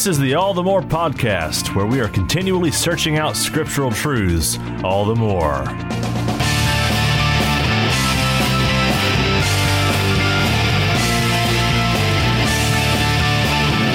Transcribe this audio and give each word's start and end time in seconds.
This 0.00 0.16
is 0.16 0.18
the 0.18 0.34
All 0.34 0.54
the 0.54 0.62
More 0.62 0.80
podcast, 0.80 1.74
where 1.76 1.84
we 1.84 2.00
are 2.00 2.08
continually 2.08 2.70
searching 2.70 3.18
out 3.18 3.36
scriptural 3.36 3.90
truths 3.90 4.58
all 4.82 5.04
the 5.04 5.14
more. 5.14 5.62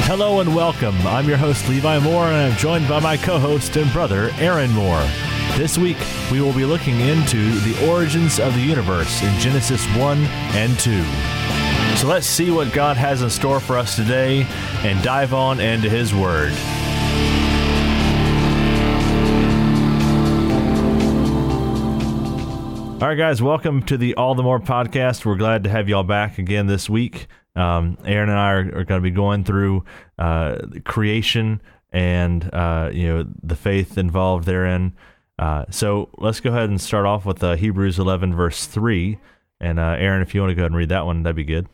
Hello 0.04 0.41
and 0.41 0.55
welcome. 0.55 0.95
I'm 1.07 1.27
your 1.27 1.38
host, 1.38 1.68
Levi 1.68 1.98
Moore, 1.98 2.26
and 2.26 2.53
I'm 2.53 2.58
joined 2.59 2.88
by 2.88 2.99
my 2.99 3.17
co 3.17 3.40
host 3.40 3.76
and 3.76 3.91
brother, 3.91 4.30
Aaron 4.38 4.70
Moore. 4.73 5.09
This 5.58 5.76
week, 5.76 5.98
we 6.31 6.40
will 6.40 6.53
be 6.53 6.66
looking 6.66 6.99
into 6.99 7.49
the 7.62 7.90
origins 7.90 8.40
of 8.40 8.53
the 8.53 8.62
universe 8.62 9.23
in 9.23 9.40
Genesis 9.40 9.84
1 9.98 10.20
and 10.20 10.77
2. 10.77 11.55
Let's 12.06 12.28
see 12.28 12.52
what 12.52 12.72
God 12.72 12.98
has 12.98 13.23
in 13.23 13.32
store 13.32 13.59
for 13.59 13.80
us 13.80 13.95
today 13.95 14.46
and 14.84 15.04
dive 15.04 15.34
on 15.34 15.59
into 15.59 15.90
His 15.90 16.13
Word. 16.13 16.52
All 23.02 23.10
right, 23.10 23.18
guys, 23.18 23.41
welcome 23.41 23.82
to 23.88 23.98
the 23.98 24.13
All 24.13 24.36
the 24.36 24.44
More 24.44 24.60
podcast. 24.60 25.26
We're 25.26 25.36
glad 25.36 25.63
to 25.63 25.72
have 25.72 25.90
y'all 25.90 26.04
back 26.04 26.38
again 26.38 26.68
this 26.68 26.88
week. 26.88 27.26
Um, 27.55 27.98
Aaron 28.05 28.30
and 28.30 28.38
I 28.38 28.52
are, 28.52 28.60
are 28.60 28.84
going 28.84 29.02
to 29.02 29.02
be 29.02 29.10
going 29.10 29.44
through 29.44 29.84
uh, 30.20 30.58
creation 30.85 31.60
and 31.91 32.48
uh, 32.54 32.91
you 32.94 33.08
know 33.08 33.26
the 33.41 33.55
faith 33.55 33.98
involved 33.98 34.46
therein. 34.46 34.94
Uh, 35.40 35.66
so 35.72 36.10
let's 36.20 36.40
go 36.40 36.52
ahead 36.52 36.70
and 36.70 36.80
start 36.80 37.08
off 37.08 37.26
with 37.26 37.44
uh, 37.44 37.55
Hebrews 37.55 37.98
11, 37.98 38.35
verse 38.35 38.68
3. 38.68 39.18
And 39.60 39.80
uh, 39.80 39.96
Aaron, 39.98 40.22
if 40.22 40.35
you 40.35 40.41
want 40.41 40.52
to 40.52 40.55
go 40.55 40.62
ahead 40.62 40.72
and 40.72 40.77
read 40.77 40.90
that 40.90 41.08
one, 41.08 41.24
that'd 41.24 41.35
be 41.35 41.44
good. 41.44 41.68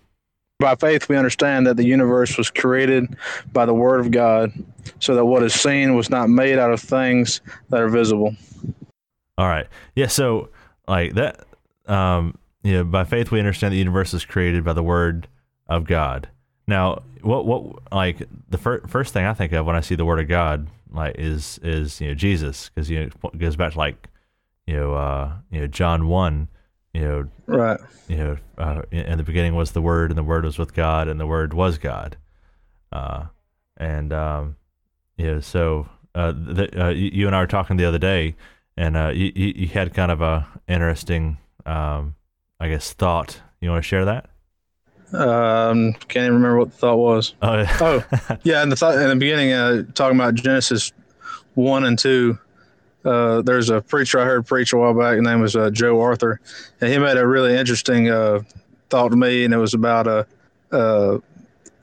By 0.61 0.75
faith, 0.75 1.09
we 1.09 1.17
understand 1.17 1.65
that 1.65 1.75
the 1.75 1.83
universe 1.83 2.37
was 2.37 2.51
created 2.51 3.17
by 3.51 3.65
the 3.65 3.73
Word 3.73 3.99
of 3.99 4.11
God, 4.11 4.53
so 4.99 5.15
that 5.15 5.25
what 5.25 5.41
is 5.41 5.55
seen 5.55 5.95
was 5.95 6.11
not 6.11 6.29
made 6.29 6.59
out 6.59 6.71
of 6.71 6.79
things 6.79 7.41
that 7.69 7.81
are 7.81 7.89
visible. 7.89 8.35
All 9.39 9.47
right. 9.47 9.65
Yeah. 9.95 10.05
So, 10.05 10.49
like 10.87 11.15
that, 11.15 11.45
um, 11.87 12.37
you 12.61 12.73
know, 12.73 12.83
by 12.83 13.05
faith, 13.05 13.31
we 13.31 13.39
understand 13.39 13.73
the 13.73 13.79
universe 13.79 14.13
is 14.13 14.23
created 14.23 14.63
by 14.63 14.73
the 14.73 14.83
Word 14.83 15.27
of 15.67 15.85
God. 15.85 16.29
Now, 16.67 17.01
what, 17.21 17.47
what, 17.47 17.91
like 17.91 18.21
the 18.49 18.59
fir- 18.59 18.85
first 18.87 19.13
thing 19.13 19.25
I 19.25 19.33
think 19.33 19.53
of 19.53 19.65
when 19.65 19.75
I 19.75 19.81
see 19.81 19.95
the 19.95 20.05
Word 20.05 20.19
of 20.19 20.27
God, 20.27 20.67
like, 20.91 21.15
is, 21.17 21.59
is, 21.63 21.99
you 21.99 22.09
know, 22.09 22.13
Jesus, 22.13 22.69
because, 22.69 22.87
you 22.87 22.99
know, 22.99 23.09
it 23.33 23.39
goes 23.39 23.55
back 23.55 23.73
to 23.73 23.79
like, 23.79 24.09
you 24.67 24.75
know, 24.75 24.93
uh, 24.93 25.33
you 25.49 25.61
know, 25.61 25.67
John 25.67 26.07
1 26.07 26.47
you 26.93 27.01
know, 27.01 27.27
right. 27.45 27.79
You 28.07 28.17
know, 28.17 28.37
uh, 28.57 28.81
in 28.91 29.17
the 29.17 29.23
beginning 29.23 29.55
was 29.55 29.71
the 29.71 29.81
Word, 29.81 30.11
and 30.11 30.17
the 30.17 30.23
Word 30.23 30.43
was 30.43 30.57
with 30.57 30.73
God, 30.73 31.07
and 31.07 31.19
the 31.19 31.27
Word 31.27 31.53
was 31.53 31.77
God. 31.77 32.17
Uh, 32.91 33.25
and 33.77 34.11
um, 34.11 34.55
you 35.17 35.27
know, 35.27 35.39
so 35.39 35.87
uh, 36.15 36.31
the, 36.31 36.85
uh, 36.85 36.89
you 36.89 37.27
and 37.27 37.35
I 37.35 37.39
were 37.39 37.47
talking 37.47 37.77
the 37.77 37.85
other 37.85 37.99
day, 37.99 38.35
and 38.75 38.97
uh, 38.97 39.09
you, 39.09 39.31
you 39.35 39.67
had 39.67 39.93
kind 39.93 40.11
of 40.11 40.21
a 40.21 40.47
interesting, 40.67 41.37
um, 41.65 42.15
I 42.59 42.69
guess, 42.69 42.93
thought. 42.93 43.39
You 43.61 43.69
want 43.69 43.83
to 43.83 43.87
share 43.87 44.05
that? 44.05 44.29
Um, 45.13 45.93
can't 45.93 46.25
even 46.25 46.35
remember 46.35 46.59
what 46.59 46.71
the 46.71 46.77
thought 46.77 46.97
was. 46.97 47.35
Oh, 47.41 47.57
yeah, 47.57 47.77
oh 47.81 48.03
yeah. 48.43 48.63
In 48.63 48.69
the 48.69 48.75
thought 48.75 48.95
in 48.95 49.07
the 49.09 49.15
beginning, 49.15 49.51
uh, 49.51 49.83
talking 49.93 50.17
about 50.17 50.35
Genesis 50.35 50.91
one 51.53 51.83
and 51.83 51.99
two 51.99 52.37
uh, 53.05 53.41
there's 53.41 53.69
a 53.69 53.81
preacher 53.81 54.19
I 54.19 54.25
heard 54.25 54.45
preach 54.45 54.73
a 54.73 54.77
while 54.77 54.93
back. 54.93 55.15
His 55.15 55.23
name 55.23 55.41
was 55.41 55.55
uh, 55.55 55.69
Joe 55.71 55.99
Arthur, 56.01 56.39
and 56.79 56.91
he 56.91 56.97
made 56.99 57.17
a 57.17 57.25
really 57.25 57.55
interesting 57.55 58.09
uh, 58.09 58.41
thought 58.89 59.09
to 59.09 59.15
me, 59.15 59.43
and 59.45 59.53
it 59.53 59.57
was 59.57 59.73
about 59.73 60.07
a. 60.07 60.27
Uh, 60.71 60.75
uh, 60.75 61.19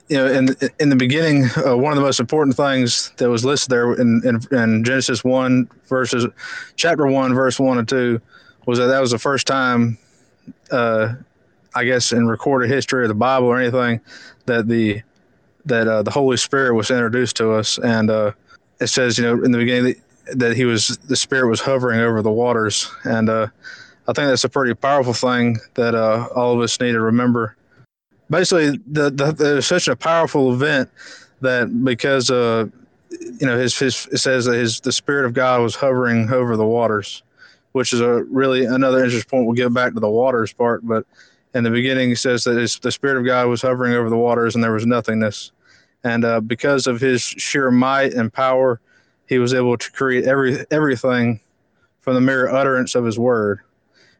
you 0.07 0.17
know, 0.17 0.25
in 0.25 0.55
in 0.79 0.89
the 0.89 0.95
beginning, 0.95 1.43
one 1.55 1.91
of 1.91 1.95
the 1.95 2.01
most 2.01 2.19
important 2.19 2.57
things 2.57 3.11
that 3.17 3.29
was 3.29 3.45
listed 3.45 3.69
there 3.69 3.93
in, 3.93 4.19
in, 4.25 4.57
in 4.57 4.83
Genesis 4.83 5.23
one 5.23 5.69
verses, 5.85 6.25
chapter 6.75 7.05
one, 7.05 7.31
verse 7.35 7.59
one 7.59 7.77
and 7.77 7.87
two, 7.87 8.19
was 8.65 8.79
that 8.79 8.87
that 8.87 8.99
was 8.99 9.11
the 9.11 9.19
first 9.19 9.45
time, 9.45 9.99
I 10.71 11.83
guess, 11.83 12.11
in 12.11 12.25
recorded 12.25 12.71
history 12.71 13.03
of 13.03 13.09
the 13.09 13.13
Bible 13.13 13.45
or 13.45 13.59
anything, 13.59 14.01
that 14.47 14.67
the 14.67 15.03
that 15.65 16.05
the 16.05 16.11
Holy 16.11 16.37
Spirit 16.37 16.73
was 16.73 16.89
introduced 16.89 17.35
to 17.35 17.51
us, 17.51 17.77
and 17.77 18.09
it 18.09 18.87
says, 18.87 19.19
you 19.19 19.23
know, 19.23 19.43
in 19.43 19.51
the 19.51 19.59
beginning 19.59 19.93
that 20.33 20.55
he 20.55 20.65
was 20.65 20.97
the 20.97 21.15
spirit 21.15 21.49
was 21.49 21.61
hovering 21.61 21.99
over 21.99 22.21
the 22.21 22.31
waters, 22.31 22.91
and 23.03 23.29
uh, 23.29 23.47
I 24.07 24.13
think 24.13 24.27
that's 24.29 24.43
a 24.43 24.49
pretty 24.49 24.73
powerful 24.73 25.13
thing 25.13 25.57
that 25.75 25.95
uh, 25.95 26.27
all 26.35 26.53
of 26.53 26.61
us 26.61 26.79
need 26.79 26.93
to 26.93 27.01
remember. 27.01 27.55
Basically, 28.29 28.77
the, 28.87 29.09
the, 29.09 29.31
the 29.31 29.61
such 29.61 29.87
a 29.87 29.95
powerful 29.95 30.53
event 30.53 30.89
that 31.41 31.83
because 31.83 32.29
uh, 32.29 32.65
you 33.09 33.47
know 33.47 33.57
his 33.57 33.77
his 33.77 34.07
it 34.11 34.17
says 34.17 34.45
that 34.45 34.55
his 34.55 34.79
the 34.81 34.91
spirit 34.91 35.25
of 35.25 35.33
God 35.33 35.61
was 35.61 35.75
hovering 35.75 36.31
over 36.31 36.55
the 36.57 36.65
waters, 36.65 37.23
which 37.71 37.93
is 37.93 38.01
a 38.01 38.23
really 38.23 38.65
another 38.65 39.03
interesting 39.03 39.29
point. 39.29 39.45
We'll 39.45 39.55
get 39.55 39.73
back 39.73 39.93
to 39.93 39.99
the 39.99 40.09
waters 40.09 40.53
part, 40.53 40.85
but 40.85 41.05
in 41.53 41.63
the 41.63 41.71
beginning, 41.71 42.09
he 42.09 42.15
says 42.15 42.43
that 42.43 42.57
his, 42.57 42.79
the 42.79 42.91
spirit 42.91 43.17
of 43.17 43.25
God 43.25 43.47
was 43.47 43.61
hovering 43.61 43.93
over 43.93 44.09
the 44.09 44.17
waters, 44.17 44.55
and 44.55 44.63
there 44.63 44.73
was 44.73 44.85
nothingness. 44.85 45.51
And 46.03 46.23
uh, 46.23 46.39
because 46.41 46.87
of 46.87 47.01
his 47.01 47.21
sheer 47.21 47.71
might 47.71 48.13
and 48.13 48.31
power, 48.31 48.79
he 49.29 49.37
was 49.37 49.53
able 49.53 49.77
to 49.77 49.91
create 49.91 50.25
every 50.25 50.65
everything 50.71 51.39
from 52.01 52.15
the 52.15 52.21
mere 52.21 52.49
utterance 52.49 52.95
of 52.95 53.05
his 53.05 53.17
word. 53.17 53.59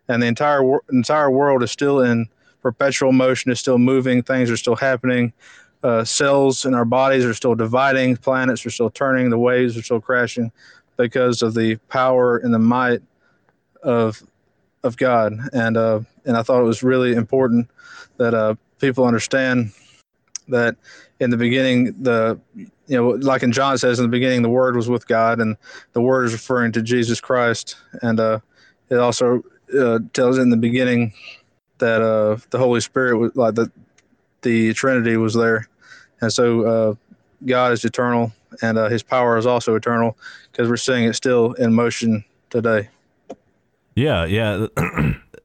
And 0.07 0.21
the 0.21 0.27
entire 0.27 0.79
entire 0.91 1.31
world 1.31 1.63
is 1.63 1.71
still 1.71 2.01
in 2.01 2.29
perpetual 2.61 3.11
motion 3.11 3.51
is 3.51 3.59
still 3.59 3.79
moving 3.79 4.21
things 4.21 4.49
are 4.51 4.57
still 4.57 4.75
happening. 4.75 5.33
Uh, 5.81 6.03
cells 6.03 6.65
in 6.65 6.73
our 6.73 6.85
bodies 6.85 7.25
are 7.25 7.33
still 7.33 7.55
dividing 7.55 8.17
planets 8.17 8.65
are 8.65 8.69
still 8.69 8.89
turning 8.89 9.29
the 9.29 9.37
waves 9.37 9.77
are 9.77 9.81
still 9.81 10.01
crashing 10.01 10.51
because 10.97 11.41
of 11.41 11.53
the 11.53 11.77
power 11.87 12.37
and 12.37 12.53
the 12.53 12.59
might 12.59 13.01
of 13.81 14.21
of 14.83 14.95
God. 14.95 15.33
And 15.53 15.75
uh, 15.75 16.01
and 16.25 16.37
I 16.37 16.43
thought 16.43 16.61
it 16.61 16.65
was 16.65 16.83
really 16.83 17.13
important 17.13 17.67
that 18.17 18.35
uh, 18.35 18.55
people 18.79 19.05
understand 19.05 19.71
that 20.49 20.75
in 21.19 21.29
the 21.29 21.37
beginning 21.37 21.93
the 22.01 22.39
you 22.89 22.97
know, 22.97 23.09
like 23.09 23.43
in 23.43 23.51
John 23.51 23.77
says 23.77 23.99
in 23.99 24.03
the 24.03 24.09
beginning, 24.09 24.41
the 24.41 24.49
Word 24.49 24.75
was 24.75 24.89
with 24.89 25.07
God, 25.07 25.39
and 25.39 25.55
the 25.93 26.01
Word 26.01 26.25
is 26.25 26.33
referring 26.33 26.71
to 26.71 26.81
Jesus 26.81 27.21
Christ. 27.21 27.75
And 28.01 28.19
uh, 28.19 28.39
it 28.89 28.95
also 28.95 29.43
uh, 29.79 29.99
tells 30.13 30.39
in 30.39 30.49
the 30.49 30.57
beginning 30.57 31.13
that 31.77 32.01
uh, 32.01 32.37
the 32.49 32.57
Holy 32.57 32.81
Spirit 32.81 33.17
was 33.17 33.35
like 33.35 33.55
the 33.55 33.71
the 34.41 34.73
Trinity 34.73 35.17
was 35.17 35.35
there, 35.35 35.67
and 36.21 36.33
so 36.33 36.61
uh, 36.65 36.95
God 37.45 37.73
is 37.73 37.85
eternal, 37.85 38.31
and 38.63 38.77
uh, 38.77 38.89
His 38.89 39.03
power 39.03 39.37
is 39.37 39.45
also 39.45 39.75
eternal 39.75 40.17
because 40.51 40.67
we're 40.67 40.77
seeing 40.77 41.03
it 41.03 41.13
still 41.13 41.53
in 41.53 41.73
motion 41.73 42.25
today. 42.49 42.89
Yeah, 43.95 44.25
yeah. 44.25 44.65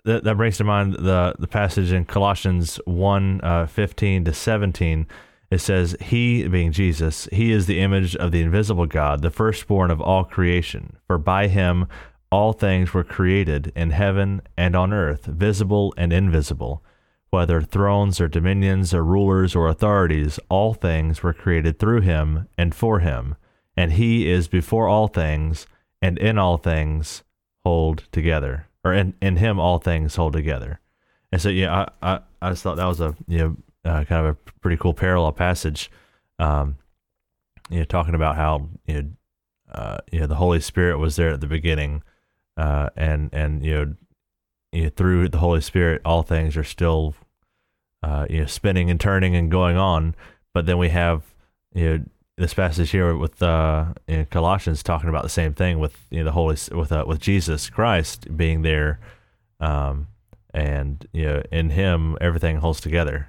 that, 0.05 0.25
that 0.25 0.37
brings 0.39 0.57
to 0.59 0.65
mind 0.65 0.95
the 0.95 1.35
the 1.39 1.49
passage 1.49 1.93
in 1.93 2.07
Colossians 2.07 2.81
1, 2.87 3.41
uh, 3.43 3.67
15 3.67 4.25
to 4.25 4.33
17 4.33 5.07
it 5.55 5.61
says, 5.61 5.97
He, 6.01 6.47
being 6.49 6.73
Jesus, 6.73 7.29
He 7.33 7.53
is 7.53 7.67
the 7.67 7.81
image 7.81 8.17
of 8.17 8.33
the 8.33 8.43
invisible 8.43 8.87
God, 8.87 9.23
the 9.23 9.31
firstborn 9.31 9.91
of 9.91 10.01
all 10.01 10.25
creation. 10.25 10.97
For 11.07 11.17
by 11.17 11.47
Him 11.47 11.87
all 12.31 12.53
things 12.53 12.93
were 12.93 13.05
created 13.05 13.73
in 13.77 13.91
heaven 13.91 14.43
and 14.57 14.75
on 14.75 14.93
earth, 14.93 15.27
visible 15.27 15.95
and 15.97 16.13
invisible. 16.13 16.83
Whether 17.31 17.63
thrones 17.63 18.21
or 18.21 18.27
dominions 18.27 18.93
or 18.93 19.05
rulers 19.05 19.55
or 19.55 19.69
authorities, 19.69 20.41
all 20.49 20.75
things 20.75 21.23
were 21.23 21.33
created 21.33 21.79
through 21.79 22.01
Him 22.01 22.49
and 22.59 22.75
for 22.75 22.99
Him. 22.99 23.37
And 23.77 23.93
He 23.93 24.29
is 24.29 24.49
before 24.49 24.89
all 24.89 25.07
things, 25.07 25.67
and 26.03 26.19
in 26.19 26.37
all 26.37 26.59
things 26.59 27.23
hold 27.65 28.09
together. 28.11 28.69
Or 28.85 28.93
in, 28.93 29.15
in 29.23 29.37
Him 29.37 29.61
all 29.61 29.79
things 29.79 30.17
hold 30.17 30.33
together. 30.33 30.81
And 31.31 31.41
so, 31.41 31.49
yeah, 31.49 31.87
I, 32.03 32.15
I, 32.15 32.21
I 32.43 32.51
just 32.51 32.63
thought 32.63 32.77
that 32.77 32.87
was 32.87 33.01
a, 33.01 33.15
you 33.27 33.39
know, 33.39 33.57
uh, 33.85 34.05
kind 34.05 34.27
of 34.27 34.27
a 34.27 34.35
pretty 34.61 34.77
cool 34.77 34.95
parallel 34.95 35.33
passage. 35.33 35.91
Um, 36.39 36.77
you 37.71 37.79
know, 37.79 37.85
talking 37.85 38.15
about 38.15 38.37
how 38.37 38.69
you 38.87 39.03
know, 39.03 39.09
uh, 39.73 39.99
you 40.11 40.21
know, 40.21 40.27
the 40.27 40.37
Holy 40.37 40.61
Spirit 40.61 40.99
was 40.99 41.17
there 41.17 41.31
at 41.31 41.41
the 41.41 41.47
beginning, 41.47 42.03
uh, 42.57 42.91
and 42.97 43.31
and 43.33 43.65
you 43.65 43.75
know, 43.75 43.95
you 44.73 44.85
know, 44.85 44.91
through 44.91 45.29
the 45.29 45.39
Holy 45.39 45.61
Spirit, 45.61 46.03
all 46.05 46.23
things 46.23 46.57
are 46.57 46.65
still, 46.65 47.15
uh, 48.03 48.27
you 48.29 48.41
know, 48.41 48.47
spinning 48.47 48.91
and 48.91 49.01
turning 49.01 49.35
and 49.35 49.51
going 49.51 49.77
on. 49.77 50.15
But 50.53 50.67
then 50.67 50.79
we 50.79 50.91
have 50.91 51.23
you 51.75 51.85
know 51.85 52.05
this 52.37 52.55
passage 52.55 52.91
here 52.91 53.17
with 53.17 53.43
uh, 53.43 53.87
in 54.07 54.27
Colossians 54.27 54.83
talking 54.83 55.09
about 55.09 55.23
the 55.23 55.29
same 55.29 55.55
thing 55.55 55.79
with 55.79 55.97
you 56.11 56.19
know 56.19 56.25
the 56.25 56.33
Holy 56.33 56.57
with 56.73 56.93
uh, 56.93 57.05
with 57.07 57.21
Jesus 57.21 57.71
Christ 57.71 58.37
being 58.37 58.63
there, 58.63 59.01
um, 59.61 60.09
and 60.53 61.07
you 61.13 61.25
know 61.25 61.43
in 61.51 61.71
Him 61.71 62.17
everything 62.21 62.57
holds 62.57 62.81
together. 62.81 63.29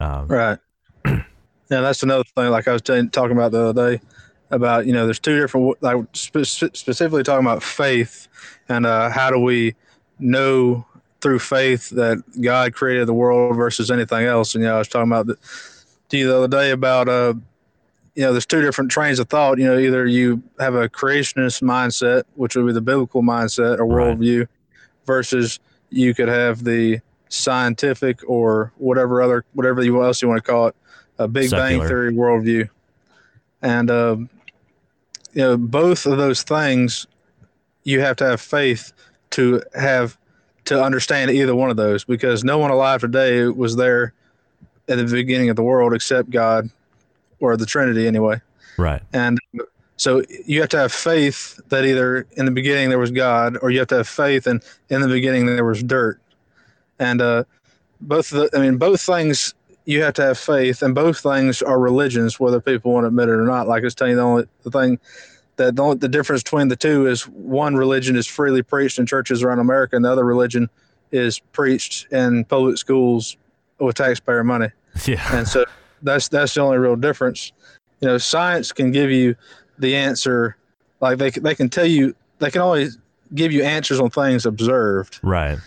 Um, 0.00 0.26
right. 0.28 0.58
yeah, 1.06 1.22
that's 1.68 2.02
another 2.02 2.24
thing. 2.24 2.50
Like 2.50 2.66
I 2.68 2.72
was 2.72 2.82
t- 2.82 3.08
talking 3.08 3.36
about 3.36 3.52
the 3.52 3.68
other 3.68 3.96
day 3.96 4.02
about 4.50 4.86
you 4.86 4.92
know 4.92 5.04
there's 5.04 5.18
two 5.20 5.38
different 5.38 5.80
like 5.82 6.04
spe- 6.12 6.44
specifically 6.44 7.22
talking 7.22 7.46
about 7.46 7.62
faith 7.62 8.26
and 8.68 8.86
uh, 8.86 9.10
how 9.10 9.30
do 9.30 9.38
we 9.38 9.74
know 10.18 10.84
through 11.20 11.38
faith 11.38 11.90
that 11.90 12.22
God 12.40 12.72
created 12.74 13.06
the 13.06 13.14
world 13.14 13.54
versus 13.56 13.90
anything 13.90 14.24
else. 14.26 14.54
And 14.54 14.62
you 14.62 14.68
know 14.68 14.76
I 14.76 14.78
was 14.78 14.88
talking 14.88 15.10
about 15.10 15.26
the, 15.26 15.36
to 16.08 16.16
you 16.18 16.26
the 16.26 16.36
other 16.36 16.48
day 16.48 16.70
about 16.70 17.08
uh 17.08 17.34
you 18.16 18.22
know, 18.24 18.32
there's 18.32 18.46
two 18.46 18.60
different 18.60 18.90
trains 18.90 19.18
of 19.20 19.28
thought. 19.28 19.58
You 19.58 19.66
know, 19.66 19.78
either 19.78 20.04
you 20.06 20.42
have 20.58 20.74
a 20.74 20.88
creationist 20.88 21.62
mindset, 21.62 22.24
which 22.34 22.56
would 22.56 22.66
be 22.66 22.72
the 22.72 22.80
biblical 22.80 23.22
mindset 23.22 23.78
or 23.78 23.86
Right. 23.86 24.18
worldview, 24.18 24.48
versus 25.06 25.60
you 25.90 26.12
could 26.12 26.28
have 26.28 26.64
the 26.64 27.00
scientific 27.30 28.20
or 28.28 28.72
whatever 28.76 29.22
other 29.22 29.44
whatever 29.54 29.82
you 29.82 30.02
else 30.02 30.20
you 30.20 30.28
want 30.28 30.44
to 30.44 30.50
call 30.50 30.66
it, 30.68 30.76
a 31.18 31.26
Big 31.26 31.50
Bang 31.50 31.80
Theory 31.80 32.12
worldview, 32.12 32.68
and 33.62 33.90
um, 33.90 34.28
you 35.32 35.42
know 35.42 35.56
both 35.56 36.04
of 36.04 36.18
those 36.18 36.42
things, 36.42 37.06
you 37.84 38.00
have 38.00 38.16
to 38.16 38.24
have 38.24 38.40
faith 38.40 38.92
to 39.30 39.62
have 39.74 40.18
to 40.66 40.82
understand 40.82 41.30
either 41.30 41.54
one 41.54 41.70
of 41.70 41.76
those 41.76 42.04
because 42.04 42.44
no 42.44 42.58
one 42.58 42.70
alive 42.70 43.00
today 43.00 43.44
was 43.46 43.76
there 43.76 44.12
at 44.88 44.98
the 44.98 45.04
beginning 45.04 45.48
of 45.48 45.56
the 45.56 45.62
world 45.62 45.94
except 45.94 46.30
God 46.30 46.68
or 47.38 47.56
the 47.56 47.66
Trinity 47.66 48.06
anyway. 48.06 48.40
Right. 48.76 49.02
And 49.12 49.38
so 49.96 50.22
you 50.46 50.60
have 50.60 50.70
to 50.70 50.78
have 50.78 50.92
faith 50.92 51.60
that 51.68 51.84
either 51.84 52.26
in 52.32 52.44
the 52.44 52.50
beginning 52.50 52.88
there 52.88 52.98
was 52.98 53.10
God, 53.10 53.56
or 53.62 53.70
you 53.70 53.78
have 53.78 53.88
to 53.88 53.96
have 53.96 54.08
faith 54.08 54.46
and 54.46 54.62
in 54.88 55.00
the 55.00 55.08
beginning 55.08 55.46
there 55.46 55.64
was 55.64 55.82
dirt. 55.82 56.20
And 57.00 57.20
uh, 57.20 57.44
both 58.00 58.30
the, 58.30 58.48
I 58.54 58.60
mean, 58.60 58.76
both 58.76 59.00
things 59.00 59.54
you 59.86 60.02
have 60.02 60.14
to 60.14 60.22
have 60.22 60.38
faith, 60.38 60.82
and 60.82 60.94
both 60.94 61.18
things 61.18 61.62
are 61.62 61.80
religions, 61.80 62.38
whether 62.38 62.60
people 62.60 62.92
want 62.92 63.04
to 63.04 63.08
admit 63.08 63.28
it 63.28 63.32
or 63.32 63.44
not. 63.46 63.66
Like 63.66 63.82
I 63.82 63.86
was 63.86 63.94
telling 63.96 64.12
you, 64.12 64.16
the 64.16 64.22
only 64.22 64.44
the 64.62 64.70
thing 64.70 65.00
that 65.56 65.74
the, 65.74 65.82
only, 65.82 65.96
the 65.96 66.08
difference 66.08 66.42
between 66.44 66.68
the 66.68 66.76
two 66.76 67.06
is 67.08 67.26
one 67.26 67.74
religion 67.74 68.14
is 68.14 68.26
freely 68.26 68.62
preached 68.62 68.98
in 69.00 69.06
churches 69.06 69.42
around 69.42 69.58
America, 69.58 69.96
and 69.96 70.04
the 70.04 70.12
other 70.12 70.24
religion 70.24 70.68
is 71.10 71.40
preached 71.40 72.06
in 72.12 72.44
public 72.44 72.78
schools 72.78 73.36
with 73.80 73.96
taxpayer 73.96 74.44
money 74.44 74.68
Yeah. 75.06 75.36
and 75.36 75.48
so 75.48 75.64
that's 76.02 76.28
that's 76.28 76.54
the 76.54 76.60
only 76.60 76.78
real 76.78 76.94
difference. 76.96 77.52
You 78.00 78.08
know, 78.08 78.18
science 78.18 78.72
can 78.72 78.92
give 78.92 79.10
you 79.10 79.34
the 79.78 79.96
answer, 79.96 80.56
like 81.00 81.18
they 81.18 81.30
they 81.30 81.54
can 81.54 81.68
tell 81.68 81.86
you 81.86 82.14
they 82.38 82.50
can 82.50 82.60
always 82.60 82.98
give 83.34 83.50
you 83.52 83.62
answers 83.64 83.98
on 83.98 84.10
things 84.10 84.46
observed, 84.46 85.18
Right. 85.22 85.58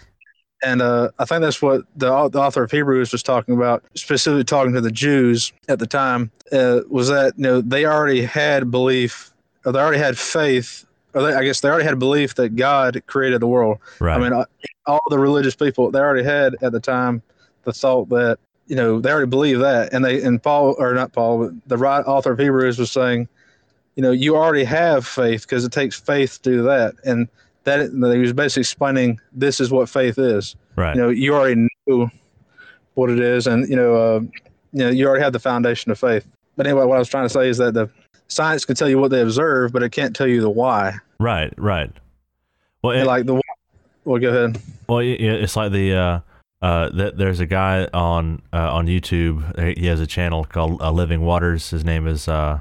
And 0.63 0.81
uh, 0.81 1.09
I 1.19 1.25
think 1.25 1.41
that's 1.41 1.61
what 1.61 1.81
the, 1.95 2.29
the 2.29 2.39
author 2.39 2.63
of 2.63 2.71
Hebrews 2.71 3.11
was 3.11 3.21
talking 3.21 3.55
about, 3.55 3.83
specifically 3.95 4.43
talking 4.43 4.73
to 4.73 4.81
the 4.81 4.91
Jews 4.91 5.51
at 5.67 5.79
the 5.79 5.87
time, 5.87 6.31
uh, 6.51 6.81
was 6.89 7.09
that 7.09 7.33
you 7.37 7.43
know 7.43 7.61
they 7.61 7.85
already 7.85 8.23
had 8.23 8.71
belief, 8.71 9.31
or 9.65 9.71
they 9.71 9.79
already 9.79 9.97
had 9.97 10.17
faith, 10.17 10.85
or 11.13 11.23
they, 11.23 11.33
I 11.33 11.43
guess 11.43 11.59
they 11.59 11.69
already 11.69 11.85
had 11.85 11.99
belief 11.99 12.35
that 12.35 12.55
God 12.55 13.01
created 13.07 13.41
the 13.41 13.47
world. 13.47 13.79
Right. 13.99 14.15
I 14.15 14.19
mean, 14.19 14.33
uh, 14.33 14.45
all 14.85 15.01
the 15.09 15.19
religious 15.19 15.55
people 15.55 15.91
they 15.91 15.99
already 15.99 16.23
had 16.23 16.55
at 16.61 16.71
the 16.71 16.79
time 16.79 17.21
the 17.63 17.73
thought 17.73 18.09
that 18.09 18.39
you 18.67 18.75
know 18.75 18.99
they 18.99 19.11
already 19.11 19.29
believed 19.29 19.61
that, 19.61 19.93
and 19.93 20.03
they 20.03 20.21
and 20.21 20.41
Paul 20.41 20.75
or 20.77 20.93
not 20.93 21.11
Paul, 21.13 21.45
but 21.45 21.53
the 21.67 21.77
right 21.77 22.03
author 22.05 22.31
of 22.31 22.39
Hebrews 22.39 22.79
was 22.79 22.91
saying, 22.91 23.27
you 23.95 24.03
know, 24.03 24.11
you 24.11 24.35
already 24.35 24.63
have 24.63 25.05
faith 25.05 25.41
because 25.41 25.65
it 25.65 25.71
takes 25.71 25.99
faith 25.99 26.41
to 26.43 26.49
do 26.49 26.63
that, 26.63 26.95
and 27.03 27.27
that 27.63 27.91
he 27.91 28.19
was 28.19 28.33
basically 28.33 28.61
explaining 28.61 29.19
this 29.31 29.59
is 29.59 29.71
what 29.71 29.89
faith 29.89 30.17
is. 30.17 30.55
right. 30.75 30.95
You 30.95 31.01
know, 31.01 31.09
you 31.09 31.33
already 31.33 31.67
know 31.87 32.09
what 32.95 33.09
it 33.09 33.19
is, 33.19 33.47
and 33.47 33.67
you 33.69 33.75
know, 33.75 33.95
uh, 33.95 34.19
you 34.71 34.79
know, 34.85 34.89
you 34.89 35.07
already 35.07 35.23
have 35.23 35.33
the 35.33 35.39
foundation 35.39 35.91
of 35.91 35.99
faith. 35.99 36.25
But 36.55 36.67
anyway, 36.67 36.85
what 36.85 36.95
I 36.95 36.99
was 36.99 37.09
trying 37.09 37.25
to 37.25 37.29
say 37.29 37.49
is 37.49 37.57
that 37.57 37.73
the 37.73 37.89
science 38.27 38.65
can 38.65 38.75
tell 38.75 38.89
you 38.89 38.99
what 38.99 39.11
they 39.11 39.21
observe, 39.21 39.71
but 39.71 39.83
it 39.83 39.91
can't 39.91 40.15
tell 40.15 40.27
you 40.27 40.41
the 40.41 40.49
why. 40.49 40.95
right. 41.19 41.53
Right. 41.57 41.91
Well, 42.83 42.99
it, 42.99 43.05
like 43.05 43.25
the 43.25 43.41
well, 44.05 44.19
go 44.19 44.29
ahead. 44.29 44.61
Well, 44.87 45.01
yeah, 45.01 45.31
it's 45.31 45.55
like 45.55 45.71
the 45.71 45.93
uh, 45.93 46.19
uh, 46.61 46.89
that 46.89 47.17
there's 47.17 47.39
a 47.39 47.45
guy 47.45 47.87
on 47.93 48.41
uh, 48.51 48.73
on 48.73 48.87
YouTube. 48.87 49.77
He 49.77 49.85
has 49.87 49.99
a 49.99 50.07
channel 50.07 50.43
called 50.43 50.81
uh, 50.81 50.91
Living 50.91 51.21
Waters. 51.21 51.69
His 51.69 51.85
name 51.85 52.07
is 52.07 52.27
uh, 52.27 52.59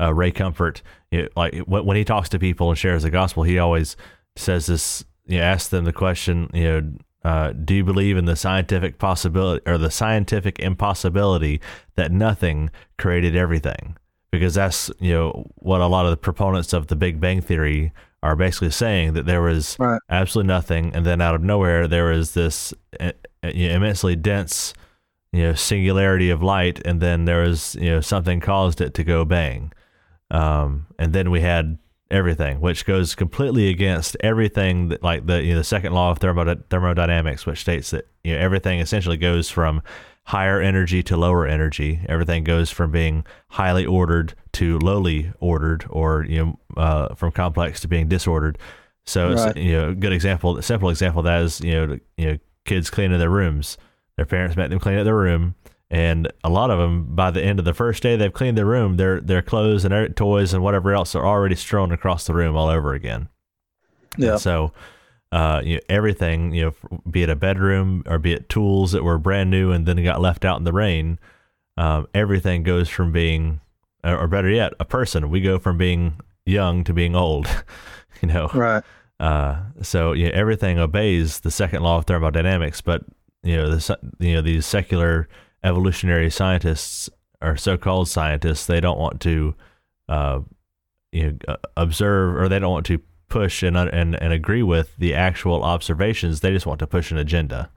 uh, 0.00 0.12
Ray 0.12 0.32
Comfort. 0.32 0.82
You 1.10 1.28
like 1.36 1.56
when, 1.58 1.84
when 1.84 1.96
he 1.96 2.04
talks 2.04 2.28
to 2.30 2.38
people 2.38 2.70
and 2.70 2.78
shares 2.78 3.04
the 3.04 3.10
gospel, 3.10 3.44
he 3.44 3.58
always 3.58 3.96
says 4.36 4.66
this. 4.66 5.04
You 5.28 5.38
know, 5.38 5.42
asks 5.44 5.68
them 5.70 5.84
the 5.84 5.92
question. 5.92 6.48
You 6.54 6.64
know, 6.64 6.92
uh, 7.24 7.52
do 7.52 7.74
you 7.74 7.82
believe 7.84 8.16
in 8.16 8.26
the 8.26 8.36
scientific 8.36 8.98
possibility 8.98 9.60
or 9.66 9.76
the 9.76 9.90
scientific 9.90 10.60
impossibility 10.60 11.60
that 11.96 12.12
nothing 12.12 12.70
created 12.96 13.34
everything? 13.34 13.96
Because 14.30 14.54
that's 14.54 14.90
you 15.00 15.12
know 15.12 15.50
what 15.56 15.80
a 15.80 15.86
lot 15.88 16.04
of 16.06 16.10
the 16.12 16.16
proponents 16.16 16.72
of 16.72 16.86
the 16.86 16.94
Big 16.96 17.20
Bang 17.20 17.40
Theory 17.40 17.92
are 18.22 18.36
basically 18.36 18.70
saying 18.70 19.14
that 19.14 19.26
there 19.26 19.42
was 19.42 19.76
Right. 19.80 20.00
absolutely 20.10 20.48
nothing, 20.48 20.94
and 20.94 21.04
then 21.04 21.20
out 21.20 21.34
of 21.34 21.42
nowhere 21.42 21.88
there 21.88 22.06
was 22.06 22.34
this 22.34 22.72
uh, 23.00 23.10
uh, 23.42 23.48
you 23.48 23.68
know, 23.68 23.74
immensely 23.76 24.14
dense, 24.16 24.74
you 25.32 25.42
know, 25.42 25.54
singularity 25.54 26.30
of 26.30 26.42
light, 26.42 26.80
and 26.84 27.00
then 27.00 27.24
there 27.24 27.42
was 27.42 27.74
you 27.80 27.90
know 27.90 28.00
something 28.00 28.38
caused 28.40 28.80
it 28.80 28.94
to 28.94 29.02
go 29.04 29.24
bang, 29.24 29.72
um, 30.30 30.86
and 30.98 31.12
then 31.12 31.30
we 31.32 31.40
had 31.40 31.78
everything, 32.10 32.60
which 32.60 32.84
goes 32.84 33.14
completely 33.14 33.68
against 33.68 34.16
everything 34.20 34.88
that, 34.88 35.02
like 35.02 35.26
the 35.26 35.42
you 35.42 35.52
know, 35.52 35.58
the 35.58 35.64
second 35.64 35.92
law 35.92 36.10
of 36.10 36.18
thermo- 36.18 36.62
thermodynamics, 36.70 37.46
which 37.46 37.60
states 37.60 37.90
that 37.90 38.08
you 38.24 38.34
know 38.34 38.38
everything 38.38 38.80
essentially 38.80 39.16
goes 39.16 39.50
from 39.50 39.82
higher 40.24 40.60
energy 40.60 41.02
to 41.04 41.16
lower 41.16 41.46
energy. 41.46 42.00
Everything 42.08 42.42
goes 42.42 42.70
from 42.70 42.90
being 42.90 43.24
highly 43.48 43.86
ordered 43.86 44.34
to 44.52 44.78
lowly 44.78 45.32
ordered, 45.40 45.86
or 45.88 46.24
you 46.24 46.44
know, 46.44 46.58
uh, 46.76 47.14
from 47.14 47.32
complex 47.32 47.80
to 47.80 47.88
being 47.88 48.08
disordered. 48.08 48.58
So, 49.04 49.30
it's, 49.30 49.56
you 49.56 49.72
know, 49.72 49.90
a 49.90 49.94
good 49.94 50.12
example, 50.12 50.56
a 50.58 50.62
simple 50.64 50.90
example 50.90 51.20
of 51.20 51.26
that 51.26 51.42
is 51.42 51.60
you 51.60 51.74
know, 51.74 51.98
you 52.16 52.26
know, 52.26 52.38
kids 52.64 52.90
cleaning 52.90 53.18
their 53.18 53.30
rooms. 53.30 53.78
Their 54.16 54.26
parents 54.26 54.56
make 54.56 54.70
them 54.70 54.78
clean 54.80 54.98
up 54.98 55.04
their 55.04 55.14
room, 55.14 55.54
and 55.90 56.32
a 56.42 56.48
lot 56.50 56.70
of 56.70 56.78
them, 56.78 57.14
by 57.14 57.30
the 57.30 57.42
end 57.42 57.58
of 57.58 57.64
the 57.64 57.74
first 57.74 58.02
day 58.02 58.16
they've 58.16 58.32
cleaned 58.32 58.58
their 58.58 58.66
room, 58.66 58.96
their 58.96 59.20
their 59.20 59.42
clothes 59.42 59.84
and 59.84 59.92
their 59.92 60.08
toys 60.08 60.52
and 60.52 60.62
whatever 60.62 60.92
else 60.92 61.14
are 61.14 61.24
already 61.24 61.54
strewn 61.54 61.92
across 61.92 62.26
the 62.26 62.34
room 62.34 62.56
all 62.56 62.68
over 62.68 62.92
again. 62.94 63.28
Yeah. 64.16 64.32
And 64.32 64.40
so, 64.40 64.72
uh, 65.32 65.60
you 65.64 65.74
know, 65.76 65.80
everything, 65.88 66.52
you 66.54 66.64
know, 66.64 67.00
be 67.10 67.22
it 67.22 67.30
a 67.30 67.36
bedroom 67.36 68.02
or 68.06 68.18
be 68.18 68.32
it 68.32 68.48
tools 68.48 68.92
that 68.92 69.04
were 69.04 69.18
brand 69.18 69.50
new 69.50 69.70
and 69.70 69.86
then 69.86 70.02
got 70.02 70.20
left 70.20 70.44
out 70.44 70.58
in 70.58 70.64
the 70.64 70.72
rain, 70.72 71.18
um, 71.76 72.08
everything 72.14 72.62
goes 72.62 72.88
from 72.88 73.12
being, 73.12 73.60
or 74.02 74.26
better 74.28 74.48
yet, 74.48 74.72
a 74.80 74.84
person. 74.84 75.28
We 75.30 75.40
go 75.40 75.58
from 75.58 75.76
being 75.78 76.18
young 76.46 76.82
to 76.84 76.92
being 76.94 77.14
old. 77.14 77.46
you 78.22 78.28
know, 78.28 78.48
Right. 78.54 78.82
uh, 79.20 79.56
so 79.82 80.12
yeah, 80.12 80.28
everything 80.28 80.78
obeys 80.78 81.40
the 81.40 81.50
second 81.50 81.82
law 81.82 81.98
of 81.98 82.06
thermodynamics, 82.06 82.80
but 82.80 83.04
you 83.42 83.56
know 83.56 83.76
the 83.76 83.98
you 84.18 84.34
know 84.34 84.40
these 84.40 84.64
secular 84.64 85.28
evolutionary 85.66 86.30
scientists 86.30 87.10
or 87.42 87.56
so-called 87.56 88.08
scientists, 88.08 88.66
they 88.66 88.80
don't 88.80 88.98
want 88.98 89.20
to 89.22 89.54
uh, 90.08 90.40
you 91.12 91.32
know 91.32 91.38
uh, 91.48 91.56
observe 91.76 92.36
or 92.36 92.48
they 92.48 92.58
don't 92.58 92.72
want 92.72 92.86
to 92.86 93.00
push 93.28 93.62
and 93.62 93.76
and 93.76 94.14
and 94.14 94.32
agree 94.32 94.62
with 94.62 94.96
the 94.96 95.14
actual 95.14 95.62
observations. 95.62 96.40
They 96.40 96.52
just 96.52 96.66
want 96.66 96.78
to 96.80 96.86
push 96.86 97.10
an 97.10 97.18
agenda. 97.18 97.70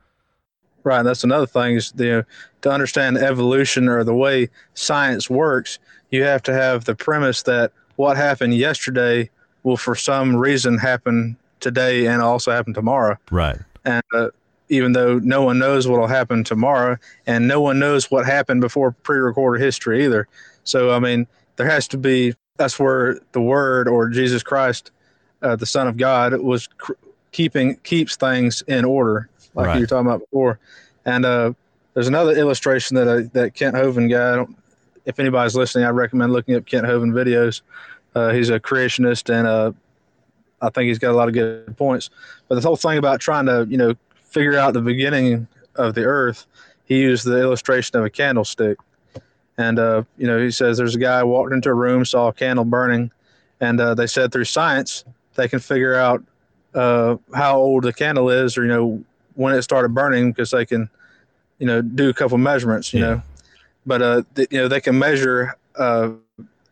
Right. 0.83 1.03
That's 1.03 1.23
another 1.23 1.47
thing 1.47 1.75
is 1.75 1.91
the 1.91 2.25
to 2.61 2.71
understand 2.71 3.17
evolution 3.17 3.89
or 3.89 4.03
the 4.03 4.15
way 4.15 4.49
science 4.75 5.29
works, 5.29 5.79
you 6.11 6.23
have 6.23 6.41
to 6.43 6.53
have 6.53 6.85
the 6.85 6.95
premise 6.95 7.43
that 7.43 7.71
what 7.95 8.15
happened 8.15 8.53
yesterday 8.55 9.29
will 9.63 9.77
for 9.77 9.95
some 9.95 10.35
reason 10.35 10.77
happen 10.77 11.35
today 11.59 12.05
and 12.05 12.21
also 12.21 12.51
happen 12.51 12.73
tomorrow. 12.73 13.17
Right. 13.29 13.57
And 13.85 14.03
uh, 14.13 14.29
even 14.69 14.93
though 14.93 15.19
no 15.19 15.43
one 15.43 15.59
knows 15.59 15.87
what 15.87 15.99
will 15.99 16.07
happen 16.07 16.43
tomorrow, 16.43 16.97
and 17.27 17.47
no 17.47 17.59
one 17.59 17.79
knows 17.79 18.09
what 18.09 18.25
happened 18.25 18.61
before 18.61 18.91
pre-recorded 18.91 19.61
history 19.61 20.05
either. 20.05 20.27
So 20.63 20.91
I 20.91 20.99
mean, 20.99 21.27
there 21.57 21.67
has 21.67 21.87
to 21.89 21.97
be. 21.97 22.33
That's 22.57 22.77
where 22.77 23.19
the 23.31 23.41
Word 23.41 23.87
or 23.87 24.09
Jesus 24.09 24.43
Christ, 24.43 24.91
uh, 25.41 25.55
the 25.55 25.65
Son 25.65 25.87
of 25.87 25.95
God, 25.97 26.33
was 26.41 26.67
cr- 26.67 26.93
keeping 27.31 27.75
keeps 27.77 28.15
things 28.17 28.61
in 28.67 28.83
order, 28.85 29.29
like 29.53 29.67
Right. 29.67 29.75
you 29.75 29.81
were 29.81 29.87
talking 29.87 30.07
about 30.07 30.19
before. 30.19 30.59
And 31.05 31.25
uh, 31.25 31.53
there's 31.93 32.07
another 32.09 32.33
illustration 32.33 32.95
that 32.95 33.07
uh, 33.07 33.29
that 33.33 33.53
Kent 33.55 33.75
Hovind 33.75 34.11
guy. 34.11 34.33
I 34.33 34.35
don't, 34.35 34.55
if 35.05 35.19
anybody's 35.19 35.55
listening, 35.55 35.85
I 35.85 35.89
recommend 35.89 36.33
looking 36.33 36.55
up 36.55 36.65
Kent 36.65 36.85
Hovind 36.85 37.13
videos. 37.13 37.61
Uh, 38.13 38.31
he's 38.31 38.49
a 38.49 38.59
creationist, 38.59 39.33
and 39.33 39.47
uh, 39.47 39.71
I 40.61 40.69
think 40.69 40.87
he's 40.87 40.99
got 40.99 41.11
a 41.11 41.17
lot 41.17 41.29
of 41.29 41.33
good 41.33 41.77
points. 41.77 42.09
But 42.47 42.55
this 42.55 42.65
whole 42.65 42.75
thing 42.75 42.97
about 42.97 43.21
trying 43.21 43.45
to, 43.45 43.65
you 43.69 43.77
know, 43.77 43.93
figure 44.29 44.57
out 44.57 44.73
the 44.73 44.81
beginning 44.81 45.47
of 45.75 45.95
the 45.95 46.03
earth, 46.05 46.45
he 46.85 47.01
used 47.01 47.25
the 47.25 47.39
illustration 47.39 47.97
of 47.97 48.05
a 48.05 48.09
candlestick. 48.09 48.77
And, 49.57 49.77
uh, 49.77 50.03
you 50.17 50.27
know, 50.27 50.39
he 50.39 50.51
says 50.51 50.77
there's 50.77 50.95
a 50.95 50.99
guy 50.99 51.23
walked 51.23 51.53
into 51.53 51.69
a 51.69 51.73
room, 51.73 52.05
saw 52.05 52.29
a 52.29 52.33
candle 52.33 52.65
burning, 52.65 53.11
and 53.59 53.79
uh, 53.79 53.93
they 53.93 54.07
said 54.07 54.31
through 54.31 54.45
science 54.45 55.03
they 55.35 55.47
can 55.47 55.59
figure 55.59 55.95
out 55.95 56.23
uh, 56.73 57.17
how 57.33 57.57
old 57.57 57.83
the 57.83 57.93
candle 57.93 58.29
is 58.29 58.57
or, 58.57 58.63
you 58.63 58.69
know, 58.69 59.03
when 59.35 59.53
it 59.53 59.61
started 59.61 59.89
burning 59.93 60.31
because 60.31 60.51
they 60.51 60.65
can, 60.65 60.89
you 61.59 61.65
know, 61.67 61.81
do 61.81 62.09
a 62.09 62.13
couple 62.13 62.37
measurements, 62.37 62.93
you 62.93 62.99
Yeah. 62.99 63.05
know. 63.05 63.21
But, 63.85 64.01
uh, 64.01 64.23
th- 64.35 64.49
you 64.51 64.59
know, 64.59 64.67
they 64.67 64.81
can 64.81 64.97
measure, 64.97 65.55
uh, 65.77 66.11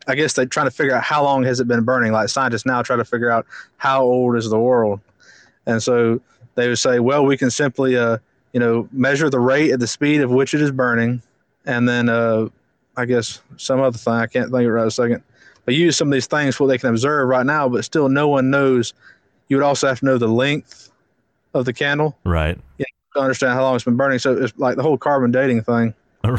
I 0.07 0.15
guess 0.15 0.33
they're 0.33 0.45
trying 0.45 0.67
to 0.67 0.71
figure 0.71 0.95
out 0.95 1.03
how 1.03 1.23
long 1.23 1.43
has 1.43 1.59
it 1.59 1.67
been 1.67 1.83
burning. 1.83 2.11
Like 2.11 2.29
scientists 2.29 2.65
now 2.65 2.81
try 2.81 2.95
to 2.95 3.05
figure 3.05 3.29
out 3.29 3.45
how 3.77 4.03
old 4.03 4.35
is 4.35 4.49
the 4.49 4.59
world. 4.59 5.01
And 5.65 5.81
so 5.83 6.21
they 6.57 6.67
would 6.67 6.79
say, 6.79 6.99
well, 6.99 7.23
we 7.23 7.37
can 7.37 7.51
simply, 7.51 7.95
uh, 7.95 8.17
you 8.51 8.59
know, 8.59 8.89
measure 8.91 9.29
the 9.29 9.39
rate 9.39 9.71
at 9.71 9.79
the 9.79 9.87
speed 9.87 10.21
of 10.21 10.31
which 10.31 10.53
it 10.55 10.61
is 10.61 10.71
burning, 10.71 11.21
and 11.65 11.87
then 11.87 12.09
uh, 12.09 12.49
I 12.97 13.05
guess 13.05 13.39
some 13.57 13.79
other 13.79 13.97
thing. 13.97 14.13
I 14.13 14.25
can't 14.25 14.51
think 14.51 14.61
of 14.61 14.65
it 14.65 14.69
right 14.69 14.87
a 14.87 14.91
second. 14.91 15.23
But 15.65 15.75
use 15.75 15.95
some 15.95 16.07
of 16.07 16.13
these 16.13 16.27
things 16.27 16.59
what 16.59 16.67
they 16.67 16.77
can 16.77 16.89
observe 16.89 17.27
right 17.27 17.45
now, 17.45 17.69
but 17.69 17.85
still 17.85 18.09
no 18.09 18.27
one 18.27 18.49
knows. 18.49 18.93
You 19.49 19.57
would 19.57 19.63
also 19.63 19.87
have 19.87 19.99
to 19.99 20.05
know 20.05 20.17
the 20.17 20.27
length 20.27 20.89
of 21.53 21.65
the 21.65 21.73
candle 21.73 22.17
Right. 22.23 22.57
Yeah, 22.77 22.85
to 23.15 23.19
understand 23.21 23.53
how 23.53 23.61
long 23.63 23.75
it's 23.75 23.85
been 23.85 23.95
burning. 23.95 24.19
So 24.19 24.35
it's 24.35 24.57
like 24.57 24.77
the 24.77 24.83
whole 24.83 24.97
carbon 24.97 25.31
dating 25.31 25.61
thing. 25.63 25.93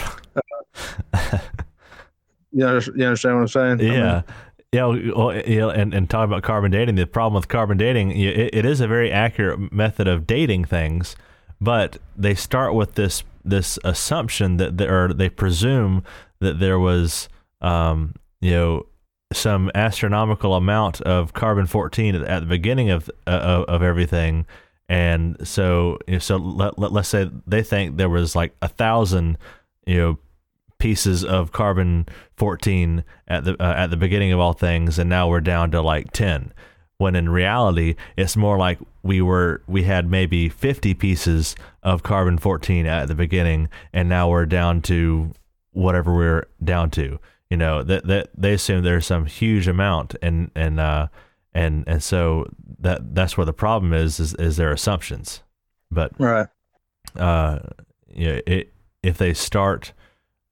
You 2.51 2.61
know, 2.61 2.81
you 2.97 3.05
understand 3.05 3.35
what 3.35 3.43
I'm 3.43 3.49
saying? 3.49 3.81
I 3.81 3.83
mean, 4.15 4.25
Yeah. 4.73 4.87
Well, 4.87 5.31
and, 5.71 5.95
and 5.95 6.11
talking 6.11 6.31
about 6.31 6.43
carbon 6.43 6.71
dating, 6.71 6.97
the 6.97 7.07
problem 7.07 7.35
with 7.35 7.49
carbon 7.49 7.79
dating, 7.79 8.11
it, 8.11 8.55
it 8.55 8.65
is 8.67 8.81
a 8.81 8.87
very 8.87 9.11
accurate 9.11 9.73
method 9.73 10.07
of 10.07 10.27
dating 10.27 10.67
things, 10.67 11.17
but 11.61 11.97
they 12.17 12.35
start 12.35 12.75
with 12.75 12.95
this 12.95 13.25
this 13.45 13.79
assumption 13.83 14.59
that 14.59 14.77
there, 14.77 15.07
or 15.07 15.15
they 15.15 15.31
presume 15.31 16.03
that 16.41 16.61
there 16.61 16.79
was, 16.79 17.31
um, 17.63 18.15
you 18.43 18.51
know, 18.51 18.87
some 19.33 19.71
astronomical 19.75 20.55
amount 20.55 21.01
of 21.03 21.33
carbon 21.33 21.67
fourteen 21.67 22.15
at, 22.15 22.23
at 22.25 22.41
the 22.41 22.47
beginning 22.47 22.91
of 22.91 23.11
uh, 23.27 23.65
of 23.67 23.83
everything, 23.83 24.45
and 24.91 25.37
so 25.49 25.99
you 26.07 26.15
know, 26.15 26.19
so 26.19 26.37
let, 26.37 26.79
let, 26.79 26.93
let's 26.93 27.09
say 27.09 27.31
they 27.47 27.63
think 27.63 27.97
there 27.97 28.11
was 28.11 28.37
like 28.37 28.55
a 28.61 28.69
thousand, 28.69 29.39
you 29.87 29.97
know, 29.97 30.19
pieces 30.79 31.25
of 31.25 31.53
carbon 31.53 32.07
14 32.37 33.05
at 33.27 33.45
the 33.45 33.63
uh, 33.63 33.75
at 33.75 33.89
the 33.89 33.97
beginning 33.97 34.33
of 34.33 34.39
all 34.39 34.53
things 34.53 34.99
and 34.99 35.11
now 35.11 35.29
we're 35.29 35.41
down 35.41 35.71
to 35.71 35.83
like 35.83 36.13
10 36.13 36.53
when 36.99 37.17
in 37.17 37.29
reality 37.29 37.97
it's 38.17 38.37
more 38.37 38.57
like 38.57 38.79
we 39.03 39.21
were 39.21 39.63
we 39.67 39.83
had 39.85 40.09
maybe 40.11 40.49
50 40.49 40.95
pieces 40.95 41.57
of 41.83 42.03
carbon 42.03 42.39
14 42.39 42.87
at 42.87 43.09
the 43.09 43.15
beginning 43.15 43.69
and 43.93 44.09
now 44.09 44.29
we're 44.29 44.47
down 44.47 44.81
to 44.83 45.33
whatever 45.73 46.15
we're 46.15 46.47
down 46.63 46.91
to. 46.91 47.19
You 47.51 47.57
know 47.57 47.83
that 47.83 48.07
that 48.07 48.31
they 48.37 48.53
assume 48.53 48.85
there's 48.85 49.07
some 49.07 49.25
huge 49.27 49.67
amount 49.69 50.15
and 50.21 50.51
and 50.55 50.79
uh 50.79 51.09
and 51.55 51.85
and 51.87 52.03
so 52.03 52.47
that 52.81 53.15
that's 53.15 53.37
where 53.39 53.47
the 53.47 53.53
problem 53.55 53.93
is 53.95 54.21
is, 54.21 54.35
is 54.35 54.57
their 54.59 54.73
assumptions. 54.73 55.43
But 55.91 56.13
Right. 56.19 56.47
uh, 57.17 57.61
you 58.13 58.33
know, 58.33 58.41
it, 58.47 58.75
if 59.03 59.17
they 59.17 59.33
start, 59.33 59.93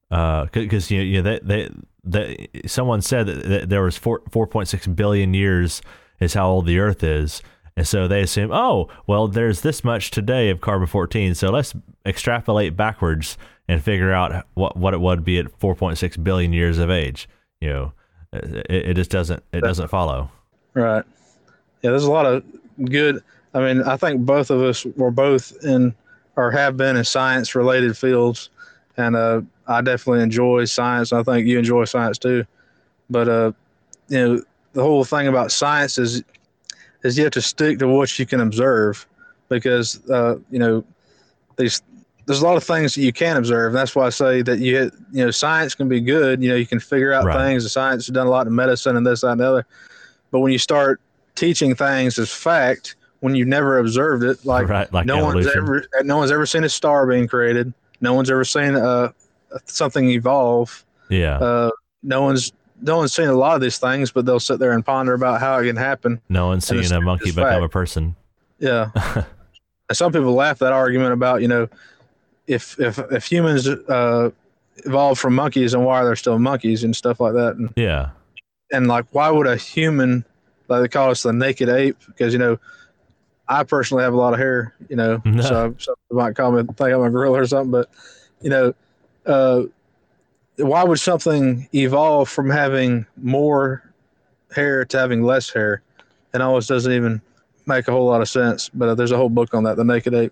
Uh, 0.09 0.45
because 0.53 0.89
you 0.89 0.99
know, 0.99 1.03
you 1.03 1.21
know, 1.21 1.37
they, 1.37 1.39
they, 1.43 1.69
they, 2.03 2.47
someone 2.65 3.01
said 3.01 3.27
that, 3.27 3.43
that 3.45 3.69
there 3.69 3.83
was 3.83 3.97
four 3.97 4.21
four 4.31 4.47
point 4.47 4.69
six 4.69 4.87
billion 4.87 5.33
years 5.33 5.81
is 6.19 6.33
how 6.33 6.47
old 6.49 6.65
the 6.65 6.79
Earth 6.79 7.03
is, 7.03 7.41
and 7.75 7.87
so 7.87 8.07
they 8.07 8.21
assume, 8.21 8.51
oh, 8.51 8.89
well, 9.05 9.27
there's 9.27 9.61
this 9.61 9.83
much 9.83 10.11
today 10.11 10.49
of 10.49 10.61
carbon 10.61 10.87
fourteen, 10.87 11.35
so 11.35 11.49
let's 11.49 11.75
extrapolate 12.05 12.77
backwards 12.77 13.37
and 13.67 13.83
figure 13.83 14.13
out 14.13 14.45
what 14.53 14.77
what 14.77 14.93
it 14.93 15.01
would 15.01 15.25
be 15.25 15.39
at 15.39 15.51
four 15.59 15.75
point 15.75 15.97
six 15.97 16.15
billion 16.15 16.53
years 16.53 16.77
of 16.77 16.89
age. 16.89 17.27
You 17.59 17.69
know, 17.69 17.93
it, 18.31 18.65
it 18.69 18.93
just 18.93 19.11
doesn't 19.11 19.43
it 19.51 19.61
doesn't 19.61 19.89
follow. 19.89 20.31
Right. 20.73 21.03
Yeah, 21.81 21.89
there's 21.91 22.05
a 22.05 22.11
lot 22.11 22.25
of 22.25 22.43
good. 22.85 23.21
I 23.53 23.59
mean, 23.59 23.83
I 23.83 23.97
think 23.97 24.21
both 24.21 24.49
of 24.51 24.61
us 24.61 24.85
were 24.95 25.11
both 25.11 25.53
in 25.63 25.93
or 26.37 26.51
have 26.51 26.77
been 26.77 26.95
in 26.95 27.03
science 27.03 27.55
related 27.55 27.97
fields. 27.97 28.49
And 28.97 29.15
uh, 29.15 29.41
I 29.67 29.81
definitely 29.81 30.23
enjoy 30.23 30.65
science. 30.65 31.13
I 31.13 31.23
think 31.23 31.47
you 31.47 31.59
enjoy 31.59 31.85
science 31.85 32.17
too. 32.17 32.45
But, 33.09 33.29
uh, 33.29 33.51
you 34.09 34.17
know, 34.17 34.41
the 34.73 34.81
whole 34.81 35.03
thing 35.03 35.27
about 35.27 35.51
science 35.51 35.97
is, 35.97 36.23
is 37.03 37.17
you 37.17 37.23
have 37.23 37.33
to 37.33 37.41
stick 37.41 37.79
to 37.79 37.87
what 37.87 38.17
you 38.17 38.25
can 38.25 38.41
observe 38.41 39.07
because, 39.49 40.07
uh, 40.09 40.37
you 40.49 40.59
know, 40.59 40.83
these, 41.57 41.81
there's 42.25 42.41
a 42.41 42.45
lot 42.45 42.57
of 42.57 42.63
things 42.63 42.95
that 42.95 43.01
you 43.01 43.13
can 43.13 43.37
observe. 43.37 43.67
And 43.67 43.77
that's 43.77 43.95
why 43.95 44.07
I 44.07 44.09
say 44.09 44.41
that 44.41 44.59
you, 44.59 44.91
you 45.11 45.25
know, 45.25 45.31
science 45.31 45.75
can 45.75 45.87
be 45.87 46.01
good. 46.01 46.41
You 46.41 46.49
know, 46.49 46.55
you 46.55 46.65
can 46.65 46.79
figure 46.79 47.13
out 47.13 47.25
Right. 47.25 47.47
things. 47.47 47.63
The 47.63 47.69
science 47.69 48.07
has 48.07 48.13
done 48.13 48.27
a 48.27 48.29
lot 48.29 48.47
in 48.47 48.55
medicine 48.55 48.97
and 48.97 49.05
this, 49.05 49.21
that, 49.21 49.29
and 49.29 49.39
the 49.39 49.47
other. 49.47 49.65
But 50.31 50.39
when 50.39 50.51
you 50.51 50.57
start 50.57 50.99
teaching 51.35 51.75
things 51.75 52.19
as 52.19 52.31
fact, 52.31 52.95
when 53.21 53.33
you've 53.35 53.47
never 53.47 53.77
observed 53.79 54.23
it, 54.23 54.43
like, 54.45 54.67
right, 54.67 54.91
like 54.91 55.05
no 55.05 55.23
one's 55.23 55.47
ever, 55.47 55.85
no 56.03 56.17
one's 56.17 56.31
ever 56.31 56.45
seen 56.45 56.63
a 56.63 56.69
star 56.69 57.07
being 57.07 57.27
created. 57.27 57.73
No 58.01 58.13
one's 58.13 58.29
ever 58.29 58.43
seen 58.45 58.75
uh, 58.75 59.11
something 59.65 60.09
evolve. 60.09 60.85
yeah, 61.09 61.37
Uh, 61.37 61.71
no 62.03 62.21
one's, 62.21 62.53
no 62.81 62.97
one's 62.97 63.13
seen 63.13 63.27
a 63.27 63.33
lot 63.33 63.55
of 63.55 63.61
these 63.61 63.77
things, 63.79 64.11
but 64.11 64.25
they'll 64.25 64.39
sit 64.39 64.59
there 64.59 64.71
and 64.71 64.85
ponder 64.85 65.13
about 65.13 65.39
how 65.39 65.57
it 65.57 65.65
can 65.65 65.75
happen. 65.75 66.21
no 66.29 66.47
one's 66.47 66.67
seen 66.67 66.83
a 66.91 67.01
monkey 67.01 67.31
become 67.31 67.43
fact. 67.43 67.63
a 67.63 67.69
person. 67.69 68.15
Yeah. 68.59 68.91
and 69.89 69.97
some 69.97 70.11
people 70.11 70.33
laugh 70.33 70.53
at 70.53 70.59
that 70.59 70.73
argument 70.73 71.13
about, 71.13 71.41
you 71.41 71.47
know, 71.47 71.67
if 72.47 72.79
if 72.79 72.97
if 73.11 73.25
humans 73.25 73.67
uh, 73.67 74.29
evolved 74.85 75.19
from 75.19 75.35
monkeys, 75.35 75.73
and 75.73 75.83
why 75.83 76.01
are 76.01 76.05
there 76.05 76.15
still 76.15 76.39
monkeys 76.39 76.83
and 76.83 76.95
stuff 76.95 77.19
like 77.19 77.33
that, 77.33 77.55
and 77.57 77.73
Yeah, 77.75 78.11
and 78.71 78.87
like 78.87 79.05
why 79.11 79.29
would 79.29 79.47
a 79.47 79.57
human 79.57 80.23
like 80.69 80.81
they 80.81 80.87
call 80.87 81.09
us 81.11 81.23
the 81.23 81.33
naked 81.33 81.67
ape 81.69 81.97
because 82.05 82.31
you 82.31 82.39
know 82.39 82.57
I 83.49 83.63
personally 83.63 84.03
have 84.03 84.13
a 84.13 84.17
lot 84.17 84.33
of 84.33 84.39
hair, 84.39 84.73
you 84.89 84.95
know, 84.95 85.21
No. 85.25 85.41
so 85.41 85.95
people 86.09 86.17
might 86.23 86.35
call 86.35 86.51
me 86.51 86.63
think 86.63 86.79
I'm 86.81 87.01
a 87.01 87.09
gorilla 87.09 87.41
or 87.41 87.45
something, 87.47 87.71
but 87.71 87.89
you 88.41 88.49
know, 88.49 88.73
uh, 89.25 89.63
why 90.57 90.83
would 90.83 90.99
something 90.99 91.67
evolve 91.73 92.29
from 92.29 92.49
having 92.49 93.05
more 93.21 93.83
hair 94.55 94.85
to 94.85 94.97
having 94.99 95.23
less 95.23 95.49
hair? 95.51 95.81
It 96.33 96.41
almost 96.41 96.67
doesn't 96.69 96.91
even 96.91 97.21
make 97.65 97.87
a 97.87 97.91
whole 97.91 98.07
lot 98.07 98.21
of 98.21 98.29
sense. 98.29 98.69
But 98.69 98.89
uh, 98.89 98.95
there's 98.95 99.11
a 99.11 99.17
whole 99.17 99.29
book 99.29 99.53
on 99.53 99.63
that, 99.63 99.77
the 99.77 99.83
naked 99.83 100.13
ape. 100.13 100.31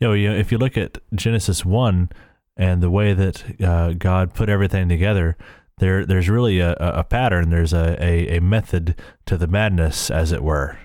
you 0.00 0.08
know, 0.08 0.14
you 0.14 0.30
know, 0.30 0.36
if 0.36 0.50
you 0.52 0.58
look 0.58 0.76
at 0.76 0.98
Genesis 1.14 1.64
one 1.64 2.10
and 2.56 2.82
the 2.82 2.90
way 2.90 3.12
that 3.14 3.60
uh, 3.62 3.92
God 3.94 4.34
put 4.34 4.48
everything 4.48 4.88
together, 4.88 5.36
there 5.78 6.04
there's 6.06 6.28
really 6.28 6.60
a, 6.60 6.72
a 6.72 6.92
a 7.00 7.04
pattern. 7.04 7.50
There's 7.50 7.72
a, 7.72 7.96
a, 8.02 8.36
a 8.36 8.40
method 8.40 8.94
to 9.26 9.36
the 9.36 9.46
madness, 9.46 10.10
as 10.10 10.32
it 10.32 10.42
were. 10.42 10.78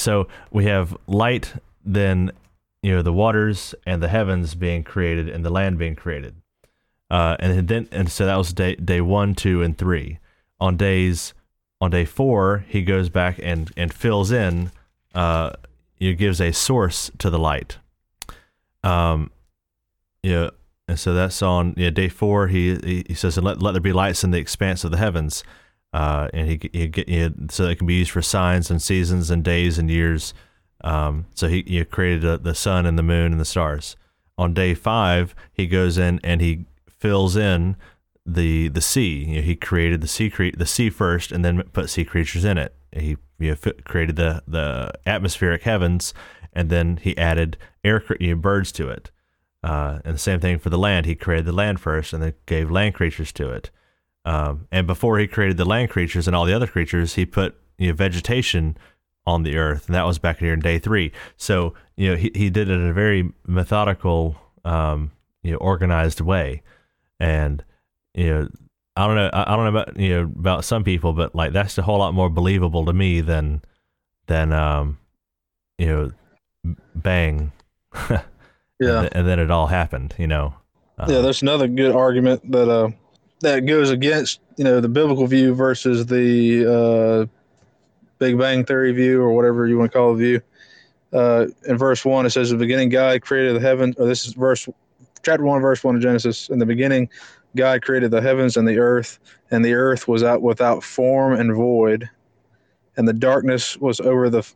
So 0.00 0.28
we 0.50 0.64
have 0.64 0.96
light, 1.06 1.52
then 1.84 2.32
you 2.82 2.94
know 2.94 3.02
the 3.02 3.12
waters 3.12 3.74
and 3.86 4.02
the 4.02 4.08
heavens 4.08 4.54
being 4.54 4.82
created 4.82 5.28
and 5.28 5.44
the 5.44 5.50
land 5.50 5.78
being 5.78 5.94
created, 5.94 6.34
uh, 7.10 7.36
and 7.38 7.68
then 7.68 7.88
and 7.92 8.10
so 8.10 8.26
that 8.26 8.36
was 8.36 8.52
day 8.52 8.76
day 8.76 9.00
one, 9.00 9.34
two, 9.34 9.62
and 9.62 9.76
three. 9.76 10.18
On 10.58 10.76
days 10.76 11.34
on 11.80 11.90
day 11.90 12.04
four, 12.04 12.64
he 12.68 12.82
goes 12.82 13.08
back 13.08 13.38
and 13.42 13.70
and 13.76 13.92
fills 13.92 14.30
in. 14.30 14.70
Uh, 15.14 15.50
he 15.94 16.14
gives 16.14 16.40
a 16.40 16.52
source 16.52 17.10
to 17.18 17.30
the 17.30 17.38
light. 17.38 17.78
Um, 18.82 19.30
yeah, 20.22 20.50
and 20.88 20.98
so 20.98 21.14
that's 21.14 21.42
on 21.42 21.74
yeah 21.76 21.90
day 21.90 22.08
four. 22.08 22.48
He 22.48 23.04
he, 23.06 23.14
says, 23.14 23.36
"Let 23.38 23.62
let 23.62 23.72
there 23.72 23.80
be 23.80 23.92
lights 23.92 24.24
in 24.24 24.30
the 24.30 24.38
expanse 24.38 24.84
of 24.84 24.90
the 24.90 24.96
heavens," 24.96 25.44
uh, 25.92 26.28
and 26.32 26.48
he 26.48 26.70
he, 26.72 26.92
he 27.06 27.30
so 27.50 27.66
they 27.66 27.74
can 27.74 27.86
be 27.86 27.94
used 27.94 28.10
for 28.10 28.22
signs 28.22 28.70
and 28.70 28.80
seasons 28.80 29.30
and 29.30 29.42
days 29.44 29.78
and 29.78 29.90
years. 29.90 30.34
Um, 30.82 31.26
so 31.34 31.48
he, 31.48 31.62
he 31.66 31.84
created 31.84 32.22
the, 32.22 32.38
the 32.38 32.54
sun 32.54 32.86
and 32.86 32.98
the 32.98 33.02
moon 33.02 33.32
and 33.32 33.40
the 33.40 33.44
stars. 33.44 33.96
On 34.38 34.54
day 34.54 34.72
five, 34.72 35.34
he 35.52 35.66
goes 35.66 35.98
in 35.98 36.20
and 36.24 36.40
he 36.40 36.64
fills 36.88 37.36
in 37.36 37.76
the 38.24 38.68
the 38.68 38.80
sea. 38.80 39.24
You 39.24 39.36
know, 39.36 39.42
he 39.42 39.56
created 39.56 40.00
the 40.00 40.08
sea 40.08 40.30
cre- 40.30 40.56
the 40.56 40.66
sea 40.66 40.90
first, 40.90 41.32
and 41.32 41.44
then 41.44 41.62
put 41.72 41.90
sea 41.90 42.04
creatures 42.04 42.44
in 42.44 42.58
it. 42.58 42.74
He 42.92 43.16
you 43.38 43.50
know, 43.50 43.54
fi- 43.56 43.72
created 43.84 44.16
the 44.16 44.42
the 44.46 44.92
atmospheric 45.06 45.62
heavens, 45.62 46.14
and 46.52 46.70
then 46.70 46.98
he 46.98 47.16
added 47.18 47.56
air 47.84 48.02
you 48.18 48.34
know, 48.34 48.40
birds 48.40 48.72
to 48.72 48.88
it. 48.88 49.10
Uh, 49.62 49.98
and 50.04 50.14
the 50.14 50.18
same 50.18 50.40
thing 50.40 50.58
for 50.58 50.70
the 50.70 50.78
land. 50.78 51.04
He 51.04 51.14
created 51.14 51.46
the 51.46 51.52
land 51.52 51.80
first, 51.80 52.12
and 52.12 52.22
then 52.22 52.34
gave 52.46 52.70
land 52.70 52.94
creatures 52.94 53.32
to 53.32 53.50
it. 53.50 53.70
Um, 54.24 54.68
and 54.70 54.86
before 54.86 55.18
he 55.18 55.26
created 55.26 55.56
the 55.56 55.64
land 55.64 55.90
creatures 55.90 56.26
and 56.26 56.36
all 56.36 56.44
the 56.44 56.52
other 56.52 56.66
creatures, 56.66 57.14
he 57.14 57.24
put 57.24 57.56
you 57.78 57.88
know, 57.88 57.94
vegetation 57.94 58.76
on 59.26 59.42
the 59.42 59.56
earth, 59.56 59.86
and 59.86 59.94
that 59.94 60.06
was 60.06 60.18
back 60.18 60.38
here 60.38 60.52
in 60.52 60.60
day 60.60 60.78
three. 60.78 61.12
So 61.36 61.74
you 61.96 62.10
know 62.10 62.16
he, 62.16 62.30
he 62.34 62.50
did 62.50 62.68
it 62.68 62.74
in 62.74 62.86
a 62.86 62.92
very 62.92 63.32
methodical, 63.46 64.36
um, 64.64 65.12
you 65.42 65.52
know, 65.52 65.58
organized 65.58 66.20
way, 66.20 66.62
and 67.18 67.64
you 68.14 68.28
know 68.28 68.48
I 68.96 69.06
don't 69.06 69.16
know 69.16 69.30
I 69.32 69.52
I 69.52 69.56
don't 69.56 69.72
know 69.72 69.80
about 69.80 69.98
you 69.98 70.10
know 70.10 70.22
about 70.22 70.64
some 70.64 70.84
people, 70.84 71.12
but 71.12 71.34
like 71.34 71.52
that's 71.52 71.78
a 71.78 71.82
whole 71.82 71.98
lot 71.98 72.14
more 72.14 72.30
believable 72.30 72.84
to 72.86 72.92
me 72.92 73.20
than 73.20 73.62
than 74.26 74.52
um 74.52 74.98
you 75.78 75.86
know 75.86 76.12
bang 76.94 77.52
Yeah, 78.80 79.02
and, 79.02 79.16
and 79.16 79.28
then 79.28 79.38
it 79.38 79.50
all 79.50 79.66
happened. 79.66 80.14
You 80.18 80.26
know. 80.26 80.54
Um, 80.98 81.10
yeah. 81.10 81.20
There's 81.20 81.42
another 81.42 81.68
good 81.68 81.94
argument 81.94 82.50
that 82.50 82.68
uh 82.68 82.90
that 83.40 83.66
goes 83.66 83.90
against 83.90 84.40
you 84.56 84.64
know 84.64 84.80
the 84.80 84.88
biblical 84.88 85.26
view 85.26 85.54
versus 85.54 86.06
the 86.06 86.66
uh, 86.66 87.26
Big 88.18 88.38
Bang 88.38 88.64
Theory 88.64 88.92
view 88.92 89.20
or 89.20 89.32
whatever 89.32 89.66
you 89.66 89.78
want 89.78 89.92
to 89.92 89.98
call 89.98 90.14
the 90.14 90.18
view. 90.18 90.40
Uh, 91.12 91.46
in 91.66 91.76
verse 91.76 92.04
one, 92.04 92.26
it 92.26 92.30
says, 92.30 92.52
in 92.52 92.58
"The 92.58 92.64
beginning, 92.64 92.90
God 92.90 93.22
created 93.22 93.56
the 93.56 93.60
heaven." 93.60 93.94
Or 93.98 94.06
this 94.06 94.26
is 94.26 94.34
verse 94.34 94.68
chapter 95.22 95.44
one, 95.44 95.60
verse 95.60 95.82
one 95.82 95.96
of 95.96 96.02
Genesis. 96.02 96.48
In 96.48 96.58
the 96.58 96.66
beginning, 96.66 97.08
God 97.56 97.82
created 97.82 98.10
the 98.10 98.20
heavens 98.20 98.56
and 98.56 98.68
the 98.68 98.78
earth, 98.78 99.18
and 99.50 99.64
the 99.64 99.74
earth 99.74 100.06
was 100.06 100.22
out 100.22 100.42
without 100.42 100.84
form 100.84 101.32
and 101.32 101.54
void, 101.54 102.08
and 102.96 103.08
the 103.08 103.12
darkness 103.12 103.76
was 103.78 104.00
over 104.00 104.30
the 104.30 104.48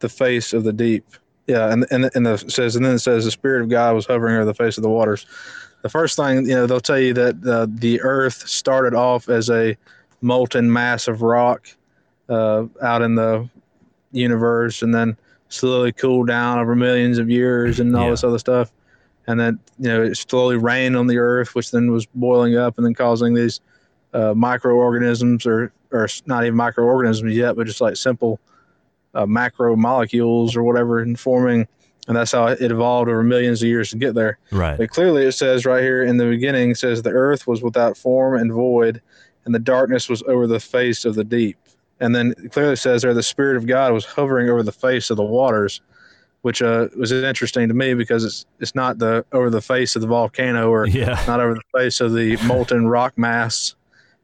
the 0.00 0.08
face 0.08 0.52
of 0.52 0.64
the 0.64 0.72
deep. 0.72 1.06
Yeah, 1.52 1.70
and 1.70 1.84
and 1.90 2.10
and 2.14 2.24
the 2.24 2.38
says 2.38 2.76
and 2.76 2.84
then 2.84 2.94
it 2.94 3.00
says 3.00 3.26
the 3.26 3.30
spirit 3.30 3.60
of 3.60 3.68
God 3.68 3.94
was 3.94 4.06
hovering 4.06 4.36
over 4.36 4.46
the 4.46 4.54
face 4.54 4.78
of 4.78 4.82
the 4.82 4.88
waters. 4.88 5.26
The 5.82 5.90
first 5.90 6.16
thing 6.16 6.46
you 6.46 6.54
know, 6.54 6.66
they'll 6.66 6.80
tell 6.80 6.98
you 6.98 7.12
that 7.12 7.46
uh, 7.46 7.66
the 7.68 8.00
Earth 8.00 8.48
started 8.48 8.94
off 8.94 9.28
as 9.28 9.50
a 9.50 9.76
molten 10.22 10.72
mass 10.72 11.08
of 11.08 11.20
rock 11.20 11.68
uh, 12.30 12.64
out 12.80 13.02
in 13.02 13.16
the 13.16 13.50
universe, 14.12 14.80
and 14.80 14.94
then 14.94 15.14
slowly 15.50 15.92
cooled 15.92 16.28
down 16.28 16.58
over 16.58 16.74
millions 16.74 17.18
of 17.18 17.28
years, 17.28 17.80
and 17.80 17.94
all 17.94 18.04
Yeah. 18.06 18.10
this 18.12 18.24
other 18.24 18.38
stuff. 18.38 18.72
And 19.26 19.38
then 19.38 19.58
you 19.78 19.88
know 19.88 20.02
it 20.02 20.16
slowly 20.16 20.56
rained 20.56 20.96
on 20.96 21.06
the 21.06 21.18
Earth, 21.18 21.54
which 21.54 21.70
then 21.70 21.92
was 21.92 22.06
boiling 22.06 22.56
up 22.56 22.78
and 22.78 22.86
then 22.86 22.94
causing 22.94 23.34
these 23.34 23.60
uh, 24.14 24.32
microorganisms, 24.34 25.44
or 25.44 25.70
or 25.90 26.08
not 26.24 26.44
even 26.44 26.56
microorganisms 26.56 27.34
yet, 27.36 27.56
but 27.56 27.66
just 27.66 27.82
like 27.82 27.96
simple 27.96 28.40
uh, 29.14 29.26
macromolecules 29.26 30.56
or 30.56 30.62
whatever, 30.62 31.00
and 31.00 31.18
forming. 31.18 31.66
And 32.08 32.16
that's 32.16 32.32
how 32.32 32.48
it 32.48 32.60
evolved 32.60 33.08
over 33.08 33.22
millions 33.22 33.62
of 33.62 33.68
years 33.68 33.90
to 33.90 33.96
get 33.96 34.14
there. 34.14 34.38
Right. 34.50 34.76
But 34.76 34.90
clearly, 34.90 35.24
it 35.24 35.32
says 35.32 35.64
right 35.64 35.82
here 35.82 36.02
in 36.02 36.16
the 36.16 36.26
beginning, 36.26 36.74
says 36.74 37.02
the 37.02 37.10
earth 37.10 37.46
was 37.46 37.62
without 37.62 37.96
form 37.96 38.40
and 38.40 38.52
void, 38.52 39.00
and 39.44 39.54
the 39.54 39.60
darkness 39.60 40.08
was 40.08 40.22
over 40.24 40.46
the 40.48 40.58
face 40.60 41.04
of 41.04 41.14
the 41.14 41.22
deep. 41.24 41.56
And 42.00 42.12
then 42.14 42.34
it 42.42 42.50
clearly 42.50 42.74
says 42.74 43.02
there 43.02 43.14
the 43.14 43.22
Spirit 43.22 43.56
of 43.56 43.66
God 43.66 43.92
was 43.92 44.04
hovering 44.04 44.48
over 44.48 44.64
the 44.64 44.72
face 44.72 45.10
of 45.10 45.16
the 45.16 45.22
waters, 45.22 45.80
which 46.40 46.60
uh, 46.60 46.88
was 46.98 47.12
interesting 47.12 47.68
to 47.68 47.74
me 47.74 47.94
because 47.94 48.24
it's 48.24 48.46
it's 48.58 48.74
not 48.74 48.98
the 48.98 49.24
over 49.30 49.48
the 49.50 49.60
face 49.62 49.94
of 49.94 50.02
the 50.02 50.08
volcano 50.08 50.68
or 50.70 50.86
Yeah. 50.88 51.22
not 51.28 51.38
over 51.38 51.54
the 51.54 51.78
face 51.78 52.00
of 52.00 52.12
the 52.14 52.36
molten 52.48 52.88
rock 52.88 53.16
mass. 53.16 53.76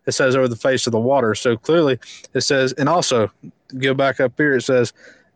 It 0.08 0.12
says 0.12 0.34
over 0.34 0.48
the 0.48 0.56
face 0.56 0.86
of 0.86 0.92
the 0.92 0.98
water. 0.98 1.34
So 1.34 1.56
clearly, 1.56 1.98
it 2.34 2.40
says, 2.40 2.72
and 2.72 2.88
also 2.88 3.30
go 3.76 3.94
back 3.94 4.18
up 4.18 4.32
here. 4.36 4.56
It 4.56 4.62
says 4.62 4.92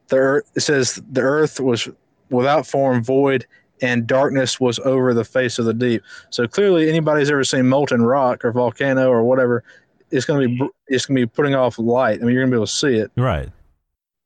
the 0.08 0.16
earth. 0.16 0.50
It 0.56 0.60
says 0.62 1.00
the 1.12 1.20
earth 1.20 1.60
was 1.60 1.88
without 2.30 2.66
form, 2.66 3.04
void, 3.04 3.46
and 3.82 4.06
darkness 4.06 4.58
was 4.58 4.78
over 4.80 5.12
the 5.12 5.24
face 5.24 5.58
of 5.58 5.66
the 5.66 5.74
deep. 5.74 6.02
So 6.30 6.48
clearly, 6.48 6.88
anybody's 6.88 7.30
ever 7.30 7.44
seen 7.44 7.68
molten 7.68 8.02
rock 8.02 8.44
or 8.44 8.52
volcano 8.52 9.10
or 9.10 9.22
whatever, 9.24 9.62
it's 10.10 10.24
going 10.24 10.48
to 10.48 10.64
be 10.64 10.70
it's 10.88 11.04
going 11.06 11.16
to 11.20 11.26
be 11.26 11.30
putting 11.30 11.54
off 11.54 11.78
light. 11.78 12.20
I 12.20 12.24
mean, 12.24 12.34
you're 12.34 12.42
going 12.42 12.50
to 12.50 12.54
be 12.54 12.58
able 12.58 12.66
to 12.66 12.72
see 12.72 12.96
it 12.96 13.10
Right. 13.16 13.50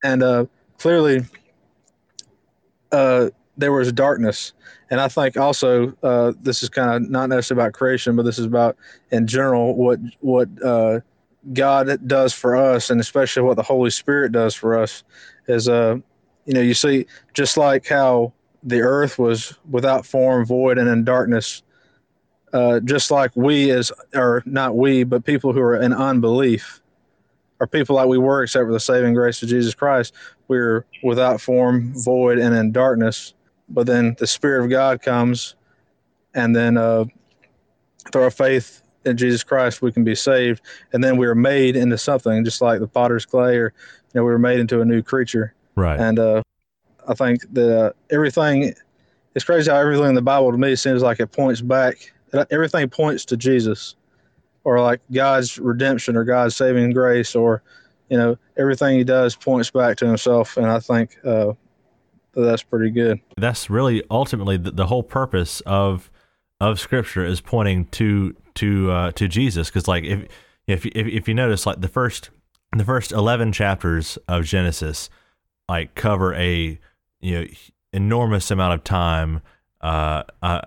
and 0.05 0.23
uh, 0.23 0.47
clearly 0.79 1.25
uh, 2.93 3.31
there 3.57 3.73
was 3.73 3.93
darkness 3.93 4.53
and 4.91 5.01
i 5.01 5.09
think 5.09 5.37
also 5.37 5.93
uh, 6.03 6.33
this 6.43 6.63
is 6.63 6.69
kind 6.69 6.91
of 6.91 7.11
not 7.11 7.29
necessarily 7.29 7.65
about 7.65 7.73
creation 7.73 8.17
but 8.17 8.25
this 8.25 8.39
is 8.39 8.47
about 8.47 8.77
in 9.11 9.27
general 9.27 9.75
what 9.75 9.99
what 10.21 10.49
uh, 10.65 11.01
god 11.53 12.07
does 12.07 12.33
for 12.33 12.57
us 12.57 12.91
and 12.91 13.01
especially 13.01 13.43
what 13.43 13.57
the 13.57 13.63
holy 13.63 13.91
spirit 13.91 14.33
does 14.33 14.55
for 14.55 14.79
us 14.79 15.05
is 15.49 15.69
uh 15.69 15.97
you 16.45 16.55
know 16.55 16.61
you 16.61 16.75
see 16.75 17.07
just 17.35 17.57
like 17.57 17.87
how 17.87 18.33
the 18.63 18.81
earth 18.81 19.19
was 19.19 19.55
without 19.71 20.05
form 20.05 20.45
void 20.45 20.79
and 20.79 20.89
in 20.89 21.05
darkness 21.05 21.63
uh, 22.53 22.81
just 22.81 23.11
like 23.11 23.31
we 23.35 23.71
as 23.71 23.93
or 24.15 24.43
not 24.47 24.77
we 24.77 25.05
but 25.05 25.25
people 25.25 25.53
who 25.53 25.61
are 25.61 25.77
in 25.77 25.93
unbelief 25.93 26.81
are 27.61 27.67
people 27.67 27.97
like 27.97 28.07
we 28.07 28.19
were 28.19 28.43
except 28.43 28.67
for 28.67 28.73
the 28.73 28.81
saving 28.81 29.15
grace 29.15 29.43
of 29.43 29.49
jesus 29.49 29.75
christ 29.75 30.13
we're 30.49 30.85
without 31.03 31.41
form, 31.41 31.93
void, 31.95 32.39
and 32.39 32.55
in 32.55 32.73
darkness. 32.73 33.35
But 33.69 33.87
then 33.87 34.17
the 34.19 34.27
Spirit 34.27 34.65
of 34.65 34.71
God 34.71 35.03
comes, 35.03 35.57
and 36.35 36.55
then 36.55 36.77
uh, 36.77 37.05
through 38.13 38.23
our 38.23 38.31
faith 38.31 38.83
in 39.05 39.17
Jesus 39.17 39.43
Christ, 39.43 39.83
we 39.83 39.93
can 39.93 40.05
be 40.05 40.15
saved, 40.15 40.63
and 40.93 41.03
then 41.03 41.17
we 41.17 41.27
are 41.27 41.35
made 41.35 41.77
into 41.77 41.99
something, 41.99 42.45
just 42.45 42.61
like 42.61 42.81
the 42.81 42.89
potter's 42.89 43.27
clay, 43.27 43.57
or 43.57 43.73
you 44.13 44.21
know, 44.21 44.25
we 44.25 44.31
were 44.31 44.39
made 44.39 44.61
into 44.61 44.81
a 44.81 44.85
new 44.85 45.03
creature. 45.03 45.55
Right. 45.75 45.99
And 45.99 46.19
uh, 46.19 46.43
I 47.09 47.15
think 47.15 47.43
that 47.53 47.79
uh, 47.79 47.93
everything, 48.11 48.75
it's 49.35 49.45
crazy 49.45 49.71
how 49.71 49.79
everything 49.79 50.07
in 50.07 50.15
the 50.15 50.23
Bible 50.23 50.53
to 50.53 50.59
me 50.59 50.77
seems 50.77 51.03
like 51.03 51.21
it 51.21 51.29
points 51.29 51.61
back. 51.61 52.13
Everything 52.51 52.89
points 52.89 53.25
to 53.27 53.37
Jesus, 53.37 53.97
or 54.65 54.81
like 54.81 55.01
God's 55.13 55.59
redemption, 55.59 56.17
or 56.17 56.25
God's 56.25 56.57
saving 56.57 56.93
grace, 56.93 57.35
or 57.35 57.63
you 58.11 58.17
know, 58.17 58.37
everything 58.57 58.97
he 58.99 59.05
does 59.05 59.35
points 59.35 59.71
back 59.71 59.97
to 59.99 60.07
himself, 60.07 60.57
and 60.57 60.67
I 60.67 60.81
think 60.81 61.17
uh, 61.25 61.53
that's 62.45 62.63
pretty 62.63 62.91
good. 62.91 63.21
That's 63.37 63.71
really 63.71 64.03
ultimately 64.11 64.57
the, 64.57 64.71
the 64.71 64.87
whole 64.87 65.03
purpose 65.03 65.61
of 65.63 66.11
of 66.61 66.81
Scripture 66.81 67.25
is 67.25 67.41
pointing 67.41 67.87
to 67.87 68.35
to 68.57 68.91
uh, 68.91 69.11
to 69.13 69.29
Jesus. 69.29 69.69
Because 69.69 69.89
like 69.89 70.05
if 70.05 70.27
if 70.67 70.87
if 70.87 71.07
if 71.07 71.29
you 71.29 71.35
notice, 71.35 71.67
like 71.67 71.81
the 71.81 71.89
first 71.89 72.31
the 72.77 72.85
first 72.85 73.13
eleven 73.13 73.53
chapters 73.53 74.19
of 74.29 74.45
Genesis, 74.45 75.09
like 75.69 75.95
cover 75.95 76.35
a 76.35 76.79
you 77.21 77.41
know 77.41 77.47
enormous 77.93 78.51
amount 78.51 78.75
of 78.75 78.85
time. 78.85 79.41
Uh, 79.81 80.25
uh, 80.43 80.63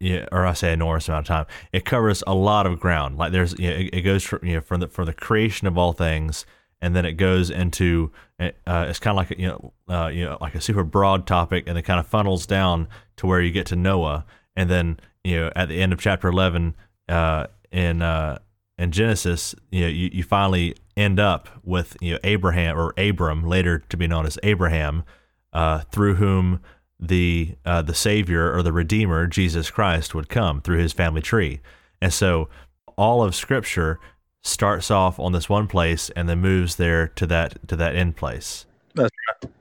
yeah, 0.00 0.26
or 0.32 0.44
I 0.44 0.52
say 0.52 0.72
enormous 0.72 1.08
amount 1.08 1.28
of 1.28 1.28
time. 1.28 1.46
It 1.72 1.84
covers 1.84 2.22
a 2.26 2.34
lot 2.34 2.66
of 2.66 2.78
ground. 2.78 3.16
Like 3.16 3.32
there's, 3.32 3.58
you 3.58 3.70
know, 3.70 3.76
it, 3.76 3.90
it 3.94 4.02
goes 4.02 4.22
from 4.24 4.40
you 4.44 4.54
know 4.54 4.60
from 4.60 4.80
the 4.80 4.88
from 4.88 5.06
the 5.06 5.14
creation 5.14 5.66
of 5.66 5.78
all 5.78 5.92
things, 5.92 6.44
and 6.82 6.96
then 6.96 7.04
it 7.04 7.12
goes 7.12 7.50
into 7.50 8.10
uh, 8.38 8.86
it's 8.88 8.98
kind 8.98 9.12
of 9.12 9.16
like 9.16 9.30
a, 9.30 9.40
you 9.40 9.46
know 9.48 9.72
uh, 9.88 10.08
you 10.08 10.24
know 10.24 10.38
like 10.40 10.54
a 10.54 10.60
super 10.60 10.84
broad 10.84 11.26
topic, 11.26 11.64
and 11.66 11.76
it 11.76 11.82
kind 11.82 12.00
of 12.00 12.06
funnels 12.06 12.46
down 12.46 12.88
to 13.16 13.26
where 13.26 13.40
you 13.40 13.50
get 13.50 13.66
to 13.66 13.76
Noah, 13.76 14.24
and 14.56 14.70
then 14.70 14.98
you 15.24 15.38
know 15.38 15.52
at 15.54 15.68
the 15.68 15.80
end 15.80 15.92
of 15.92 16.00
chapter 16.00 16.28
eleven 16.28 16.74
uh, 17.08 17.46
in 17.70 18.02
uh, 18.02 18.38
in 18.78 18.92
Genesis, 18.92 19.54
you 19.70 19.82
know 19.82 19.88
you, 19.88 20.10
you 20.12 20.22
finally 20.22 20.74
end 20.96 21.20
up 21.20 21.48
with 21.64 21.96
you 22.00 22.12
know 22.12 22.18
Abraham 22.24 22.78
or 22.78 22.94
Abram, 22.96 23.44
later 23.44 23.78
to 23.78 23.96
be 23.96 24.06
known 24.06 24.26
as 24.26 24.38
Abraham, 24.42 25.04
uh, 25.52 25.80
through 25.92 26.14
whom 26.14 26.60
the 26.98 27.56
uh, 27.64 27.82
the 27.82 27.94
Savior 27.94 28.54
or 28.54 28.62
the 28.62 28.72
Redeemer, 28.72 29.26
Jesus 29.26 29.70
Christ, 29.70 30.14
would 30.14 30.28
come 30.28 30.60
through 30.60 30.78
his 30.78 30.92
family 30.92 31.22
tree. 31.22 31.60
And 32.00 32.12
so 32.12 32.48
all 32.96 33.22
of 33.22 33.34
Scripture 33.34 33.98
starts 34.42 34.90
off 34.90 35.18
on 35.18 35.32
this 35.32 35.48
one 35.48 35.66
place 35.66 36.10
and 36.10 36.28
then 36.28 36.40
moves 36.40 36.76
there 36.76 37.08
to 37.08 37.26
that 37.26 37.68
to 37.68 37.76
that 37.76 37.94
end 37.94 38.16
place. 38.16 38.66
That's 38.94 39.14
right. 39.28 39.52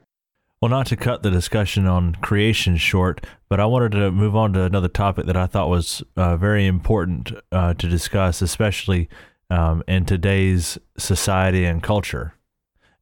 Well, 0.62 0.70
not 0.70 0.88
to 0.88 0.98
cut 0.98 1.24
the 1.24 1.32
discussion 1.32 1.88
on 1.88 2.15
creation 2.15 2.76
short, 2.76 3.26
but 3.48 3.62
I 3.62 3.65
wanted 3.65 3.94
to 3.94 4.12
move 4.12 4.36
on 4.36 4.52
to 4.54 4.63
another 4.63 4.89
topic 4.89 5.26
that 5.28 5.38
I 5.38 5.48
thought 5.48 5.70
was 5.70 6.04
uh, 6.18 6.36
very 6.36 6.65
important 6.65 7.32
uh, 7.52 7.74
to 7.76 7.88
discuss, 7.88 8.42
especially 8.42 9.08
um, 9.50 9.84
in 9.88 10.04
today's 10.04 10.78
society 10.98 11.63
and 11.63 11.82
culture, 11.82 12.34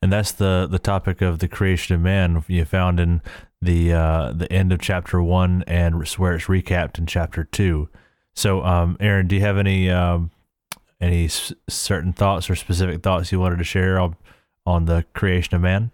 and 0.02 0.14
that's 0.14 0.32
the 0.32 0.68
the 0.70 0.80
topic 0.80 1.22
of 1.22 1.40
the 1.40 1.48
creation 1.48 1.96
of 1.96 2.02
man. 2.02 2.44
You 2.48 2.64
found 2.66 3.00
in 3.00 3.22
the 3.62 3.92
uh, 3.92 4.34
the 4.34 4.52
end 4.54 4.72
of 4.72 4.80
chapter 4.80 5.22
one 5.22 5.64
and 5.66 6.08
where 6.10 6.36
it's 6.36 6.46
recapped 6.46 7.00
in 7.00 7.08
chapter 7.08 7.44
two. 7.44 7.90
So, 8.36 8.64
um, 8.64 8.98
Aaron, 9.00 9.28
do 9.28 9.36
you 9.36 9.42
have 9.42 9.58
any 9.58 9.90
um, 9.90 10.30
any 11.02 11.26
s- 11.26 11.54
certain 11.68 12.14
thoughts 12.14 12.50
or 12.50 12.56
specific 12.56 13.02
thoughts 13.04 13.32
you 13.32 13.40
wanted 13.40 13.58
to 13.58 13.64
share 13.64 14.00
on, 14.00 14.16
on 14.66 14.86
the 14.86 15.06
creation 15.14 15.56
of 15.56 15.62
man? 15.62 15.92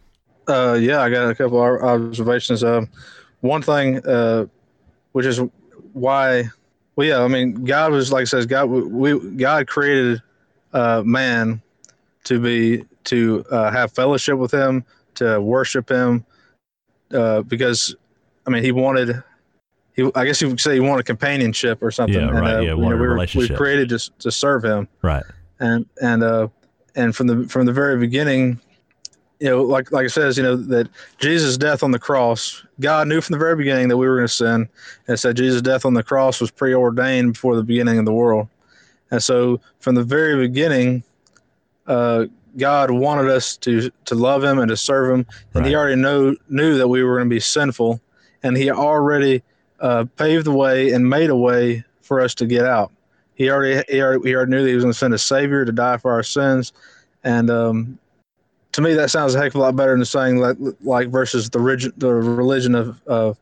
Uh, 0.47 0.73
yeah, 0.79 1.01
I 1.01 1.09
got 1.09 1.29
a 1.29 1.35
couple 1.35 1.61
of 1.63 1.81
observations. 1.81 2.63
Um, 2.63 2.89
one 3.41 3.61
thing, 3.61 4.05
uh, 4.07 4.45
which 5.13 5.25
is 5.25 5.39
why, 5.93 6.45
well, 6.95 7.07
yeah, 7.07 7.21
I 7.23 7.27
mean, 7.27 7.63
God 7.63 7.91
was 7.91 8.11
like 8.11 8.23
it 8.23 8.27
says, 8.27 8.45
God, 8.45 8.65
we 8.65 9.19
God 9.37 9.67
created 9.67 10.21
uh, 10.73 11.01
man 11.05 11.61
to 12.25 12.39
be 12.39 12.83
to 13.05 13.45
uh, 13.51 13.71
have 13.71 13.91
fellowship 13.91 14.37
with 14.37 14.51
Him, 14.51 14.83
to 15.15 15.39
worship 15.41 15.89
Him, 15.89 16.25
uh, 17.13 17.41
because 17.43 17.95
I 18.45 18.49
mean, 18.49 18.63
He 18.63 18.71
wanted. 18.71 19.21
He, 19.95 20.09
I 20.15 20.25
guess 20.25 20.41
you 20.41 20.47
would 20.49 20.59
say 20.59 20.73
he 20.73 20.79
wanted 20.79 21.05
companionship 21.05 21.81
or 21.83 21.91
something. 21.91 22.19
Yeah, 22.19 22.29
right, 22.31 22.55
uh, 22.55 22.59
yeah, 22.61 22.73
wanted 22.73 22.95
a 22.95 23.01
we 23.01 23.01
were, 23.01 23.07
we 23.09 23.13
relationship. 23.13 23.57
created 23.57 23.89
just 23.89 24.17
to 24.19 24.31
serve 24.31 24.63
him 24.65 24.87
Right. 25.01 25.23
and 25.59 25.85
and 26.01 26.23
uh 26.23 26.47
and 26.95 27.15
from 27.15 27.27
the 27.27 27.47
from 27.47 27.65
the 27.65 27.73
very 27.73 27.97
beginning 27.97 28.59
you 29.39 29.49
know 29.49 29.61
like 29.61 29.91
like 29.91 30.05
it 30.05 30.09
says 30.11 30.37
you 30.37 30.43
know 30.43 30.55
that 30.55 30.87
jesus 31.19 31.57
death 31.57 31.81
on 31.83 31.91
the 31.91 31.99
cross 31.99 32.63
god 32.79 33.07
knew 33.07 33.19
from 33.19 33.33
the 33.33 33.39
very 33.39 33.55
beginning 33.55 33.87
that 33.87 33.97
we 33.97 34.07
were 34.07 34.15
going 34.17 34.27
to 34.27 34.33
sin 34.33 34.69
and 35.07 35.19
said 35.19 35.35
jesus 35.35 35.61
death 35.61 35.85
on 35.85 35.93
the 35.95 36.03
cross 36.03 36.39
was 36.39 36.51
preordained 36.51 37.33
before 37.33 37.55
the 37.55 37.63
beginning 37.63 37.97
of 37.97 38.05
the 38.05 38.13
world 38.13 38.47
and 39.11 39.21
so 39.23 39.59
from 39.79 39.95
the 39.95 40.03
very 40.03 40.47
beginning 40.47 41.03
uh 41.87 42.25
god 42.57 42.91
wanted 42.91 43.29
us 43.29 43.57
to 43.57 43.89
to 44.05 44.13
love 44.15 44.43
him 44.43 44.59
and 44.59 44.69
to 44.69 44.77
serve 44.77 45.13
him 45.13 45.25
and 45.55 45.65
he 45.65 45.75
already 45.75 45.99
know 45.99 46.35
knew 46.49 46.77
that 46.77 46.87
we 46.87 47.03
were 47.03 47.17
going 47.17 47.27
to 47.29 47.33
be 47.35 47.39
sinful 47.39 47.99
and 48.43 48.55
he 48.55 48.69
already 48.69 49.41
uh, 49.83 50.05
paved 50.17 50.47
the 50.47 50.53
way 50.53 50.91
and 50.93 51.09
made 51.09 51.31
a 51.31 51.37
way 51.37 51.85
for 52.01 52.21
us 52.21 52.35
to 52.35 52.47
get 52.47 52.65
out 52.65 52.91
he 53.35 53.49
already 53.51 53.83
he 53.89 54.01
already, 54.01 54.29
he 54.29 54.35
already 54.35 54.51
knew 54.51 54.63
that 54.63 54.69
he 54.69 54.75
was 54.75 54.83
going 54.83 54.93
to 54.93 54.97
send 54.99 55.13
a 55.13 55.19
savior 55.19 55.65
to 55.65 55.71
die 55.73 55.97
for 55.97 56.11
our 56.13 56.23
sins, 56.23 56.73
and 57.23 57.51
um, 57.51 57.99
to 58.73 58.81
me 58.81 58.93
that 58.93 59.11
sounds 59.11 59.35
a 59.35 59.39
heck 59.39 59.49
of 59.49 59.55
a 59.55 59.59
lot 59.59 59.75
better 59.75 59.95
than 59.95 60.05
saying 60.05 60.37
like 60.37 60.57
like 60.81 61.09
versus 61.09 61.49
the 61.49 61.59
religion 61.59 61.93
the 61.97 62.13
religion 62.13 62.75
of 62.75 63.01
of 63.07 63.37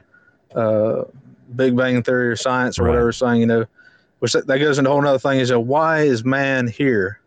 uh, 0.55 1.03
Big 1.55 1.75
Bang 1.77 2.01
Theory 2.03 2.29
or 2.29 2.35
science 2.35 2.79
or 2.79 2.85
Right. 2.85 2.89
whatever 2.89 3.11
saying 3.11 3.41
you 3.41 3.47
know, 3.47 3.65
which 4.19 4.33
that, 4.33 4.47
that 4.47 4.59
goes 4.59 4.77
into 4.79 4.89
a 4.89 4.93
whole 4.93 5.05
other 5.07 5.19
thing 5.19 5.39
is 5.39 5.51
uh, 5.51 5.59
why 5.59 6.01
is 6.01 6.23
man 6.25 6.67
here? 6.67 7.19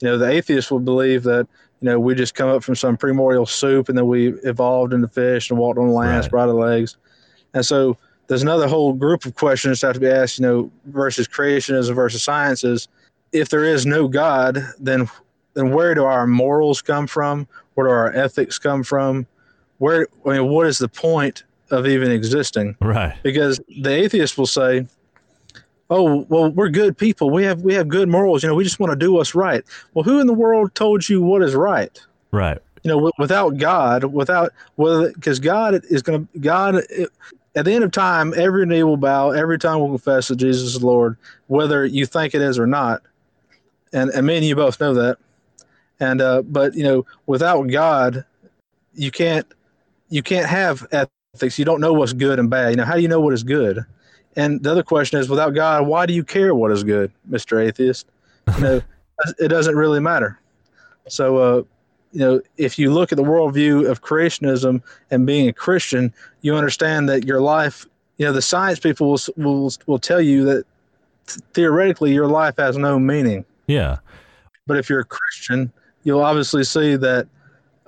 You 0.00 0.08
know, 0.08 0.18
the 0.18 0.28
atheist 0.28 0.70
will 0.70 0.80
believe 0.80 1.22
that 1.24 1.46
you 1.80 1.86
you 1.86 1.90
know, 1.90 2.00
we 2.00 2.14
just 2.14 2.34
come 2.34 2.48
up 2.48 2.62
from 2.64 2.74
some 2.74 2.96
primordial 2.96 3.46
soup 3.46 3.88
and 3.88 3.96
then 3.98 4.06
we 4.06 4.28
evolved 4.44 4.92
into 4.94 5.08
fish 5.08 5.50
and 5.50 5.58
walked 5.58 5.78
on 5.78 5.90
land, 5.90 6.24
Right. 6.24 6.24
sprouted 6.24 6.54
legs. 6.54 6.96
And 7.54 7.64
so 7.64 7.96
there's 8.28 8.42
another 8.42 8.66
whole 8.68 8.92
group 8.92 9.24
of 9.24 9.34
questions 9.34 9.80
that 9.80 9.88
have 9.88 9.94
to 9.94 10.00
be 10.00 10.08
asked, 10.08 10.38
you 10.38 10.42
know, 10.46 10.70
versus 10.86 11.28
creationism 11.28 11.94
versus 11.94 12.22
sciences. 12.22 12.88
If 13.32 13.48
there 13.50 13.64
is 13.64 13.86
no 13.86 14.08
God, 14.08 14.58
then 14.78 15.08
then 15.54 15.70
where 15.70 15.94
do 15.94 16.04
our 16.04 16.26
morals 16.26 16.82
come 16.82 17.06
from? 17.06 17.46
Where 17.74 17.86
do 17.86 17.90
our 17.92 18.12
ethics 18.12 18.58
come 18.58 18.82
from? 18.82 19.26
Where 19.78 20.06
I 20.26 20.38
mean, 20.38 20.48
what 20.48 20.66
is 20.66 20.78
the 20.78 20.88
point 20.88 21.44
of 21.70 21.86
even 21.86 22.10
existing? 22.10 22.76
Right. 22.80 23.14
because 23.22 23.60
the 23.82 23.90
atheist 23.92 24.36
will 24.38 24.46
say 24.46 24.86
oh 25.90 26.26
well 26.28 26.50
we're 26.50 26.68
good 26.68 26.98
people 26.98 27.30
we 27.30 27.44
have 27.44 27.62
we 27.62 27.72
have 27.74 27.86
good 27.88 28.08
morals 28.08 28.42
you 28.42 28.48
know 28.48 28.54
we 28.56 28.64
just 28.64 28.80
want 28.80 28.90
to 28.90 28.96
do 28.96 29.12
what's 29.12 29.34
right 29.36 29.64
well 29.94 30.02
who 30.02 30.18
in 30.20 30.26
the 30.26 30.34
world 30.34 30.74
told 30.74 31.08
you 31.08 31.22
what 31.22 31.42
is 31.42 31.54
right 31.54 32.04
Right. 32.32 32.58
you 32.82 32.88
know 32.88 32.96
w- 32.96 33.12
without 33.18 33.56
god 33.58 34.02
without 34.04 34.52
whether 34.74 35.12
because 35.12 35.38
god 35.38 35.80
is 35.88 36.02
going 36.02 36.26
to 36.32 36.38
god 36.40 36.74
it, 36.90 37.08
at 37.56 37.64
the 37.64 37.72
end 37.72 37.82
of 37.82 37.90
time 37.90 38.32
every 38.36 38.66
knee 38.66 38.82
will 38.82 38.96
bow 38.96 39.30
every 39.30 39.58
tongue 39.58 39.80
will 39.80 39.88
confess 39.88 40.28
that 40.28 40.36
jesus 40.36 40.74
is 40.74 40.84
lord 40.84 41.16
whether 41.48 41.84
you 41.84 42.06
think 42.06 42.34
it 42.34 42.42
is 42.42 42.58
or 42.58 42.66
not. 42.66 43.02
And 43.92 44.10
and 44.10 44.26
me 44.26 44.36
and 44.36 44.44
you 44.44 44.56
both 44.56 44.80
know 44.80 44.94
that. 44.94 45.18
And 46.00 46.20
uh 46.20 46.42
but 46.42 46.74
you 46.74 46.82
know 46.84 47.06
without 47.26 47.62
god 47.64 48.24
you 48.94 49.10
can't 49.10 49.46
you 50.08 50.22
can't 50.22 50.46
have 50.46 50.86
ethics. 50.92 51.58
You 51.58 51.64
don't 51.64 51.80
know 51.80 51.92
what's 51.92 52.12
good 52.12 52.38
and 52.38 52.50
bad. 52.50 52.70
You 52.70 52.76
know 52.76 52.84
how 52.84 52.94
do 52.94 53.02
you 53.02 53.08
know 53.08 53.20
what 53.20 53.32
is 53.32 53.42
good? 53.42 53.84
And 54.36 54.62
the 54.62 54.70
other 54.70 54.82
question 54.82 55.18
is 55.18 55.28
without 55.28 55.54
god 55.54 55.86
why 55.86 56.06
do 56.06 56.12
you 56.12 56.24
care 56.24 56.54
what 56.54 56.72
is 56.72 56.84
good 56.84 57.12
mr 57.30 57.64
atheist? 57.64 58.06
You 58.56 58.62
know 58.62 58.82
it 59.38 59.48
doesn't 59.48 59.76
really 59.76 60.00
matter. 60.00 60.38
So 61.08 61.36
uh 61.36 61.62
you 62.12 62.20
know 62.20 62.40
if 62.56 62.78
you 62.78 62.92
look 62.92 63.12
at 63.12 63.16
the 63.16 63.24
worldview 63.24 63.88
of 63.90 64.02
creationism 64.02 64.82
and 65.10 65.26
being 65.26 65.48
a 65.48 65.52
christian 65.52 66.12
you 66.42 66.54
understand 66.54 67.08
that 67.08 67.24
your 67.24 67.40
life 67.40 67.86
you 68.18 68.24
know 68.26 68.32
the 68.32 68.42
science 68.42 68.78
people 68.78 69.10
will 69.10 69.20
will, 69.36 69.72
will 69.86 69.98
tell 69.98 70.20
you 70.20 70.44
that 70.44 70.64
theoretically 71.54 72.12
your 72.12 72.28
life 72.28 72.54
has 72.56 72.76
no 72.76 72.98
meaning 72.98 73.44
Yeah. 73.66 73.98
but 74.66 74.76
if 74.78 74.88
you're 74.88 75.00
a 75.00 75.04
Christian, 75.04 75.72
you'll 76.04 76.22
obviously 76.22 76.62
see 76.64 76.96
that 76.96 77.26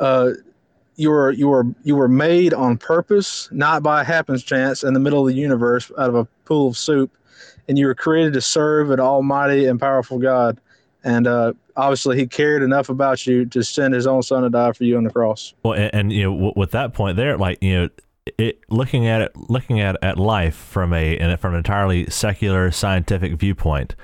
uh, 0.00 0.31
you 0.96 1.11
were 1.11 1.31
you 1.31 1.46
were 1.48 1.64
you 1.85 1.94
were 1.94 2.09
made 2.09 2.52
on 2.52 2.76
purpose, 2.76 3.48
not 3.52 3.83
by 3.85 4.00
a 4.00 4.04
happenstance 4.04 4.83
in 4.83 4.92
the 4.94 5.00
middle 5.00 5.20
of 5.20 5.33
the 5.33 5.40
universe 5.40 5.90
out 5.98 6.09
of 6.09 6.16
a 6.16 6.24
pool 6.44 6.66
of 6.68 6.76
soup, 6.76 7.12
and 7.68 7.78
you 7.78 7.87
were 7.87 7.94
created 7.94 8.33
to 8.33 8.40
serve 8.40 8.90
an 8.90 8.98
almighty 8.98 9.66
and 9.66 9.78
powerful 9.78 10.18
God. 10.18 10.61
And 11.09 11.27
uh, 11.27 11.55
obviously, 11.75 12.18
He 12.18 12.27
cared 12.27 12.62
enough 12.62 12.90
about 12.90 13.27
you 13.27 13.47
to 13.47 13.64
send 13.64 13.94
His 13.94 14.07
own 14.07 14.23
Son 14.23 14.42
to 14.42 14.51
die 14.51 14.73
for 14.73 14.85
you 14.85 14.99
on 14.99 15.05
the 15.05 15.11
cross. 15.11 15.55
Well, 15.62 15.73
and, 15.73 15.94
and 15.94 16.12
you 16.12 16.25
know, 16.25 16.33
w- 16.33 16.53
with 16.55 16.71
that 16.73 16.92
point 16.92 17.16
there, 17.16 17.38
like 17.38 17.62
you 17.62 17.75
know, 17.75 17.88
it 18.37 18.61
looking 18.68 19.07
at 19.07 19.23
it, 19.23 19.37
looking 19.49 19.81
at 19.81 19.97
at 20.03 20.18
life 20.18 20.55
from 20.55 20.92
a 20.92 21.37
from 21.37 21.55
an 21.55 21.59
entirely 21.59 22.11
secular 22.11 22.71
scientific 22.71 23.38
viewpoint, 23.38 23.97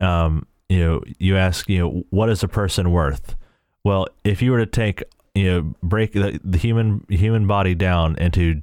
um, 0.00 0.46
you 0.68 0.78
know, 0.78 1.02
you 1.18 1.38
ask, 1.38 1.70
you 1.70 1.78
know, 1.78 2.04
what 2.10 2.28
is 2.28 2.42
a 2.42 2.48
person 2.48 2.92
worth? 2.92 3.34
Well, 3.82 4.06
if 4.22 4.42
you 4.42 4.52
were 4.52 4.58
to 4.58 4.66
take, 4.66 5.02
you 5.34 5.50
know, 5.50 5.74
break 5.82 6.12
the, 6.12 6.38
the 6.44 6.58
human 6.58 7.06
human 7.08 7.46
body 7.46 7.74
down 7.74 8.16
into 8.18 8.60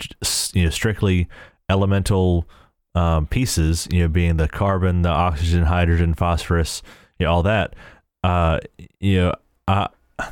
you 0.53 0.65
know 0.65 0.69
strictly 0.69 1.27
elemental 1.71 2.47
um, 2.93 3.25
pieces, 3.25 3.87
you 3.91 4.01
know, 4.01 4.07
being 4.07 4.37
the 4.37 4.47
carbon, 4.47 5.01
the 5.01 5.09
oxygen, 5.09 5.63
hydrogen, 5.63 6.13
phosphorus, 6.13 6.83
you 7.19 7.25
know, 7.25 7.31
all 7.33 7.43
that, 7.43 7.75
uh, 8.23 8.59
you 8.99 9.21
know, 9.21 9.33
I 9.67 9.87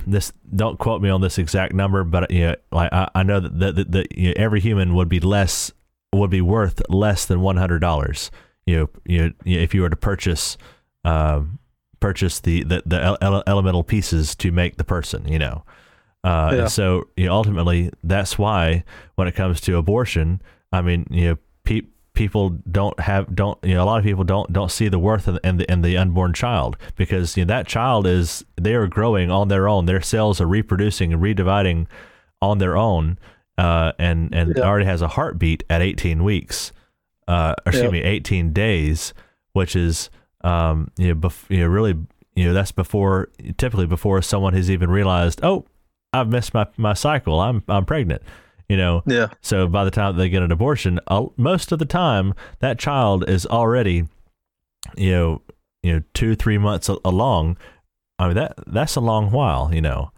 this 0.06 0.34
don't 0.56 0.78
quote 0.80 1.02
me 1.02 1.10
on 1.10 1.22
this 1.22 1.38
exact 1.38 1.74
number, 1.74 2.04
but 2.04 2.30
you 2.32 2.48
know, 2.48 2.56
like 2.72 2.92
I, 2.92 3.10
I 3.16 3.24
know 3.24 3.40
that, 3.40 3.76
that, 3.76 3.92
that, 3.92 4.18
you 4.18 4.30
know, 4.30 4.34
every 4.36 4.60
human 4.60 4.96
would 4.96 5.08
be 5.10 5.20
less 5.20 5.72
would 6.14 6.30
be 6.30 6.42
worth 6.42 6.82
less 6.90 7.26
than 7.26 7.42
one 7.42 7.58
hundred 7.58 7.80
dollars. 7.80 8.32
You 8.66 8.76
know, 8.80 8.90
you 9.06 9.22
know, 9.24 9.32
if 9.46 9.74
you 9.74 9.82
were 9.82 9.90
to 9.90 9.96
purchase 9.96 10.58
um, 11.06 11.60
purchase 12.00 12.40
the 12.42 12.64
the, 12.64 12.84
the 12.86 13.18
ele- 13.22 13.44
elemental 13.48 13.84
pieces 13.84 14.36
to 14.38 14.52
make 14.52 14.76
the 14.78 14.84
person. 14.84 15.28
You 15.28 15.40
know, 15.40 15.64
uh, 16.24 16.50
Yeah. 16.54 16.60
and 16.62 16.72
so 16.72 17.08
you 17.16 17.28
know, 17.28 17.34
ultimately 17.34 17.92
that's 18.04 18.38
why 18.38 18.84
when 19.16 19.28
it 19.28 19.36
comes 19.36 19.62
to 19.62 19.78
abortion, 19.78 20.42
I 20.74 20.82
mean, 20.82 21.08
you 21.10 21.30
know, 21.30 21.38
pe- 21.64 21.88
people 22.18 22.50
don't 22.72 23.00
have 23.00 23.34
don't 23.36 23.60
you 23.64 23.76
know 23.76 23.84
a 23.84 23.86
lot 23.86 24.00
of 24.00 24.04
people 24.04 24.24
don't 24.24 24.52
don't 24.52 24.72
see 24.72 24.88
the 24.90 24.98
worth 24.98 25.28
in, 25.28 25.40
in 25.44 25.58
the 25.58 25.72
in 25.72 25.82
the 25.84 25.96
unborn 25.96 26.34
child 26.34 26.76
because 26.96 27.38
you 27.38 27.46
know 27.46 27.48
that 27.48 27.68
child 27.68 28.08
is 28.08 28.44
they 28.60 28.74
are 28.74 28.88
growing 28.88 29.30
on 29.30 29.50
their 29.50 29.68
own 29.70 29.86
their 29.86 30.02
cells 30.02 30.42
are 30.42 30.48
reproducing 30.48 31.14
and 31.14 31.22
redividing 31.22 31.86
on 32.42 32.58
their 32.58 32.76
own 32.76 33.20
uh, 33.60 33.92
and 34.00 34.34
and 34.34 34.56
Yeah. 34.58 34.64
already 34.64 34.86
has 34.86 35.02
a 35.04 35.08
heartbeat 35.10 35.64
at 35.70 35.82
18 35.84 36.24
weeks 36.24 36.72
uh, 37.28 37.54
or 37.66 37.70
excuse 37.70 37.84
Yeah. 37.84 37.90
me 37.92 38.02
18 38.02 38.52
days 38.52 39.14
which 39.54 39.76
is 39.76 40.10
um, 40.42 40.90
you 40.98 41.10
know, 41.10 41.16
bef- 41.16 41.50
you 41.50 41.60
know 41.60 41.68
really 41.68 41.96
you 42.36 42.46
know 42.46 42.54
that's 42.54 42.72
before 42.72 43.30
typically 43.58 43.86
before 43.86 44.22
someone 44.24 44.54
has 44.56 44.72
even 44.72 44.90
realized 44.90 45.40
oh 45.44 45.66
I've 46.14 46.30
missed 46.30 46.54
my, 46.56 46.66
my 46.78 46.94
cycle 46.96 47.40
I'm 47.40 47.62
I'm 47.68 47.86
pregnant 47.86 48.24
you 48.70 48.78
know 48.78 49.04
Yeah, 49.06 49.28
so 49.42 49.68
by 49.68 49.84
the 49.86 49.92
time 49.92 50.16
they 50.18 50.30
get 50.30 50.44
an 50.44 50.52
abortion, 50.52 51.00
uh, 51.08 51.26
most 51.38 51.72
of 51.72 51.80
the 51.80 51.86
time 51.86 52.34
that 52.60 52.80
child 52.80 53.28
is 53.30 53.46
already, 53.46 54.08
you 54.96 55.12
know, 55.12 55.42
you 55.84 55.94
know, 55.94 56.04
two 56.14 56.36
three 56.36 56.58
months 56.58 56.90
a- 56.90 56.98
along. 57.06 57.58
I 58.20 58.28
mean 58.28 58.36
that 58.36 58.56
that's 58.68 58.96
a 58.96 59.02
long 59.02 59.32
while, 59.32 59.74
you 59.74 59.82
know. 59.82 60.12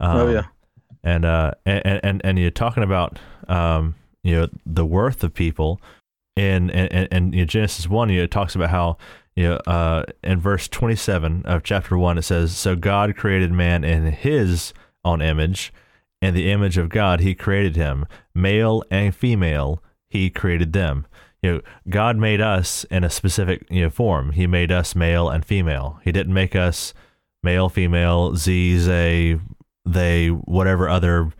Um, 0.00 0.16
Oh, 0.16 0.28
yeah. 0.28 0.46
And 1.04 1.24
uh 1.24 1.52
and 1.64 2.00
and 2.02 2.20
and 2.24 2.38
you're 2.38 2.50
talking 2.50 2.82
about 2.82 3.18
um 3.48 3.94
you 4.24 4.34
know 4.34 4.48
the 4.66 4.84
worth 4.84 5.22
of 5.22 5.32
people 5.32 5.80
in 6.36 6.70
and 6.70 6.92
and, 6.92 7.08
and 7.12 7.34
you 7.34 7.42
know, 7.42 7.46
Genesis 7.46 7.88
one, 7.88 8.08
you 8.10 8.18
know, 8.18 8.24
it 8.24 8.30
talks 8.30 8.54
about 8.56 8.70
how 8.70 8.98
you 9.36 9.44
know 9.44 9.56
uh 9.66 10.02
in 10.24 10.40
verse 10.40 10.66
twenty 10.68 10.96
seven 10.96 11.42
of 11.46 11.62
chapter 11.62 11.96
one 11.96 12.18
it 12.18 12.22
says 12.22 12.56
so 12.56 12.74
God 12.74 13.16
created 13.16 13.52
man 13.52 13.84
in 13.84 14.10
His 14.12 14.74
own 15.04 15.22
image 15.22 15.72
in 16.22 16.34
the 16.34 16.50
image 16.50 16.78
of 16.78 16.88
God, 16.88 17.20
He 17.20 17.34
created 17.34 17.76
him, 17.76 18.06
male 18.34 18.82
and 18.90 19.14
female. 19.14 19.82
He 20.08 20.30
created 20.30 20.72
them. 20.72 21.06
You 21.42 21.52
know, 21.52 21.60
God 21.88 22.16
made 22.16 22.40
us 22.40 22.84
in 22.84 23.04
a 23.04 23.10
specific 23.10 23.66
you 23.70 23.82
know 23.82 23.90
form. 23.90 24.32
He 24.32 24.46
made 24.46 24.72
us 24.72 24.94
male 24.94 25.28
and 25.28 25.44
female. 25.44 26.00
He 26.02 26.12
didn't 26.12 26.34
make 26.34 26.56
us 26.56 26.94
male, 27.42 27.68
female, 27.68 28.34
z, 28.34 28.76
they, 28.76 29.38
they, 29.84 30.28
whatever 30.28 30.88
other 30.88 31.30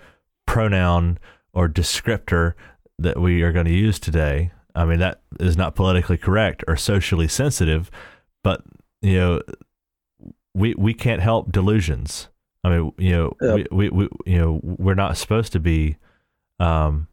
pronoun 0.47 1.19
or 1.53 1.69
descriptor 1.69 2.55
that 2.99 3.21
we 3.21 3.43
are 3.43 3.53
going 3.53 3.67
to 3.67 3.73
use 3.73 3.99
today. 3.99 4.53
I 4.75 4.85
mean, 4.85 5.01
that 5.01 5.23
is 5.41 5.57
not 5.57 5.75
politically 5.75 6.19
correct 6.19 6.63
or 6.69 6.77
socially 6.77 7.29
sensitive, 7.29 7.91
but 8.45 8.63
you 9.03 9.19
know, 9.19 9.41
we 10.55 10.75
we 10.75 10.95
can't 10.95 11.23
help 11.23 11.51
delusions. 11.51 12.29
I 12.67 12.79
mean, 12.79 12.93
you 12.99 13.11
know, 13.17 13.37
Yeah. 13.41 13.55
we, 13.55 13.67
we, 13.71 13.89
we, 13.91 14.09
you 14.27 14.39
know, 14.39 14.61
we're 14.63 14.95
not 14.95 15.17
supposed 15.17 15.53
to 15.53 15.61
be, 15.61 15.97
um, 16.59 17.07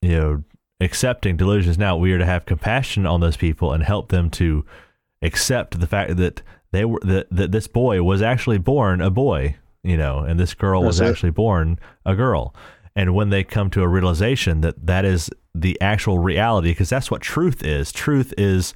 you 0.00 0.18
know, 0.18 0.44
accepting 0.80 1.36
delusions. 1.36 1.78
Now 1.78 1.96
we 1.96 2.12
are 2.12 2.18
to 2.18 2.26
have 2.26 2.44
compassion 2.46 3.06
on 3.06 3.20
those 3.20 3.36
people 3.36 3.72
and 3.72 3.84
help 3.84 4.08
them 4.08 4.28
to 4.30 4.64
accept 5.22 5.78
the 5.78 5.86
fact 5.86 6.16
that 6.16 6.42
they 6.72 6.84
were 6.84 6.98
that, 7.04 7.28
that 7.30 7.52
this 7.52 7.68
boy 7.68 8.02
was 8.02 8.22
actually 8.22 8.58
born 8.58 9.00
a 9.00 9.10
boy, 9.10 9.56
you 9.84 9.96
know, 9.96 10.18
and 10.20 10.40
this 10.40 10.54
girl 10.54 10.82
was 10.82 11.00
it. 11.00 11.06
actually 11.06 11.30
born 11.30 11.78
a 12.04 12.16
girl. 12.16 12.54
And 12.96 13.14
when 13.14 13.30
they 13.30 13.44
come 13.44 13.70
to 13.70 13.82
a 13.82 13.88
realization 13.88 14.62
that 14.62 14.86
that 14.86 15.04
is 15.04 15.30
the 15.54 15.80
actual 15.80 16.18
reality, 16.18 16.70
because 16.70 16.88
that's 16.88 17.10
what 17.10 17.22
truth 17.22 17.62
is. 17.62 17.92
Truth 17.92 18.34
is, 18.36 18.74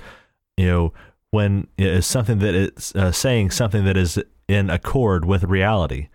you 0.57 0.67
know, 0.67 0.93
when 1.33 1.67
it 1.77 1.89
is 1.89 2.07
something 2.07 2.39
that 2.39 2.55
is 2.55 2.93
uh, 2.95 3.11
saying 3.13 3.51
something 3.51 3.85
that 3.85 3.97
is 3.97 4.19
in 4.49 4.71
accord 4.71 5.25
with 5.25 5.45
reality. 5.45 6.09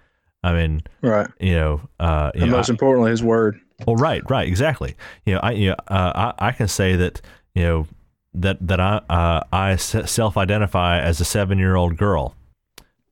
I 0.44 0.54
mean, 0.54 0.82
right. 1.02 1.28
you 1.40 1.54
know, 1.54 1.82
uh, 2.00 2.32
you 2.34 2.42
And 2.44 2.52
know, 2.52 2.58
most 2.58 2.70
importantly, 2.70 3.12
His 3.12 3.22
word. 3.22 3.60
well, 3.86 3.96
right, 3.96 4.24
right, 4.30 4.48
exactly. 4.48 4.96
You 5.26 5.36
know, 5.36 5.40
I, 5.44 5.52
you 5.52 5.70
know, 5.70 5.76
uh, 5.88 6.32
I, 6.40 6.48
I 6.48 6.52
can 6.52 6.68
say 6.68 6.96
that, 6.96 7.22
you 7.54 7.64
know, 7.64 7.88
that 8.34 8.66
that 8.66 8.80
I, 8.80 9.02
uh, 9.10 9.44
I 9.52 9.76
self 9.76 10.38
identify 10.38 11.00
as 11.00 11.20
a 11.20 11.26
seven 11.26 11.60
year 11.60 11.76
old 11.76 11.98
girl. 11.98 12.36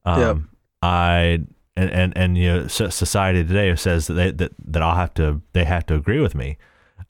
Um, 0.05 0.19
Yep. 0.21 0.37
I 0.81 1.39
and 1.75 1.89
and 1.91 2.17
and 2.17 2.37
you 2.37 2.47
know, 2.47 2.67
society 2.67 3.43
today 3.43 3.75
says 3.75 4.07
that 4.07 4.13
they, 4.13 4.31
that 4.31 4.51
that 4.65 4.81
I'll 4.81 4.95
have 4.95 5.13
to 5.15 5.41
they 5.53 5.65
have 5.65 5.85
to 5.87 5.95
agree 5.95 6.19
with 6.21 6.35
me. 6.35 6.57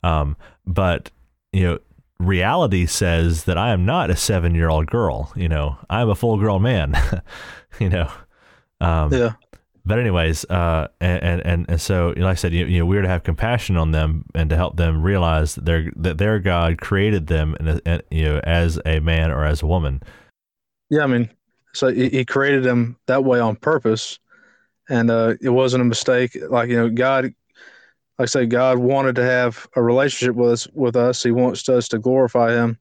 Um, 0.04 0.36
but 0.66 1.12
you 1.54 1.64
know, 1.64 1.80
reality 2.20 2.86
says 2.86 3.46
that 3.46 3.58
I 3.58 3.72
am 3.72 3.86
not 3.86 4.10
a 4.10 4.16
seven 4.16 4.54
year 4.56 4.70
old 4.70 4.88
girl. 4.88 5.32
You 5.36 5.50
know, 5.50 5.78
I'm 5.90 6.10
a 6.10 6.16
full 6.16 6.38
grown 6.38 6.62
man. 6.62 6.96
you 7.80 7.90
know. 7.90 8.12
Um, 8.82 9.12
Yeah. 9.14 9.34
but 9.86 10.00
anyways, 10.00 10.46
uh, 10.46 10.88
and, 11.02 11.42
and, 11.46 11.66
and, 11.70 11.82
so, 11.82 12.14
like 12.16 12.32
I 12.32 12.34
said, 12.36 12.54
you, 12.54 12.66
you 12.66 12.80
know, 12.80 12.86
we're 12.86 13.02
to 13.02 13.08
have 13.08 13.24
compassion 13.24 13.76
on 13.76 13.92
them 13.92 14.26
and 14.36 14.50
to 14.50 14.56
help 14.56 14.78
them 14.78 15.02
realize 15.02 15.56
that 15.56 15.66
their, 15.66 15.92
that 15.98 16.18
their 16.18 16.40
God 16.40 16.80
created 16.80 17.28
them, 17.28 17.56
and, 17.60 17.82
and 17.86 18.04
you 18.10 18.24
know, 18.24 18.40
as 18.44 18.80
a 18.86 19.00
man 19.00 19.32
or 19.32 19.44
as 19.46 19.62
a 19.62 19.68
woman. 19.68 20.02
Yeah, 20.90 21.04
I 21.04 21.08
mean, 21.08 21.30
so 21.74 21.88
he, 21.90 22.10
he 22.10 22.26
created 22.26 22.64
them 22.64 22.98
that 23.08 23.24
way 23.24 23.40
on 23.40 23.56
purpose, 23.56 24.20
and 24.90 25.12
uh, 25.12 25.36
it 25.42 25.50
wasn't 25.50 25.82
a 25.82 25.86
mistake. 25.86 26.38
Like 26.50 26.70
you 26.70 26.78
know, 26.78 26.90
God, 26.90 27.34
like 28.20 28.26
I 28.26 28.28
say, 28.28 28.46
God 28.46 28.80
wanted 28.80 29.16
to 29.16 29.24
have 29.24 29.66
a 29.78 29.82
relationship 29.82 30.36
with 30.36 30.52
us. 30.52 30.68
With 30.74 30.98
us, 30.98 31.24
He 31.24 31.32
wants 31.32 31.68
us 31.70 31.88
to 31.88 32.00
glorify 32.00 32.52
Him, 32.52 32.78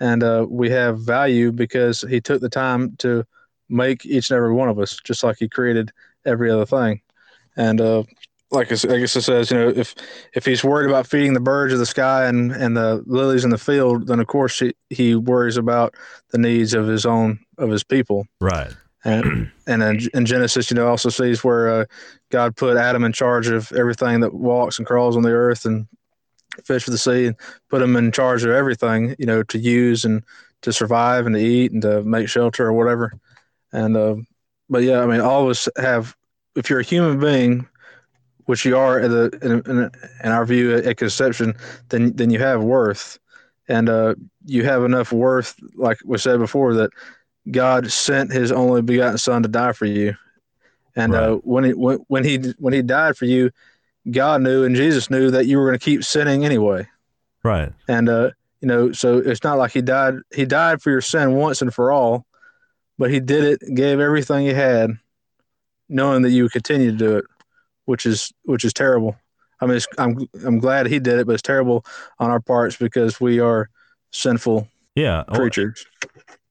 and 0.00 0.24
uh, 0.24 0.44
we 0.48 0.68
have 0.70 0.98
value 0.98 1.52
because 1.52 2.00
He 2.02 2.20
took 2.20 2.40
the 2.40 2.48
time 2.48 2.96
to 2.96 3.24
make 3.68 4.04
each 4.04 4.30
and 4.30 4.36
every 4.36 4.52
one 4.52 4.68
of 4.68 4.80
us, 4.80 4.98
just 5.04 5.22
like 5.22 5.36
He 5.38 5.48
created 5.48 5.92
every 6.26 6.50
other 6.50 6.66
thing. 6.66 7.00
And 7.56 7.80
uh, 7.80 8.02
like 8.50 8.72
I 8.72 8.98
guess 8.98 9.14
it 9.14 9.22
says, 9.22 9.52
you 9.52 9.56
know, 9.56 9.68
if 9.68 9.94
if 10.34 10.44
He's 10.44 10.64
worried 10.64 10.90
about 10.90 11.06
feeding 11.06 11.34
the 11.34 11.40
birds 11.40 11.72
of 11.72 11.78
the 11.78 11.86
sky 11.86 12.26
and 12.26 12.50
and 12.50 12.76
the 12.76 13.04
lilies 13.06 13.44
in 13.44 13.50
the 13.50 13.58
field, 13.58 14.08
then 14.08 14.18
of 14.18 14.26
course 14.26 14.58
he, 14.58 14.74
he 14.90 15.14
worries 15.14 15.56
about 15.56 15.94
the 16.30 16.38
needs 16.38 16.74
of 16.74 16.88
His 16.88 17.06
own 17.06 17.38
of 17.58 17.70
His 17.70 17.84
people. 17.84 18.26
Right. 18.40 18.72
And 19.04 19.52
and 19.68 19.82
in, 19.82 20.08
in 20.12 20.26
Genesis, 20.26 20.72
you 20.72 20.74
know, 20.74 20.88
also 20.88 21.08
sees 21.08 21.44
where 21.44 21.68
uh, 21.68 21.84
God 22.32 22.56
put 22.56 22.78
Adam 22.78 23.04
in 23.04 23.12
charge 23.12 23.46
of 23.48 23.70
everything 23.72 24.20
that 24.20 24.32
walks 24.32 24.78
and 24.78 24.86
crawls 24.86 25.16
on 25.16 25.22
the 25.22 25.30
earth 25.30 25.66
and 25.66 25.86
fish 26.64 26.88
of 26.88 26.92
the 26.92 26.98
sea, 26.98 27.26
and 27.26 27.36
put 27.68 27.82
him 27.82 27.94
in 27.94 28.10
charge 28.10 28.42
of 28.42 28.50
everything, 28.50 29.14
you 29.18 29.26
know, 29.26 29.42
to 29.44 29.58
use 29.58 30.04
and 30.04 30.24
to 30.62 30.72
survive 30.72 31.26
and 31.26 31.34
to 31.34 31.40
eat 31.40 31.72
and 31.72 31.82
to 31.82 32.02
make 32.02 32.28
shelter 32.28 32.66
or 32.66 32.72
whatever. 32.72 33.12
And 33.72 33.96
uh, 33.96 34.16
but 34.68 34.82
yeah, 34.82 35.00
I 35.00 35.06
mean, 35.06 35.20
all 35.20 35.44
of 35.44 35.50
us 35.50 35.68
have. 35.76 36.16
If 36.54 36.68
you're 36.68 36.80
a 36.80 36.84
human 36.84 37.18
being, 37.18 37.66
which 38.44 38.66
you 38.66 38.76
are 38.76 38.98
in, 38.98 39.30
in, 39.42 39.90
in 40.22 40.30
our 40.30 40.44
view 40.44 40.76
at 40.76 40.96
conception, 40.98 41.54
then 41.88 42.14
then 42.16 42.30
you 42.30 42.38
have 42.38 42.62
worth, 42.62 43.18
and 43.68 43.88
uh, 43.88 44.14
you 44.44 44.64
have 44.64 44.84
enough 44.84 45.12
worth, 45.12 45.54
like 45.76 45.98
we 46.04 46.18
said 46.18 46.38
before, 46.38 46.74
that 46.74 46.90
God 47.50 47.90
sent 47.90 48.32
His 48.32 48.52
only 48.52 48.82
begotten 48.82 49.16
Son 49.16 49.42
to 49.42 49.48
die 49.48 49.72
for 49.72 49.86
you, 49.86 50.14
and 50.96 51.14
uh, 51.14 51.18
right. 51.18 51.28
uh, 51.28 51.34
when 51.36 51.64
he 51.64 51.72
when, 51.74 51.98
when 52.08 52.24
he 52.24 52.38
when 52.58 52.72
he 52.72 52.82
died 52.82 53.16
for 53.16 53.24
you, 53.24 53.50
God 54.10 54.42
knew 54.42 54.64
and 54.64 54.76
Jesus 54.76 55.10
knew 55.10 55.30
that 55.30 55.46
you 55.46 55.58
were 55.58 55.66
going 55.66 55.78
to 55.78 55.84
keep 55.84 56.04
sinning 56.04 56.44
anyway. 56.44 56.86
Right. 57.42 57.72
And 57.88 58.08
uh, 58.08 58.30
you 58.60 58.68
know, 58.68 58.92
so 58.92 59.18
it's 59.18 59.42
not 59.42 59.58
like 59.58 59.72
he 59.72 59.82
died. 59.82 60.14
He 60.34 60.44
died 60.44 60.82
for 60.82 60.90
your 60.90 61.00
sin 61.00 61.34
once 61.34 61.62
and 61.62 61.72
for 61.72 61.90
all, 61.92 62.26
but 62.98 63.10
he 63.10 63.20
did 63.20 63.44
it, 63.44 63.74
gave 63.74 64.00
everything 64.00 64.46
he 64.46 64.52
had, 64.52 64.90
knowing 65.88 66.22
that 66.22 66.30
you 66.30 66.44
would 66.44 66.52
continue 66.52 66.92
to 66.92 66.96
do 66.96 67.16
it, 67.16 67.24
which 67.84 68.06
is 68.06 68.32
which 68.44 68.64
is 68.64 68.72
terrible. 68.72 69.16
I 69.60 69.66
mean, 69.66 69.80
I'm 69.98 70.28
I'm 70.44 70.58
glad 70.58 70.86
he 70.86 70.98
did 70.98 71.20
it, 71.20 71.26
but 71.26 71.34
it's 71.34 71.42
terrible 71.42 71.84
on 72.18 72.30
our 72.30 72.40
parts 72.40 72.76
because 72.76 73.20
we 73.20 73.40
are 73.40 73.68
sinful 74.12 74.68
yeah 74.94 75.24
creatures 75.32 75.86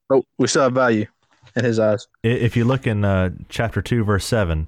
but 0.10 0.24
we 0.38 0.48
still 0.48 0.64
have 0.64 0.74
value 0.74 1.06
in 1.56 1.66
his 1.66 1.80
eyes. 1.80 2.08
If 2.24 2.56
you 2.56 2.66
look 2.66 2.88
in 2.88 3.04
uh, 3.06 3.32
chapter 3.50 3.82
2, 3.82 4.04
verse 4.04 4.26
7, 4.26 4.68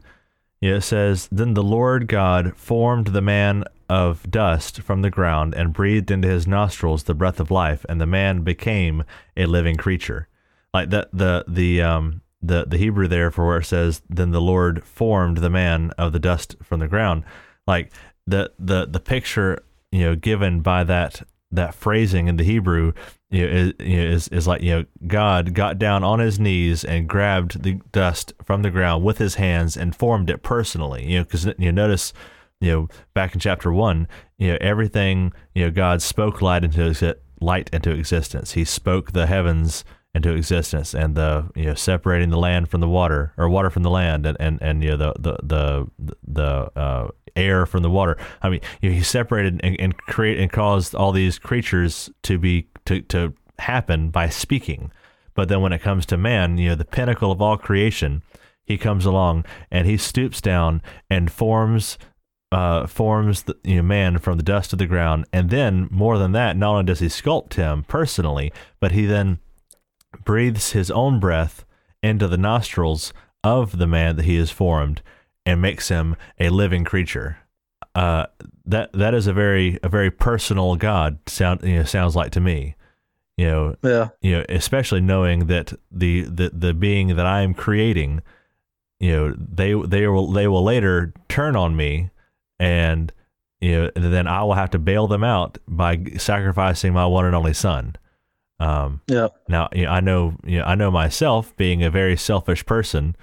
it 0.61 0.81
says, 0.81 1.27
Then 1.31 1.53
the 1.53 1.63
Lord 1.63 2.07
God 2.07 2.55
formed 2.55 3.07
the 3.07 3.21
man 3.21 3.65
of 3.89 4.29
dust 4.29 4.81
from 4.81 5.01
the 5.01 5.09
ground 5.09 5.53
and 5.53 5.73
breathed 5.73 6.09
into 6.09 6.27
his 6.27 6.47
nostrils 6.47 7.03
the 7.03 7.13
breath 7.13 7.39
of 7.39 7.51
life, 7.51 7.85
and 7.89 7.99
the 7.99 8.05
man 8.05 8.41
became 8.41 9.03
a 9.35 9.45
living 9.45 9.75
creature. 9.75 10.27
Like 10.73 10.89
that, 10.89 11.09
the, 11.13 11.45
the, 11.47 11.81
um, 11.81 12.21
the, 12.41 12.65
the 12.65 12.77
Hebrew 12.77 13.07
there 13.07 13.29
for 13.29 13.45
where 13.45 13.59
it 13.59 13.65
says, 13.65 14.01
Then 14.09 14.31
the 14.31 14.41
Lord 14.41 14.83
formed 14.83 15.37
the 15.37 15.49
man 15.49 15.91
of 15.97 16.13
the 16.13 16.19
dust 16.19 16.55
from 16.63 16.79
the 16.79 16.87
ground. 16.87 17.23
Like 17.67 17.91
the, 18.25 18.51
the, 18.57 18.85
the 18.85 18.99
picture, 18.99 19.63
you 19.91 20.01
know, 20.01 20.15
given 20.15 20.61
by 20.61 20.83
that 20.85 21.21
that 21.53 21.75
phrasing 21.75 22.27
in 22.27 22.37
the 22.37 22.43
Hebrew 22.43 22.93
you 23.33 23.47
know, 23.47 23.51
is, 23.51 23.73
is, 23.79 24.27
is 24.27 24.47
like 24.47 24.61
you 24.61 24.71
know 24.71 24.85
God 25.07 25.55
got 25.55 25.79
down 25.79 26.03
on 26.03 26.19
his 26.19 26.39
knees 26.39 26.83
and 26.83 27.09
grabbed 27.09 27.63
the 27.63 27.79
dust 27.91 28.31
from 28.45 28.61
the 28.61 28.69
ground 28.69 29.03
with 29.03 29.17
his 29.17 29.35
hands 29.35 29.75
and 29.75 29.95
formed 29.95 30.29
it 30.29 30.43
personally. 30.43 31.03
You 31.05 31.19
know, 31.19 31.23
because 31.23 31.45
you 31.45 31.71
know, 31.71 31.71
notice 31.71 32.13
you 32.61 32.71
know 32.71 32.87
back 33.15 33.33
in 33.33 33.39
chapter 33.39 33.73
one, 33.73 34.07
you 34.37 34.51
know 34.51 34.57
everything 34.61 35.33
you 35.55 35.65
know 35.65 35.71
God 35.71 36.03
spoke 36.03 36.43
light 36.43 36.63
into 36.63 37.17
light 37.41 37.71
into 37.73 37.89
existence. 37.89 38.51
He 38.51 38.63
spoke 38.63 39.13
the 39.13 39.25
heavens 39.25 39.83
into 40.13 40.31
existence 40.35 40.93
and 40.93 41.15
the 41.15 41.49
you 41.55 41.65
know 41.65 41.73
separating 41.73 42.29
the 42.29 42.37
land 42.37 42.69
from 42.69 42.81
the 42.81 42.87
water 42.87 43.33
or 43.35 43.49
water 43.49 43.71
from 43.71 43.81
the 43.81 43.89
land 43.89 44.27
and 44.27 44.37
and, 44.39 44.61
and 44.61 44.83
you 44.83 44.91
know 44.91 44.97
the 44.97 45.13
the 45.19 45.37
the 45.41 45.87
the 46.27 46.79
uh, 46.79 47.07
air 47.35 47.65
from 47.65 47.83
the 47.83 47.89
water. 47.89 48.17
I 48.41 48.49
mean, 48.49 48.61
you 48.81 48.89
know, 48.89 48.95
he 48.95 49.03
separated 49.03 49.59
and, 49.63 49.79
and 49.79 49.97
create 49.97 50.39
and 50.39 50.51
caused 50.51 50.95
all 50.95 51.11
these 51.11 51.39
creatures 51.39 52.09
to 52.23 52.37
be 52.37 52.67
to 52.85 53.01
to 53.01 53.33
happen 53.59 54.09
by 54.09 54.29
speaking. 54.29 54.91
But 55.35 55.49
then 55.49 55.61
when 55.61 55.73
it 55.73 55.81
comes 55.81 56.05
to 56.07 56.17
man, 56.17 56.57
you 56.57 56.69
know, 56.69 56.75
the 56.75 56.85
pinnacle 56.85 57.31
of 57.31 57.41
all 57.41 57.57
creation, 57.57 58.21
he 58.63 58.77
comes 58.77 59.05
along 59.05 59.45
and 59.71 59.87
he 59.87 59.97
stoops 59.97 60.41
down 60.41 60.81
and 61.09 61.31
forms 61.31 61.97
uh, 62.51 62.85
forms 62.85 63.43
the 63.43 63.57
you 63.63 63.77
know, 63.77 63.81
man 63.81 64.19
from 64.19 64.37
the 64.37 64.43
dust 64.43 64.73
of 64.73 64.79
the 64.79 64.85
ground. 64.85 65.25
And 65.33 65.49
then, 65.49 65.87
more 65.89 66.19
than 66.19 66.33
that, 66.33 66.55
not 66.55 66.71
only 66.73 66.83
does 66.83 66.99
he 66.99 67.07
sculpt 67.07 67.55
him 67.55 67.83
personally, 67.87 68.53
but 68.79 68.91
he 68.91 69.07
then 69.07 69.39
breathes 70.23 70.73
his 70.73 70.91
own 70.91 71.19
breath 71.19 71.65
into 72.03 72.27
the 72.27 72.37
nostrils 72.37 73.11
of 73.43 73.79
the 73.79 73.87
man 73.87 74.17
that 74.17 74.25
he 74.25 74.35
has 74.35 74.51
formed 74.51 75.01
and 75.45 75.61
makes 75.61 75.89
him 75.89 76.15
a 76.39 76.49
living 76.49 76.83
creature. 76.83 77.37
Uh, 77.95 78.25
that 78.65 78.91
that 78.93 79.13
is 79.13 79.27
a 79.27 79.33
very 79.33 79.79
a 79.83 79.89
very 79.89 80.09
personal 80.09 80.75
God 80.75 81.19
sound 81.27 81.61
you 81.63 81.77
know, 81.77 81.83
sounds 81.83 82.15
like 82.15 82.31
to 82.31 82.39
me. 82.39 82.75
You 83.37 83.47
know, 83.47 83.75
yeah. 83.83 84.09
You 84.21 84.37
know, 84.37 84.45
especially 84.49 85.01
knowing 85.01 85.47
that 85.47 85.73
the 85.91 86.21
the 86.21 86.49
the 86.53 86.73
being 86.73 87.15
that 87.15 87.25
I 87.25 87.41
am 87.41 87.53
creating, 87.53 88.21
you 88.99 89.11
know, 89.11 89.35
they 89.37 89.73
they 89.73 90.07
will 90.07 90.31
they 90.31 90.47
will 90.47 90.63
later 90.63 91.13
turn 91.29 91.55
on 91.55 91.75
me, 91.75 92.09
and 92.59 93.11
you 93.59 93.71
know, 93.71 93.91
and 93.95 94.13
then 94.13 94.27
I 94.27 94.43
will 94.43 94.53
have 94.53 94.71
to 94.71 94.79
bail 94.79 95.07
them 95.07 95.23
out 95.23 95.57
by 95.67 96.03
sacrificing 96.17 96.93
my 96.93 97.05
one 97.05 97.25
and 97.25 97.35
only 97.35 97.53
son. 97.53 97.95
Um, 98.59 99.01
yeah. 99.07 99.29
Now, 99.47 99.69
you 99.73 99.85
know, 99.85 99.91
I 99.91 99.99
know, 99.99 100.35
you 100.45 100.59
know, 100.59 100.65
I 100.65 100.75
know 100.75 100.91
myself 100.91 101.55
being 101.57 101.83
a 101.83 101.89
very 101.89 102.15
selfish 102.15 102.65
person 102.65 103.15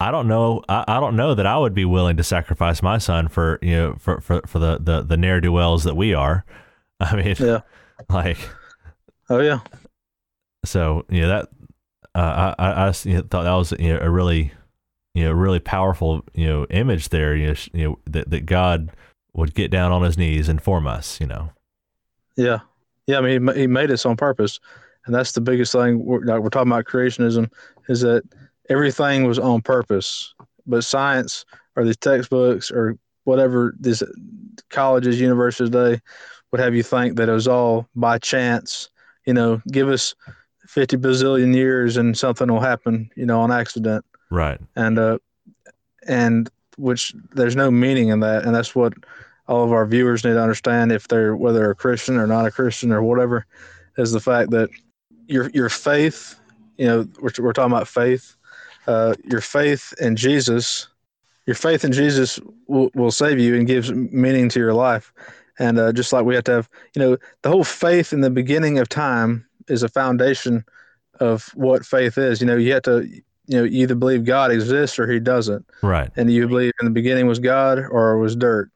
I 0.00 0.10
don't 0.10 0.26
know. 0.28 0.62
I, 0.68 0.84
I 0.88 0.98
don't 1.00 1.14
know 1.14 1.34
that 1.34 1.46
I 1.46 1.58
would 1.58 1.74
be 1.74 1.84
willing 1.84 2.16
to 2.16 2.24
sacrifice 2.24 2.82
my 2.82 2.96
son 2.96 3.28
for 3.28 3.58
you 3.60 3.76
know 3.76 3.94
for 3.98 4.20
for, 4.22 4.40
for 4.46 4.58
the 4.58 4.78
the, 4.80 5.02
the 5.02 5.16
ne'er 5.16 5.40
do 5.40 5.52
wells 5.52 5.84
that 5.84 5.94
we 5.94 6.14
are. 6.14 6.44
I 7.00 7.16
mean, 7.16 7.36
yeah, 7.38 7.60
like, 8.08 8.38
oh 9.28 9.40
yeah. 9.40 9.60
So 10.64 11.04
yeah, 11.10 11.26
that 11.26 11.48
uh, 12.14 12.54
I 12.58 12.64
I, 12.64 12.86
I 12.88 12.92
you 13.04 13.14
know, 13.14 13.22
thought 13.30 13.44
that 13.44 13.52
was 13.52 13.72
you 13.78 13.92
know 13.92 14.00
a 14.00 14.10
really 14.10 14.52
you 15.14 15.24
know 15.24 15.32
really 15.32 15.60
powerful 15.60 16.24
you 16.34 16.46
know 16.46 16.64
image 16.70 17.10
there. 17.10 17.36
You 17.36 17.48
know, 17.48 17.54
you 17.74 17.88
know 17.88 17.98
that 18.06 18.30
that 18.30 18.46
God 18.46 18.90
would 19.34 19.54
get 19.54 19.70
down 19.70 19.92
on 19.92 20.02
his 20.02 20.16
knees 20.16 20.48
and 20.48 20.62
form 20.62 20.86
us. 20.86 21.20
You 21.20 21.26
know. 21.26 21.50
Yeah, 22.36 22.60
yeah. 23.06 23.18
I 23.18 23.20
mean, 23.20 23.54
he 23.54 23.66
made 23.66 23.90
us 23.90 24.06
on 24.06 24.16
purpose, 24.16 24.60
and 25.04 25.14
that's 25.14 25.32
the 25.32 25.42
biggest 25.42 25.72
thing. 25.72 26.02
We're, 26.04 26.24
like, 26.24 26.40
we're 26.40 26.48
talking 26.48 26.72
about 26.72 26.86
creationism 26.86 27.50
is 27.88 28.00
that 28.00 28.22
everything 28.70 29.24
was 29.24 29.38
on 29.38 29.60
purpose. 29.60 30.34
But 30.66 30.84
science 30.84 31.44
or 31.76 31.84
these 31.84 31.96
textbooks 31.96 32.70
or 32.70 32.96
whatever 33.24 33.74
these 33.78 34.02
colleges, 34.70 35.20
universities 35.20 35.70
today 35.70 36.00
would 36.50 36.60
have 36.60 36.74
you 36.74 36.82
think 36.82 37.16
that 37.16 37.28
it 37.28 37.32
was 37.32 37.48
all 37.48 37.88
by 37.94 38.18
chance. 38.18 38.88
You 39.26 39.34
know, 39.34 39.60
give 39.70 39.88
us 39.88 40.14
fifty 40.66 40.96
bazillion 40.96 41.54
years 41.54 41.96
and 41.96 42.16
something 42.16 42.48
will 42.50 42.60
happen. 42.60 43.10
You 43.16 43.26
know, 43.26 43.40
on 43.40 43.52
accident. 43.52 44.04
Right. 44.30 44.60
And 44.76 44.98
uh, 44.98 45.18
and 46.06 46.48
which 46.78 47.12
there's 47.32 47.56
no 47.56 47.70
meaning 47.70 48.08
in 48.08 48.20
that, 48.20 48.44
and 48.44 48.54
that's 48.54 48.74
what 48.74 48.94
all 49.48 49.64
of 49.64 49.72
our 49.72 49.84
viewers 49.84 50.24
need 50.24 50.34
to 50.34 50.42
understand 50.42 50.92
if 50.92 51.08
they're 51.08 51.36
whether 51.36 51.58
they're 51.58 51.70
a 51.72 51.74
Christian 51.74 52.16
or 52.16 52.26
not 52.26 52.46
a 52.46 52.50
Christian 52.50 52.92
or 52.92 53.02
whatever, 53.02 53.44
is 53.98 54.12
the 54.12 54.20
fact 54.20 54.50
that 54.50 54.70
your 55.26 55.50
your 55.50 55.68
faith. 55.68 56.36
You 56.78 56.86
know, 56.86 57.08
we're, 57.20 57.30
we're 57.40 57.52
talking 57.52 57.72
about 57.72 57.88
faith 57.88 58.36
uh, 58.90 59.14
your 59.24 59.40
faith 59.40 59.94
in 60.00 60.16
Jesus, 60.16 60.88
your 61.46 61.54
faith 61.54 61.84
in 61.84 61.92
Jesus 61.92 62.40
will, 62.66 62.90
will 62.94 63.12
save 63.12 63.38
you 63.38 63.54
and 63.54 63.66
gives 63.66 63.92
meaning 63.92 64.48
to 64.48 64.58
your 64.58 64.74
life. 64.74 65.12
And 65.60 65.78
uh, 65.78 65.92
just 65.92 66.12
like 66.12 66.24
we 66.24 66.34
have 66.34 66.44
to 66.44 66.52
have, 66.52 66.68
you 66.96 67.00
know, 67.00 67.16
the 67.42 67.50
whole 67.50 67.62
faith 67.62 68.12
in 68.12 68.20
the 68.20 68.30
beginning 68.30 68.78
of 68.78 68.88
time 68.88 69.46
is 69.68 69.84
a 69.84 69.88
foundation 69.88 70.64
of 71.20 71.44
what 71.54 71.86
faith 71.86 72.18
is. 72.18 72.40
You 72.40 72.48
know, 72.48 72.56
you 72.56 72.72
have 72.72 72.82
to, 72.82 73.06
you 73.46 73.56
know, 73.56 73.62
you 73.62 73.82
either 73.82 73.94
believe 73.94 74.24
God 74.24 74.50
exists 74.50 74.98
or 74.98 75.06
he 75.10 75.20
doesn't. 75.20 75.64
Right. 75.82 76.10
And 76.16 76.32
you 76.32 76.48
believe 76.48 76.72
in 76.80 76.86
the 76.86 76.90
beginning 76.90 77.28
was 77.28 77.38
God 77.38 77.78
or 77.78 78.12
it 78.12 78.20
was 78.20 78.34
dirt. 78.34 78.70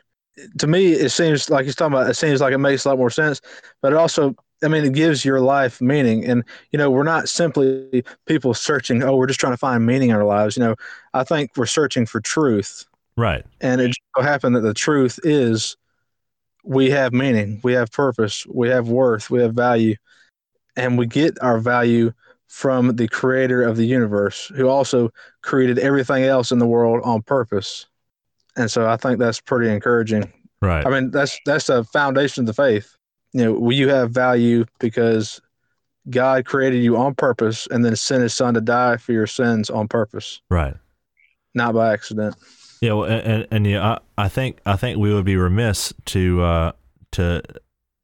To 0.58 0.66
me, 0.68 0.92
it 0.92 1.10
seems 1.10 1.50
like 1.50 1.64
he's 1.64 1.74
talking 1.74 1.94
about, 1.94 2.08
it 2.08 2.14
seems 2.14 2.40
like 2.40 2.52
it 2.52 2.58
makes 2.58 2.84
a 2.84 2.90
lot 2.90 2.98
more 2.98 3.10
sense, 3.10 3.40
but 3.82 3.92
it 3.92 3.96
also 3.96 4.36
I 4.64 4.68
mean, 4.68 4.84
it 4.84 4.94
gives 4.94 5.24
your 5.24 5.40
life 5.40 5.80
meaning. 5.80 6.24
And, 6.24 6.44
you 6.70 6.78
know, 6.78 6.90
we're 6.90 7.02
not 7.02 7.28
simply 7.28 8.04
people 8.26 8.54
searching, 8.54 9.02
oh, 9.02 9.16
we're 9.16 9.26
just 9.26 9.40
trying 9.40 9.52
to 9.52 9.58
find 9.58 9.84
meaning 9.84 10.10
in 10.10 10.16
our 10.16 10.24
lives. 10.24 10.56
You 10.56 10.64
know, 10.64 10.76
I 11.12 11.24
think 11.24 11.52
we're 11.56 11.66
searching 11.66 12.06
for 12.06 12.20
truth. 12.20 12.86
Right. 13.16 13.44
And 13.60 13.80
it 13.80 13.88
just 13.88 14.00
so 14.16 14.22
happened 14.22 14.56
that 14.56 14.60
the 14.60 14.74
truth 14.74 15.20
is 15.22 15.76
we 16.64 16.90
have 16.90 17.12
meaning, 17.12 17.60
we 17.62 17.74
have 17.74 17.92
purpose, 17.92 18.46
we 18.46 18.68
have 18.70 18.88
worth, 18.88 19.30
we 19.30 19.40
have 19.42 19.54
value. 19.54 19.96
And 20.76 20.98
we 20.98 21.06
get 21.06 21.40
our 21.40 21.58
value 21.58 22.12
from 22.48 22.96
the 22.96 23.08
creator 23.08 23.62
of 23.62 23.76
the 23.76 23.86
universe, 23.86 24.46
who 24.56 24.68
also 24.68 25.10
created 25.42 25.78
everything 25.78 26.24
else 26.24 26.52
in 26.52 26.58
the 26.58 26.66
world 26.66 27.00
on 27.04 27.22
purpose. 27.22 27.86
And 28.56 28.70
so 28.70 28.88
I 28.88 28.96
think 28.96 29.18
that's 29.18 29.40
pretty 29.40 29.72
encouraging. 29.72 30.32
Right. 30.60 30.86
I 30.86 30.90
mean, 30.90 31.10
that's 31.10 31.38
that's 31.46 31.66
the 31.66 31.84
foundation 31.84 32.42
of 32.42 32.46
the 32.46 32.54
faith. 32.54 32.93
You 33.34 33.44
know, 33.44 33.70
you 33.70 33.88
have 33.88 34.12
value 34.12 34.64
because 34.78 35.40
God 36.08 36.46
created 36.46 36.82
you 36.82 36.96
on 36.96 37.14
purpose 37.14 37.66
and 37.70 37.84
then 37.84 37.96
sent 37.96 38.22
his 38.22 38.32
son 38.32 38.54
to 38.54 38.60
die 38.60 38.96
for 38.96 39.12
your 39.12 39.26
sins 39.26 39.70
on 39.70 39.88
purpose, 39.88 40.40
right. 40.50 40.74
not 41.54 41.74
by 41.74 41.92
accident. 41.92 42.36
Yeah, 42.80 42.92
well, 42.92 43.10
and 43.10 43.46
and, 43.50 43.66
yeah, 43.66 43.98
I, 44.16 44.24
I 44.24 44.28
think 44.28 44.58
I 44.66 44.76
think 44.76 44.98
we 44.98 45.12
would 45.12 45.24
be 45.24 45.36
remiss 45.36 45.92
to 46.06 46.42
uh, 46.42 46.72
to 47.12 47.42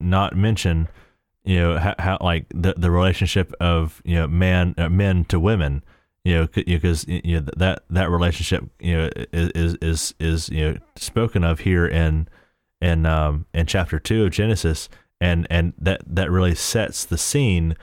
not 0.00 0.34
mention, 0.36 0.88
you 1.44 1.58
know, 1.58 1.78
how, 1.78 1.94
how 1.98 2.18
like 2.20 2.46
the 2.54 2.74
the 2.76 2.90
relationship 2.90 3.52
of 3.60 4.00
you 4.04 4.16
know 4.16 4.26
man 4.26 4.74
uh, 4.78 4.88
men 4.88 5.24
to 5.26 5.38
women, 5.38 5.84
you 6.24 6.34
know, 6.34 6.46
because 6.46 7.06
you 7.06 7.40
know 7.40 7.46
that 7.56 7.82
that 7.90 8.10
relationship 8.10 8.64
you 8.80 8.96
know 8.96 9.10
is 9.32 9.76
is 9.82 10.14
is 10.18 10.48
you 10.48 10.72
know 10.72 10.78
spoken 10.96 11.44
of 11.44 11.60
here 11.60 11.86
in 11.86 12.26
in 12.80 13.04
um 13.04 13.44
in 13.52 13.66
chapter 13.66 13.98
two 13.98 14.24
of 14.24 14.30
Genesis, 14.30 14.88
and 15.20 15.46
and 15.50 15.72
that 15.78 16.02
that 16.06 16.30
really 16.30 16.54
sets 16.54 17.04
the 17.04 17.18
scene 17.18 17.76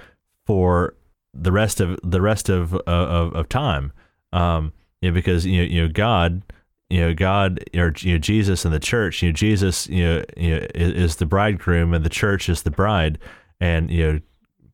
for 0.46 0.96
the 1.34 1.52
rest 1.52 1.80
of 1.80 2.00
the 2.04 2.22
rest 2.22 2.50
of 2.50 2.74
of, 2.74 3.34
of 3.34 3.50
time, 3.50 3.94
um, 4.34 4.74
you 5.02 5.10
know, 5.10 5.14
because 5.14 5.46
you 5.46 5.58
know 5.58 5.64
you 5.64 5.82
know 5.84 5.88
God 5.88 6.44
you 6.90 7.02
know 7.02 7.14
God 7.14 7.64
or 7.76 7.94
you 7.98 8.14
know 8.14 8.20
Jesus 8.20 8.66
and 8.66 8.74
the 8.74 8.80
church. 8.80 9.22
You 9.22 9.30
know 9.30 9.34
Jesus, 9.34 9.88
you 9.88 10.04
know, 10.04 10.24
you 10.36 10.56
know 10.56 10.68
is, 10.74 11.18
the 11.18 11.26
bridegroom 11.26 11.94
and 11.94 12.06
the 12.06 12.10
church 12.10 12.50
is 12.50 12.64
the 12.64 12.72
bride, 12.72 13.20
and 13.60 13.92
you 13.92 14.12
know 14.14 14.20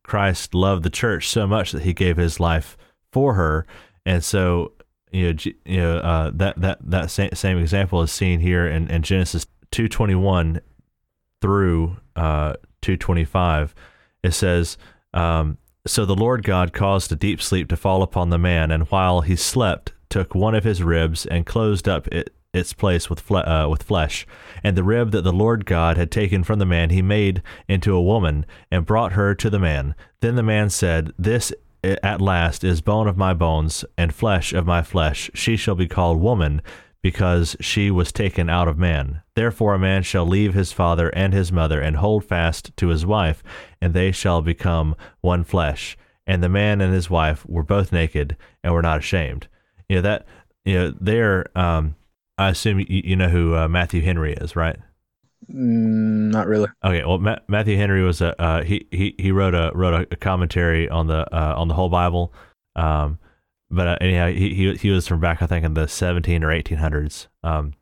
Christ 0.02 0.54
loved 0.54 0.84
the 0.84 0.90
church 0.90 1.28
so 1.28 1.46
much 1.46 1.72
that 1.72 1.82
He 1.82 1.92
gave 1.92 2.16
His 2.16 2.38
life 2.38 2.76
for 3.12 3.34
her, 3.34 3.66
and 4.06 4.22
so 4.22 4.72
you 5.10 5.32
know 5.32 5.38
you 5.64 5.80
know 5.80 5.98
uh, 5.98 6.30
that 6.34 6.60
that 6.60 6.78
that 6.82 7.10
same, 7.10 7.30
same 7.34 7.58
example 7.58 8.02
is 8.02 8.12
seen 8.12 8.40
here 8.40 8.66
in, 8.66 8.88
in 8.88 9.02
Genesis 9.02 9.46
two 9.70 9.88
twenty 9.88 10.14
one 10.14 10.60
through 11.44 11.98
uh, 12.16 12.54
two 12.80 12.96
twenty 12.96 13.26
five. 13.26 13.74
It 14.22 14.32
says. 14.32 14.78
Um, 15.12 15.58
so 15.86 16.06
the 16.06 16.14
Lord 16.14 16.42
God 16.42 16.72
caused 16.72 17.12
a 17.12 17.16
deep 17.16 17.42
sleep 17.42 17.68
to 17.68 17.76
fall 17.76 18.02
upon 18.02 18.30
the 18.30 18.38
man, 18.38 18.70
and 18.70 18.84
while 18.84 19.20
he 19.20 19.36
slept, 19.36 19.92
took 20.08 20.34
one 20.34 20.54
of 20.54 20.64
his 20.64 20.82
ribs 20.82 21.26
and 21.26 21.44
closed 21.44 21.86
up 21.86 22.08
it, 22.08 22.34
its 22.54 22.72
place 22.72 23.10
with 23.10 23.20
fle- 23.20 23.46
uh, 23.46 23.68
with 23.68 23.82
flesh, 23.82 24.26
and 24.62 24.74
the 24.74 24.82
rib 24.82 25.10
that 25.10 25.20
the 25.20 25.32
Lord 25.34 25.66
God 25.66 25.98
had 25.98 26.10
taken 26.10 26.42
from 26.42 26.58
the 26.58 26.64
man 26.64 26.88
he 26.88 27.02
made 27.02 27.42
into 27.68 27.94
a 27.94 28.02
woman 28.02 28.46
and 28.70 28.86
brought 28.86 29.12
her 29.12 29.34
to 29.34 29.50
the 29.50 29.58
man. 29.58 29.94
Then 30.20 30.36
the 30.36 30.42
man 30.42 30.70
said, 30.70 31.12
"This 31.18 31.52
at 31.82 32.22
last 32.22 32.64
is 32.64 32.80
bone 32.80 33.06
of 33.06 33.18
my 33.18 33.34
bones 33.34 33.84
and 33.98 34.14
flesh 34.14 34.54
of 34.54 34.64
my 34.64 34.80
flesh. 34.80 35.30
She 35.34 35.58
shall 35.58 35.74
be 35.74 35.88
called 35.88 36.18
woman." 36.22 36.62
Because 37.04 37.54
she 37.60 37.90
was 37.90 38.10
taken 38.10 38.48
out 38.48 38.66
of 38.66 38.78
man. 38.78 39.22
Therefore, 39.36 39.74
a 39.74 39.78
man 39.78 40.02
shall 40.02 40.26
leave 40.26 40.54
his 40.54 40.72
father 40.72 41.10
and 41.10 41.32
his 41.32 41.52
mother 41.52 41.80
and 41.80 41.96
hold 41.96 42.24
fast 42.24 42.76
to 42.78 42.88
his 42.88 43.04
wife, 43.06 43.42
and 43.80 43.94
they 43.94 44.10
shall 44.10 44.42
become 44.42 44.96
one 45.20 45.44
flesh. 45.44 45.96
And 46.26 46.42
the 46.42 46.48
man 46.48 46.80
and 46.80 46.92
his 46.92 47.10
wife 47.10 47.44
were 47.46 47.62
both 47.62 47.92
naked 47.92 48.36
and 48.62 48.72
were 48.72 48.82
not 48.82 48.98
ashamed 48.98 49.48
you 49.88 49.96
know 49.96 50.02
that 50.02 50.26
you 50.64 50.74
know 50.74 50.94
they're 51.00 51.46
um 51.56 51.94
I 52.36 52.48
assume 52.50 52.80
you, 52.80 52.86
you 52.88 53.16
know 53.16 53.28
who 53.28 53.54
uh, 53.54 53.68
Matthew 53.68 54.02
Henry 54.02 54.32
is, 54.34 54.56
right? 54.56 54.76
Mm, 55.48 56.32
not 56.32 56.48
really. 56.48 56.68
Okay, 56.84 57.04
well, 57.04 57.18
Ma- 57.18 57.38
Matthew 57.46 57.76
Henry 57.76 58.02
was 58.02 58.20
a 58.20 58.40
uh, 58.42 58.64
he 58.64 58.88
he 58.90 59.14
he 59.18 59.30
wrote 59.30 59.54
a 59.54 59.70
wrote 59.74 60.08
a 60.10 60.16
commentary 60.16 60.88
on 60.88 61.06
the 61.06 61.26
uh, 61.32 61.54
on 61.56 61.68
the 61.68 61.74
whole 61.74 61.90
Bible, 61.90 62.32
um, 62.74 63.18
but 63.70 63.88
uh, 63.88 63.98
anyhow, 64.00 64.28
he, 64.28 64.54
he 64.54 64.74
he 64.74 64.90
was 64.90 65.06
from 65.06 65.20
back 65.20 65.42
I 65.42 65.46
think 65.46 65.64
in 65.64 65.74
the 65.74 65.88
seventeen 65.88 66.44
or 66.44 66.50
eighteen 66.50 66.78
hundreds. 66.78 67.28
Um, 67.42 67.74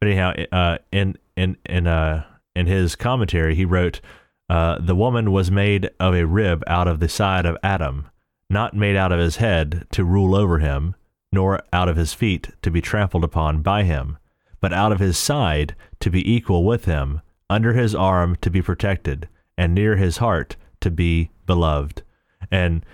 but 0.00 0.08
anyhow, 0.08 0.32
uh, 0.52 0.78
in 0.92 1.16
in 1.36 1.56
in 1.66 1.86
uh 1.86 2.24
in 2.54 2.66
his 2.66 2.96
commentary, 2.96 3.54
he 3.54 3.64
wrote, 3.64 4.00
uh, 4.48 4.78
"The 4.80 4.96
woman 4.96 5.32
was 5.32 5.50
made 5.50 5.90
of 6.00 6.14
a 6.14 6.26
rib 6.26 6.62
out 6.66 6.88
of 6.88 7.00
the 7.00 7.08
side 7.08 7.46
of 7.46 7.56
Adam, 7.62 8.08
not 8.50 8.74
made 8.74 8.96
out 8.96 9.12
of 9.12 9.18
his 9.18 9.36
head 9.36 9.86
to 9.92 10.04
rule 10.04 10.34
over 10.34 10.58
him." 10.58 10.94
nor 11.32 11.60
out 11.70 11.88
of 11.88 11.96
his 11.96 12.14
feet 12.14 12.48
to 12.62 12.70
be 12.70 12.80
trampled 12.80 13.22
upon 13.22 13.60
by 13.60 13.82
him, 13.82 14.16
but 14.60 14.72
out 14.72 14.90
of 14.90 15.00
his 15.00 15.18
side 15.18 15.74
to 16.00 16.10
be 16.10 16.32
equal 16.32 16.64
with 16.64 16.86
him, 16.86 17.20
under 17.50 17.74
his 17.74 17.94
arm 17.94 18.36
to 18.40 18.50
be 18.50 18.62
protected, 18.62 19.28
and 19.58 19.74
near 19.74 19.96
his 19.96 20.16
heart 20.16 20.56
to 20.80 20.90
be 20.90 21.30
beloved. 21.44 22.02
And 22.50 22.84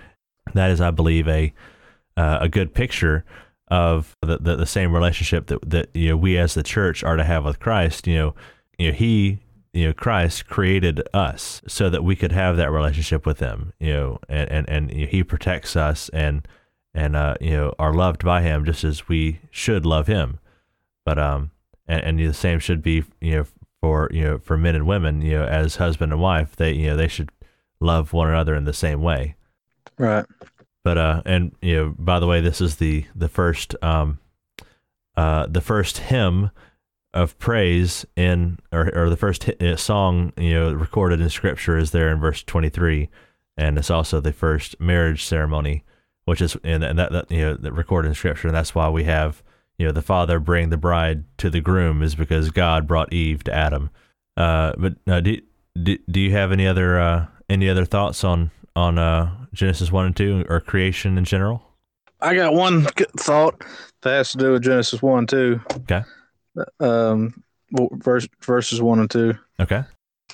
that 0.53 0.71
is, 0.71 0.81
I 0.81 0.91
believe, 0.91 1.27
a 1.27 1.53
uh, 2.17 2.39
a 2.41 2.49
good 2.49 2.73
picture 2.73 3.23
of 3.69 4.15
the, 4.21 4.37
the, 4.37 4.55
the 4.55 4.65
same 4.65 4.93
relationship 4.93 5.47
that 5.47 5.69
that 5.69 5.89
you 5.93 6.09
know 6.09 6.17
we 6.17 6.37
as 6.37 6.53
the 6.53 6.63
church 6.63 7.03
are 7.03 7.15
to 7.15 7.23
have 7.23 7.45
with 7.45 7.59
Christ. 7.59 8.07
You 8.07 8.17
know, 8.17 8.35
you 8.77 8.87
know 8.89 8.93
he 8.93 9.39
you 9.73 9.87
know 9.87 9.93
Christ 9.93 10.47
created 10.47 11.01
us 11.13 11.61
so 11.67 11.89
that 11.89 12.03
we 12.03 12.15
could 12.15 12.31
have 12.31 12.57
that 12.57 12.71
relationship 12.71 13.25
with 13.25 13.39
him. 13.39 13.73
You 13.79 13.93
know, 13.93 14.19
and 14.29 14.51
and 14.51 14.69
and 14.69 14.91
you 14.93 15.05
know, 15.05 15.11
he 15.11 15.23
protects 15.23 15.75
us 15.75 16.09
and 16.09 16.47
and 16.93 17.15
uh, 17.15 17.35
you 17.41 17.51
know 17.51 17.73
are 17.79 17.93
loved 17.93 18.23
by 18.23 18.41
him 18.41 18.65
just 18.65 18.83
as 18.83 19.07
we 19.07 19.39
should 19.49 19.85
love 19.85 20.07
him. 20.07 20.39
But 21.05 21.17
um, 21.17 21.51
and, 21.87 22.03
and 22.03 22.19
the 22.19 22.33
same 22.33 22.59
should 22.59 22.81
be 22.81 23.03
you 23.21 23.37
know 23.37 23.45
for 23.81 24.09
you 24.11 24.23
know 24.23 24.37
for 24.37 24.57
men 24.57 24.75
and 24.75 24.87
women 24.87 25.21
you 25.21 25.33
know 25.33 25.45
as 25.45 25.75
husband 25.75 26.13
and 26.13 26.21
wife 26.21 26.55
they 26.55 26.71
you 26.73 26.87
know 26.87 26.95
they 26.95 27.07
should 27.07 27.31
love 27.79 28.13
one 28.13 28.29
another 28.29 28.55
in 28.55 28.65
the 28.65 28.73
same 28.73 29.01
way. 29.01 29.35
Right. 29.97 30.25
But 30.83 30.97
uh, 30.97 31.21
and 31.25 31.55
you 31.61 31.75
know 31.75 31.95
by 31.97 32.19
the 32.19 32.27
way, 32.27 32.41
this 32.41 32.61
is 32.61 32.77
the 32.77 33.05
the 33.15 33.29
first 33.29 33.75
um, 33.81 34.19
uh, 35.15 35.47
the 35.47 35.61
first 35.61 35.97
hymn 35.99 36.51
of 37.13 37.37
praise 37.37 38.05
in 38.15 38.57
or, 38.71 38.89
or 38.95 39.09
the 39.09 39.17
first 39.17 39.43
hit, 39.43 39.61
uh, 39.61 39.77
song 39.77 40.33
you 40.35 40.53
know 40.53 40.73
recorded 40.73 41.21
in 41.21 41.29
scripture 41.29 41.77
is 41.77 41.91
there 41.91 42.09
in 42.09 42.19
verse 42.19 42.41
23 42.41 43.07
and 43.55 43.77
it's 43.77 43.91
also 43.91 44.19
the 44.19 44.33
first 44.33 44.79
marriage 44.79 45.23
ceremony 45.23 45.83
which 46.25 46.41
is 46.41 46.55
and, 46.63 46.83
that, 46.83 47.11
that 47.11 47.31
you 47.31 47.41
know 47.41 47.55
that 47.55 47.73
recorded 47.73 48.09
in 48.09 48.15
scripture. 48.15 48.47
And 48.47 48.55
that's 48.55 48.73
why 48.73 48.89
we 48.89 49.03
have 49.03 49.43
you 49.77 49.85
know 49.85 49.91
the 49.91 50.01
father 50.01 50.39
bring 50.39 50.69
the 50.69 50.77
bride 50.77 51.23
to 51.39 51.49
the 51.49 51.61
groom 51.61 52.01
is 52.01 52.15
because 52.15 52.51
god 52.51 52.87
brought 52.87 53.11
eve 53.11 53.43
to 53.45 53.53
adam. 53.53 53.89
Uh, 54.35 54.73
but 54.77 54.95
uh, 55.07 55.19
do, 55.19 55.39
do, 55.81 55.97
do 56.09 56.19
you 56.19 56.31
have 56.31 56.51
any 56.51 56.65
other 56.65 56.99
uh, 56.99 57.25
any 57.49 57.69
other 57.69 57.85
thoughts 57.85 58.23
on 58.23 58.51
on 58.75 58.97
uh, 58.97 59.42
genesis 59.53 59.91
1 59.91 60.05
and 60.05 60.15
2 60.15 60.45
or 60.49 60.59
creation 60.59 61.17
in 61.17 61.25
general 61.25 61.61
i 62.21 62.35
got 62.35 62.53
one 62.53 62.85
thought 63.17 63.63
that 64.01 64.11
has 64.11 64.31
to 64.31 64.37
do 64.37 64.51
with 64.51 64.63
genesis 64.63 65.01
1 65.01 65.19
and 65.19 65.29
2 65.29 65.61
okay 65.77 66.03
um 66.79 67.43
verse, 67.71 68.27
verses 68.41 68.81
1 68.81 68.99
and 68.99 69.11
2 69.11 69.33
okay 69.59 69.83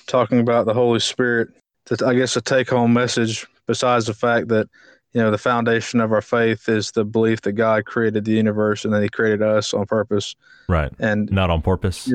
talking 0.06 0.40
about 0.40 0.66
the 0.66 0.74
holy 0.74 1.00
spirit 1.00 1.48
that 1.86 2.02
i 2.02 2.14
guess 2.14 2.36
a 2.36 2.40
take-home 2.40 2.92
message 2.92 3.46
besides 3.66 4.06
the 4.06 4.14
fact 4.14 4.48
that 4.48 4.68
you 5.12 5.20
know 5.20 5.30
the 5.30 5.38
foundation 5.38 6.00
of 6.00 6.12
our 6.12 6.22
faith 6.22 6.68
is 6.68 6.92
the 6.92 7.04
belief 7.04 7.40
that 7.42 7.52
God 7.52 7.84
created 7.84 8.24
the 8.24 8.32
universe 8.32 8.84
and 8.84 8.94
that 8.94 9.02
He 9.02 9.08
created 9.08 9.42
us 9.42 9.74
on 9.74 9.86
purpose. 9.86 10.36
Right. 10.68 10.92
And 10.98 11.30
not 11.30 11.50
on 11.50 11.62
purpose. 11.62 12.10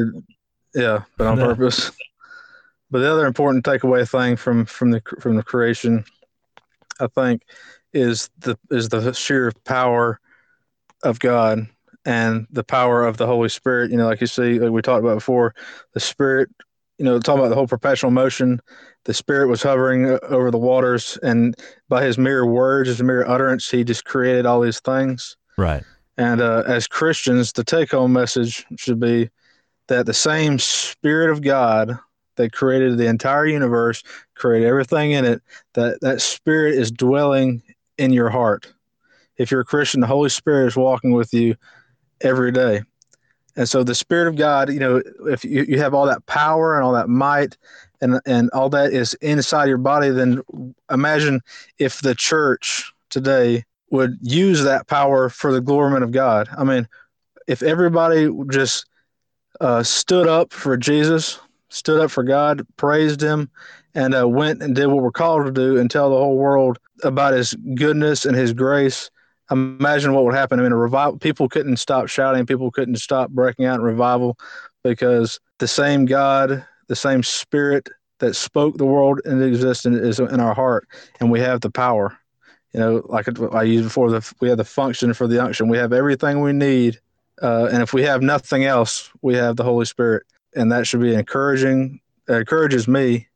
Yeah, 0.74 1.04
but 1.18 1.28
on 1.28 1.38
purpose. 1.56 1.92
But 2.92 3.00
the 3.00 3.12
other 3.12 3.26
important 3.26 3.66
takeaway 3.66 4.10
thing 4.10 4.36
from 4.36 4.66
from 4.66 4.92
the 4.92 5.02
from 5.20 5.36
the 5.36 5.44
creation, 5.44 6.06
I 7.00 7.08
think, 7.08 7.44
is 7.94 8.30
the 8.40 8.58
is 8.72 8.90
the 8.90 9.14
sheer 9.14 9.52
power 9.64 10.20
of 11.04 11.20
God 11.20 11.68
and 12.06 12.48
the 12.52 12.64
power 12.64 13.06
of 13.06 13.18
the 13.18 13.28
Holy 13.28 13.50
Spirit. 13.50 13.92
You 13.92 13.98
know, 13.98 14.08
like 14.08 14.22
you 14.22 14.28
see, 14.28 14.60
like 14.60 14.72
we 14.72 14.82
talked 14.82 15.04
about 15.04 15.16
before, 15.16 15.54
the 15.94 16.00
Spirit. 16.00 16.50
You 16.98 17.04
know, 17.04 17.20
talking 17.20 17.40
about 17.40 17.50
the 17.50 17.56
whole 17.56 17.68
perpetual 17.68 18.10
motion 18.10 18.62
the 19.06 19.14
spirit 19.14 19.48
was 19.48 19.64
hovering 19.64 20.20
over 20.24 20.52
the 20.52 20.58
waters 20.58 21.18
and 21.24 21.56
by 21.88 22.04
his 22.04 22.18
mere 22.18 22.46
words 22.46 22.90
his 22.90 23.02
mere 23.02 23.26
utterance 23.26 23.70
he 23.70 23.84
just 23.84 24.04
created 24.04 24.46
all 24.46 24.60
these 24.60 24.80
things 24.82 25.38
right 25.58 25.84
and 26.18 26.42
uh, 26.42 26.64
as 26.68 26.88
christians 26.88 27.54
the 27.54 27.64
take-home 27.64 28.12
message 28.12 28.66
should 28.78 29.00
be 29.00 29.30
that 29.88 30.06
the 30.06 30.14
same 30.14 30.60
spirit 30.60 31.32
of 31.32 31.42
god 31.42 31.98
that 32.36 32.52
created 32.52 32.98
the 32.98 33.08
entire 33.08 33.46
universe 33.46 34.04
created 34.36 34.68
everything 34.68 35.12
in 35.12 35.26
it 35.26 35.42
that 35.74 36.00
that 36.02 36.22
spirit 36.22 36.76
is 36.76 36.92
dwelling 36.92 37.62
in 37.98 38.12
your 38.12 38.30
heart 38.30 38.72
if 39.38 39.52
you're 39.52 39.62
a 39.62 39.66
christian 39.66 40.02
the 40.02 40.08
holy 40.08 40.30
spirit 40.30 40.68
is 40.68 40.76
walking 40.76 41.12
with 41.12 41.34
you 41.34 41.56
every 42.22 42.52
day 42.52 42.82
and 43.58 43.68
so 43.68 43.84
the 43.84 43.96
spirit 43.96 44.28
of 44.28 44.36
god 44.36 44.72
you 44.72 44.80
know 44.80 45.02
if 45.28 45.44
you, 45.44 45.64
you 45.64 45.78
have 45.78 45.94
all 45.94 46.06
that 46.06 46.26
power 46.26 46.76
and 46.76 46.84
all 46.84 46.94
that 46.94 47.10
might 47.10 47.58
and 48.02 48.22
and 48.26 48.50
all 48.52 48.70
that 48.70 48.94
is 48.94 49.14
inside 49.16 49.68
your 49.68 49.78
body, 49.78 50.10
then 50.10 50.42
imagine 50.92 51.42
if 51.80 52.02
the 52.02 52.16
church 52.16 52.94
today 53.10 53.64
would 53.92 54.18
use 54.22 54.64
that 54.64 54.88
power 54.88 55.30
for 55.30 55.52
the 55.52 55.62
glory 55.62 56.02
of 56.02 56.12
God. 56.12 56.50
I 56.58 56.64
mean, 56.64 56.88
if 57.48 57.64
everybody 57.64 58.30
just 58.50 58.86
uh, 59.62 59.84
stood 59.84 60.28
up 60.28 60.52
for 60.52 60.76
Jesus, 60.78 61.40
stood 61.76 62.00
up 62.00 62.10
for 62.10 62.24
God, 62.24 62.66
praised 62.78 63.22
Him, 63.22 63.50
and 63.94 64.16
uh, 64.16 64.28
went 64.28 64.64
and 64.64 64.76
did 64.76 64.88
what 64.88 65.04
we're 65.04 65.12
called 65.12 65.46
to 65.46 65.52
do 65.52 65.78
and 65.78 65.92
tell 65.92 66.10
the 66.10 66.16
whole 66.16 66.38
world 66.38 66.80
about 67.04 67.34
His 67.34 67.54
goodness 67.76 68.26
and 68.26 68.36
His 68.36 68.54
grace. 68.54 69.12
Imagine 69.52 70.14
what 70.14 70.24
would 70.24 70.34
happen. 70.34 70.60
I 70.60 70.64
mean, 70.64 70.72
a 70.72 70.78
revival. 70.78 71.20
People 71.20 71.48
couldn't 71.50 71.78
stop 71.78 72.08
shouting. 72.08 72.46
People 72.46 72.72
couldn't 72.72 72.96
stop 72.96 73.30
breaking 73.30 73.66
out 73.66 73.76
in 73.76 73.82
revival 73.82 74.38
because 74.84 75.40
the 75.60 75.68
same 75.68 76.06
God, 76.06 76.66
the 76.88 76.96
same 76.96 77.22
Spirit 77.22 77.90
that 78.20 78.36
spoke 78.36 78.78
the 78.78 78.86
world 78.86 79.22
into 79.26 79.44
existence 79.46 79.98
is 79.98 80.20
in 80.20 80.40
our 80.40 80.54
heart, 80.54 80.88
and 81.20 81.30
we 81.30 81.40
have 81.42 81.62
the 81.62 81.70
power. 81.70 82.18
You 82.74 82.80
know, 82.80 83.06
like 83.06 83.28
I 83.54 83.64
used 83.64 83.86
before, 83.86 84.10
the, 84.10 84.34
we 84.42 84.50
have 84.50 84.58
the 84.58 84.66
function 84.66 85.14
for 85.14 85.28
the 85.28 85.44
unction. 85.44 85.68
We 85.68 85.78
have 85.78 85.94
everything 85.94 86.42
we 86.42 86.54
need, 86.54 87.00
uh, 87.42 87.70
and 87.72 87.84
if 87.84 87.94
we 87.94 88.04
have 88.04 88.22
nothing 88.22 88.66
else, 88.66 89.10
we 89.22 89.36
have 89.36 89.58
the 89.58 89.64
Holy 89.64 89.86
Spirit, 89.86 90.24
and 90.56 90.72
that 90.72 90.88
should 90.88 91.02
be 91.02 91.14
encouraging. 91.14 92.00
It 92.28 92.34
encourages 92.34 92.88
me, 92.88 93.28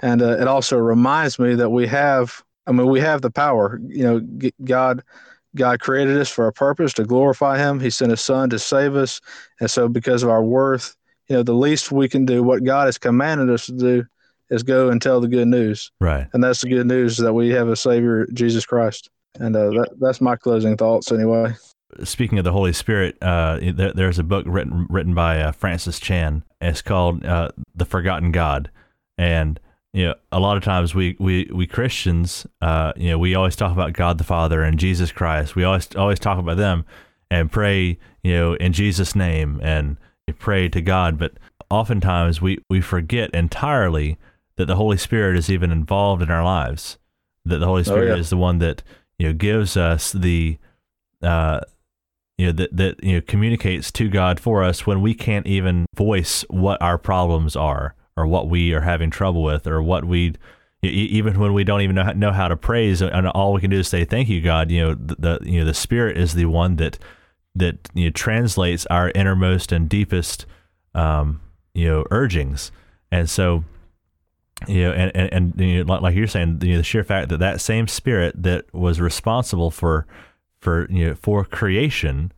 and 0.00 0.22
uh, 0.22 0.38
it 0.38 0.46
also 0.46 0.76
reminds 0.78 1.38
me 1.38 1.54
that 1.54 1.70
we 1.70 1.86
have. 1.86 2.42
I 2.66 2.72
mean, 2.72 2.86
we 2.86 3.00
have 3.00 3.22
the 3.22 3.30
power. 3.30 3.80
You 3.86 4.04
know, 4.04 4.50
God. 4.64 5.02
God 5.56 5.80
created 5.80 6.16
us 6.16 6.28
for 6.28 6.46
a 6.46 6.52
purpose 6.52 6.92
to 6.92 7.02
glorify 7.02 7.58
Him. 7.58 7.80
He 7.80 7.90
sent 7.90 8.12
His 8.12 8.20
Son 8.20 8.48
to 8.50 8.58
save 8.60 8.94
us, 8.94 9.20
and 9.58 9.68
so 9.68 9.88
because 9.88 10.22
of 10.22 10.30
our 10.30 10.44
worth, 10.44 10.94
you 11.26 11.34
know, 11.34 11.42
the 11.42 11.54
least 11.54 11.90
we 11.90 12.08
can 12.08 12.24
do, 12.24 12.44
what 12.44 12.62
God 12.62 12.86
has 12.86 12.98
commanded 12.98 13.50
us 13.50 13.66
to 13.66 13.72
do, 13.72 14.04
is 14.50 14.62
go 14.62 14.90
and 14.90 15.02
tell 15.02 15.20
the 15.20 15.26
good 15.26 15.48
news. 15.48 15.90
Right. 16.00 16.28
And 16.32 16.44
that's 16.44 16.60
the 16.60 16.68
good 16.68 16.86
news 16.86 17.16
that 17.16 17.32
we 17.32 17.48
have 17.48 17.66
a 17.66 17.74
Savior, 17.74 18.28
Jesus 18.32 18.64
Christ. 18.64 19.10
And 19.40 19.56
uh, 19.56 19.70
that, 19.70 19.88
that's 19.98 20.20
my 20.20 20.36
closing 20.36 20.76
thoughts, 20.76 21.10
anyway. 21.10 21.54
Speaking 22.04 22.38
of 22.38 22.44
the 22.44 22.52
Holy 22.52 22.72
Spirit, 22.72 23.16
uh, 23.20 23.58
there, 23.60 23.92
there's 23.92 24.18
a 24.18 24.24
book 24.24 24.44
written 24.46 24.86
written 24.88 25.14
by 25.14 25.40
uh, 25.40 25.52
Francis 25.52 25.98
Chan. 25.98 26.44
It's 26.60 26.82
called 26.82 27.24
uh, 27.24 27.50
"The 27.74 27.84
Forgotten 27.84 28.32
God," 28.32 28.70
and 29.18 29.58
you 29.92 30.06
know, 30.06 30.14
a 30.30 30.38
lot 30.38 30.56
of 30.56 30.62
times 30.62 30.94
we 30.94 31.16
we 31.18 31.50
we 31.52 31.66
Christians, 31.66 32.46
uh, 32.60 32.92
you 32.96 33.10
know, 33.10 33.18
we 33.18 33.34
always 33.34 33.56
talk 33.56 33.72
about 33.72 33.92
God 33.92 34.18
the 34.18 34.24
Father 34.24 34.62
and 34.62 34.78
Jesus 34.78 35.10
Christ. 35.10 35.56
We 35.56 35.64
always 35.64 35.94
always 35.96 36.18
talk 36.18 36.38
about 36.38 36.56
them 36.56 36.84
and 37.30 37.50
pray, 37.50 37.98
you 38.22 38.34
know, 38.34 38.54
in 38.54 38.72
Jesus' 38.72 39.14
name 39.14 39.60
and 39.62 39.96
pray 40.38 40.68
to 40.68 40.80
God. 40.80 41.18
But 41.18 41.34
oftentimes 41.70 42.40
we, 42.40 42.58
we 42.68 42.80
forget 42.80 43.30
entirely 43.34 44.18
that 44.56 44.66
the 44.66 44.76
Holy 44.76 44.96
Spirit 44.96 45.36
is 45.36 45.50
even 45.50 45.70
involved 45.70 46.22
in 46.22 46.30
our 46.30 46.44
lives. 46.44 46.98
That 47.44 47.58
the 47.58 47.66
Holy 47.66 47.84
Spirit 47.84 48.10
oh, 48.10 48.14
yeah. 48.14 48.20
is 48.20 48.30
the 48.30 48.36
one 48.36 48.58
that 48.58 48.82
you 49.18 49.28
know 49.28 49.32
gives 49.32 49.76
us 49.76 50.12
the 50.12 50.58
uh, 51.22 51.60
you 52.40 52.46
know 52.46 52.52
that 52.52 52.74
that 52.74 53.04
you 53.04 53.16
know 53.16 53.20
communicates 53.20 53.92
to 53.92 54.08
God 54.08 54.40
for 54.40 54.62
us 54.62 54.86
when 54.86 55.02
we 55.02 55.12
can't 55.12 55.46
even 55.46 55.84
voice 55.94 56.42
what 56.48 56.80
our 56.80 56.96
problems 56.96 57.54
are 57.54 57.94
or 58.16 58.26
what 58.26 58.48
we 58.48 58.72
are 58.72 58.80
having 58.80 59.10
trouble 59.10 59.42
with 59.42 59.66
or 59.66 59.82
what 59.82 60.06
we 60.06 60.34
even 60.82 61.38
when 61.38 61.52
we 61.52 61.64
don't 61.64 61.82
even 61.82 61.94
know 61.94 62.04
how, 62.04 62.12
know 62.12 62.32
how 62.32 62.48
to 62.48 62.56
praise 62.56 63.02
and 63.02 63.28
all 63.28 63.52
we 63.52 63.60
can 63.60 63.68
do 63.68 63.80
is 63.80 63.88
say 63.88 64.06
thank 64.06 64.30
you 64.30 64.40
God. 64.40 64.70
You 64.70 64.80
know 64.80 64.94
the, 64.94 65.16
the 65.18 65.38
you 65.42 65.60
know 65.60 65.66
the 65.66 65.74
spirit 65.74 66.16
is 66.16 66.32
the 66.32 66.46
one 66.46 66.76
that 66.76 66.98
that 67.56 67.90
you 67.92 68.04
know, 68.06 68.10
translates 68.10 68.86
our 68.86 69.12
innermost 69.14 69.70
and 69.70 69.86
deepest 69.86 70.46
um, 70.94 71.42
you 71.74 71.88
know 71.88 72.06
urgings. 72.10 72.72
And 73.12 73.28
so 73.28 73.64
you 74.66 74.84
know 74.84 74.92
and 74.92 75.12
and, 75.14 75.32
and 75.34 75.60
you 75.60 75.84
know, 75.84 75.94
like 76.00 76.14
you're 76.14 76.26
saying 76.26 76.60
you 76.62 76.72
know, 76.72 76.78
the 76.78 76.84
sheer 76.84 77.04
fact 77.04 77.28
that 77.28 77.40
that 77.40 77.60
same 77.60 77.86
spirit 77.86 78.42
that 78.42 78.72
was 78.72 78.98
responsible 78.98 79.70
for 79.70 80.06
for 80.60 80.86
you 80.90 81.08
know 81.08 81.14
for 81.14 81.44
creation 81.44 82.32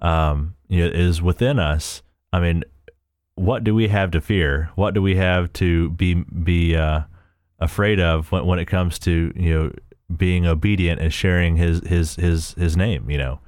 um 0.00 0.54
you 0.68 0.84
know 0.84 0.90
is 0.90 1.22
within 1.22 1.58
us. 1.58 2.02
I 2.32 2.40
mean 2.40 2.64
what 3.34 3.64
do 3.64 3.74
we 3.74 3.88
have 3.88 4.10
to 4.12 4.20
fear? 4.20 4.70
What 4.76 4.94
do 4.94 5.02
we 5.02 5.16
have 5.16 5.52
to 5.54 5.90
be 5.90 6.14
be 6.14 6.76
uh 6.76 7.02
afraid 7.58 8.00
of 8.00 8.30
when, 8.32 8.46
when 8.46 8.58
it 8.58 8.66
comes 8.66 8.98
to 9.00 9.32
you 9.36 9.54
know 9.54 9.72
being 10.16 10.46
obedient 10.46 11.00
and 11.00 11.12
sharing 11.12 11.56
his 11.56 11.80
his 11.86 12.16
his 12.16 12.52
his 12.54 12.76
name 12.76 13.10
you 13.10 13.18
know? 13.18 13.40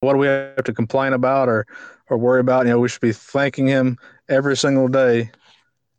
What 0.00 0.12
do 0.12 0.18
we 0.18 0.26
have 0.26 0.64
to 0.64 0.72
complain 0.72 1.12
about 1.12 1.48
or 1.48 1.66
or 2.08 2.18
worry 2.18 2.40
about? 2.40 2.66
You 2.66 2.72
know 2.72 2.78
we 2.78 2.88
should 2.88 3.00
be 3.00 3.12
thanking 3.12 3.66
him 3.66 3.98
every 4.28 4.56
single 4.56 4.88
day. 4.88 5.30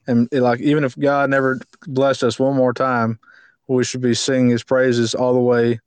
And 0.07 0.27
like 0.31 0.59
even 0.59 0.83
if 0.83 0.97
god 0.99 1.29
never 1.29 1.59
blessed 1.87 2.23
us 2.23 2.39
one 2.39 2.55
more 2.55 2.73
time 2.73 3.19
we 3.67 3.83
should 3.83 4.01
be 4.01 4.13
singing 4.13 4.49
his 4.49 4.63
praises 4.63 5.15
all 5.15 5.33
the 5.33 5.39
way 5.39 5.79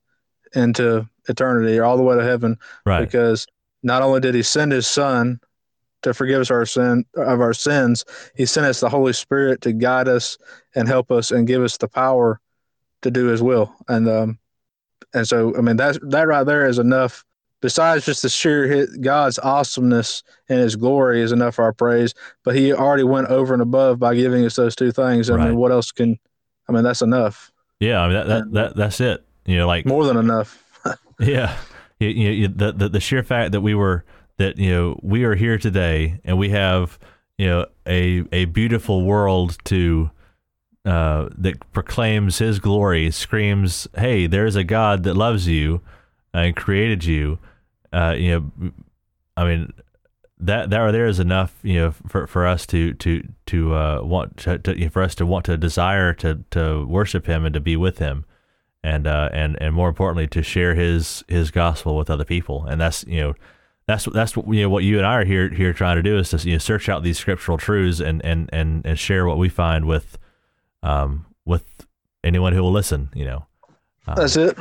into 0.55 1.09
eternity 1.29 1.79
or 1.79 1.85
all 1.85 1.97
the 1.97 2.03
way 2.03 2.17
to 2.17 2.25
heaven 2.25 2.57
right 2.85 3.01
because 3.01 3.47
not 3.83 4.03
only 4.03 4.21
did 4.21 4.35
he 4.35 4.43
send 4.43 4.73
his 4.73 4.87
son 4.87 5.39
to 6.03 6.15
forgive 6.15 6.41
us 6.41 6.51
our 6.51 6.67
sin 6.67 7.05
of 7.17 7.41
our 7.41 7.55
sins 7.55 8.05
he 8.35 8.47
sent 8.47 8.67
us 8.67 8.81
the 8.81 8.89
holy 8.89 9.13
spirit 9.13 9.61
to 9.61 9.73
guide 9.73 10.09
us 10.09 10.39
and 10.75 10.89
help 10.89 11.11
us 11.11 11.31
and 11.31 11.47
give 11.47 11.63
us 11.63 11.77
the 11.77 11.89
power 11.89 12.41
to 13.03 13.11
do 13.11 13.27
his 13.27 13.43
will 13.43 13.75
and 13.89 14.09
um 14.09 14.39
and 15.15 15.27
so 15.27 15.57
i 15.57 15.61
mean 15.61 15.77
that 15.77 15.99
that 16.11 16.27
right 16.27 16.45
there 16.45 16.67
is 16.67 16.79
enough 16.79 17.25
besides 17.61 18.07
just 18.07 18.23
the 18.23 18.29
sheer 18.29 18.87
God's 19.01 19.39
awesomeness 19.39 20.23
and 20.49 20.61
His 20.61 20.77
glory 20.77 21.23
is 21.23 21.33
enough 21.33 21.57
for 21.57 21.65
our 21.65 21.73
praise. 21.73 22.15
But 22.45 22.55
He 22.55 22.73
already 22.73 23.05
went 23.05 23.29
over 23.29 23.53
and 23.53 23.63
above 23.63 23.99
by 23.99 24.15
giving 24.15 24.45
us 24.45 24.57
those 24.57 24.77
two 24.77 24.93
things. 24.93 25.31
I 25.31 25.35
right. 25.35 25.49
mean, 25.49 25.57
what 25.57 25.73
else 25.73 25.93
can? 25.93 26.19
I 26.69 26.73
mean, 26.73 26.85
that's 26.85 27.03
enough. 27.03 27.51
Yeah, 27.81 28.01
I 28.01 28.09
mean 28.09 28.17
that, 28.17 28.29
that, 28.29 28.53
that 28.53 28.77
that's 28.77 29.01
it. 29.01 29.25
You 29.47 29.59
know, 29.59 29.67
like 29.67 29.87
more 29.87 30.05
than 30.05 30.17
enough. 30.17 30.63
Yeah, 31.21 31.57
you, 31.99 32.09
you, 32.09 32.49
the, 32.49 32.73
the 32.73 32.89
the 32.89 33.01
sheer 33.01 33.23
fact 33.23 33.53
that 33.53 33.61
we 33.61 33.75
were 33.75 34.05
that 34.39 34.59
you 34.59 34.71
know 34.71 35.01
we 35.03 35.25
are 35.25 35.35
here 35.35 35.59
today 35.59 36.21
and 36.25 36.39
we 36.39 36.51
have 36.51 36.99
you 37.37 37.47
know 37.47 37.67
a 37.87 38.25
a 38.33 38.45
beautiful 38.47 39.05
world 39.05 39.59
to 39.65 40.11
uh, 40.85 41.29
that 41.37 41.73
proclaims 41.73 42.39
His 42.39 42.59
glory, 42.59 43.11
screams, 43.11 43.87
"Hey, 43.97 44.27
there's 44.27 44.57
a 44.57 44.65
God 44.65 45.03
that 45.05 45.15
loves 45.15 45.47
you." 45.47 45.83
and 46.33 46.57
created 46.57 47.05
you, 47.05 47.39
uh, 47.93 48.15
you 48.17 48.31
know, 48.61 48.73
I 49.37 49.45
mean, 49.45 49.73
that 50.41 50.71
that 50.71 50.79
right 50.79 50.93
there 50.93 51.07
is 51.07 51.19
enough, 51.19 51.59
you 51.63 51.75
know, 51.75 51.95
for, 52.07 52.27
for 52.27 52.47
us 52.47 52.67
to 52.67 52.95
to 52.95 53.27
to 53.47 53.75
uh, 53.75 54.03
want 54.03 54.37
to, 54.39 54.59
to, 54.59 54.89
for 54.91 55.03
us 55.03 55.15
to 55.17 55.27
want 55.27 55.45
to 55.47 55.57
desire 55.57 56.13
to 56.15 56.45
to 56.51 56.87
worship 56.87 57.27
Him 57.27 57.45
and 57.45 57.55
to 57.55 57.61
be 57.61 57.77
with 57.77 57.99
Him, 57.99 58.25
and 58.83 59.07
uh, 59.07 59.29
and 59.33 59.57
and 59.61 59.75
more 59.75 59.89
importantly, 59.89 60.27
to 60.29 60.43
share 60.43 60.75
His 60.75 61.25
His 61.29 61.51
gospel 61.51 61.97
with 61.97 62.11
other 62.11 62.25
people, 62.25 62.65
and 62.65 62.81
that's 62.81 63.05
you 63.05 63.21
know. 63.21 63.35
That's 63.87 64.05
that's 64.05 64.37
what 64.37 64.55
you 64.55 64.65
know. 64.65 64.69
What 64.69 64.85
you 64.85 64.99
and 64.99 65.07
I 65.07 65.15
are 65.15 65.25
here 65.25 65.49
here 65.49 65.73
trying 65.73 65.97
to 65.97 66.03
do 66.03 66.19
is 66.19 66.29
to 66.29 66.37
you 66.47 66.53
know, 66.53 66.59
search 66.59 66.91
out 66.91 67.03
these 67.03 67.19
scriptural 67.19 67.57
truths 67.57 68.01
and, 68.01 68.23
and, 68.23 68.51
and, 68.53 68.85
and 68.85 68.99
share 68.99 69.25
what 69.25 69.39
we 69.39 69.49
find 69.49 69.87
with, 69.87 70.19
um, 70.83 71.25
with 71.47 71.65
anyone 72.23 72.53
who 72.53 72.63
will 72.63 72.71
listen. 72.71 73.09
You 73.15 73.25
know, 73.25 73.47
um, 74.07 74.17
that's 74.17 74.37
it. 74.37 74.59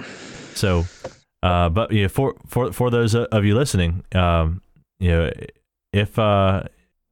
So, 0.56 0.86
uh, 1.44 1.68
but 1.68 1.92
you 1.92 2.04
know, 2.04 2.08
for 2.08 2.36
for 2.48 2.72
for 2.72 2.90
those 2.90 3.16
of 3.16 3.44
you 3.44 3.54
listening, 3.54 4.06
um, 4.16 4.62
you 4.98 5.10
know, 5.10 5.32
if 5.92 6.18
uh, 6.18 6.64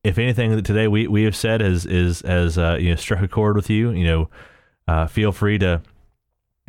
if 0.03 0.17
anything 0.17 0.55
that 0.55 0.65
today 0.65 0.87
we, 0.87 1.07
we 1.07 1.23
have 1.23 1.35
said 1.35 1.61
has 1.61 1.85
is 1.85 2.21
has 2.21 2.57
uh, 2.57 2.77
you 2.79 2.91
know 2.91 2.95
struck 2.95 3.21
a 3.21 3.27
chord 3.27 3.55
with 3.55 3.69
you, 3.69 3.91
you 3.91 4.05
know, 4.05 4.29
uh, 4.87 5.07
feel 5.07 5.31
free 5.31 5.57
to 5.59 5.81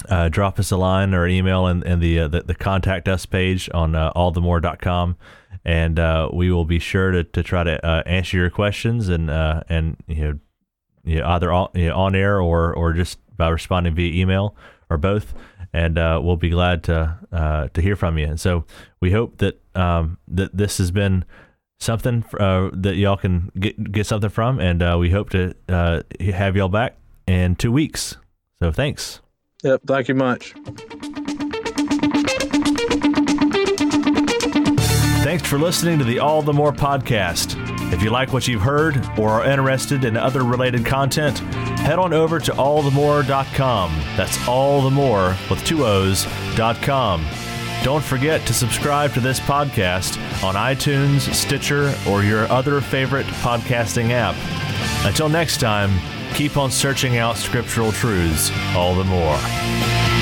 uh, 0.08 0.28
drop 0.28 0.58
us 0.58 0.70
a 0.70 0.76
line 0.76 1.14
or 1.14 1.26
email 1.26 1.66
in, 1.66 1.82
in 1.82 2.00
the, 2.00 2.20
uh, 2.20 2.28
the, 2.28 2.42
the 2.42 2.54
contact 2.54 3.08
us 3.08 3.26
page 3.26 3.68
on 3.72 3.94
uh, 3.94 4.12
allthemoore.com 4.14 5.16
and 5.64 5.98
uh, 5.98 6.28
we 6.32 6.50
will 6.50 6.64
be 6.64 6.78
sure 6.78 7.10
to, 7.10 7.24
to 7.24 7.42
try 7.42 7.64
to 7.64 7.84
uh, 7.84 8.02
answer 8.06 8.36
your 8.36 8.50
questions 8.50 9.08
and 9.08 9.30
uh, 9.30 9.62
and 9.68 9.96
you 10.06 10.22
know, 10.22 10.38
you 11.04 11.20
know 11.20 11.26
either 11.28 11.52
on, 11.52 11.68
you 11.74 11.88
know, 11.88 11.96
on 11.96 12.14
air 12.14 12.40
or 12.40 12.72
or 12.72 12.92
just 12.92 13.18
by 13.36 13.48
responding 13.48 13.94
via 13.94 14.12
email 14.12 14.54
or 14.88 14.96
both 14.96 15.34
and 15.72 15.98
uh, 15.98 16.20
we'll 16.22 16.36
be 16.36 16.50
glad 16.50 16.82
to 16.84 17.18
to 17.74 17.82
hear 17.82 17.96
from 17.96 18.16
you. 18.16 18.26
And 18.26 18.40
so 18.40 18.64
we 19.00 19.10
hope 19.10 19.38
that 19.38 19.60
um, 19.74 20.18
that 20.28 20.56
this 20.56 20.78
has 20.78 20.90
been 20.90 21.24
something 21.78 22.24
that 22.30 22.94
y'all 22.96 23.16
can 23.16 23.50
get 23.58 23.92
get 23.92 24.06
something 24.06 24.30
from, 24.30 24.60
and 24.60 24.98
we 24.98 25.10
hope 25.10 25.30
to 25.30 25.54
have 25.68 26.56
y'all 26.56 26.68
back 26.68 26.96
in 27.26 27.56
two 27.56 27.72
weeks. 27.72 28.16
So 28.58 28.72
thanks. 28.72 29.20
Yep. 29.66 29.80
Thank 29.84 30.06
you 30.06 30.14
much. 30.14 30.52
Thanks 35.24 35.44
for 35.48 35.58
listening 35.58 35.98
to 35.98 36.04
the 36.04 36.20
All 36.20 36.40
the 36.40 36.52
More 36.52 36.72
podcast. 36.72 37.60
If 37.92 38.00
you 38.00 38.10
like 38.10 38.32
what 38.32 38.46
you've 38.46 38.62
heard 38.62 38.96
or 39.18 39.28
are 39.30 39.44
interested 39.44 40.04
in 40.04 40.16
other 40.16 40.44
related 40.44 40.86
content, 40.86 41.38
head 41.80 41.98
on 41.98 42.12
over 42.12 42.38
to 42.38 42.52
allthemoore.com. 42.52 43.90
That's 44.16 44.36
allthemoore 44.38 45.50
with 45.50 45.64
two 45.64 45.84
O's.com. 45.84 47.26
Don't 47.82 48.04
forget 48.04 48.46
to 48.46 48.54
subscribe 48.54 49.12
to 49.14 49.20
this 49.20 49.40
podcast 49.40 50.16
on 50.44 50.54
iTunes, 50.54 51.22
Stitcher, 51.34 51.92
or 52.08 52.22
your 52.22 52.46
other 52.52 52.80
favorite 52.80 53.26
podcasting 53.26 54.10
app. 54.12 54.36
Until 55.04 55.28
next 55.28 55.58
time, 55.58 55.90
keep 56.36 56.58
on 56.58 56.70
searching 56.70 57.16
out 57.16 57.34
scriptural 57.38 57.90
truths 57.90 58.50
all 58.74 58.94
the 58.94 59.04
more. 59.04 60.15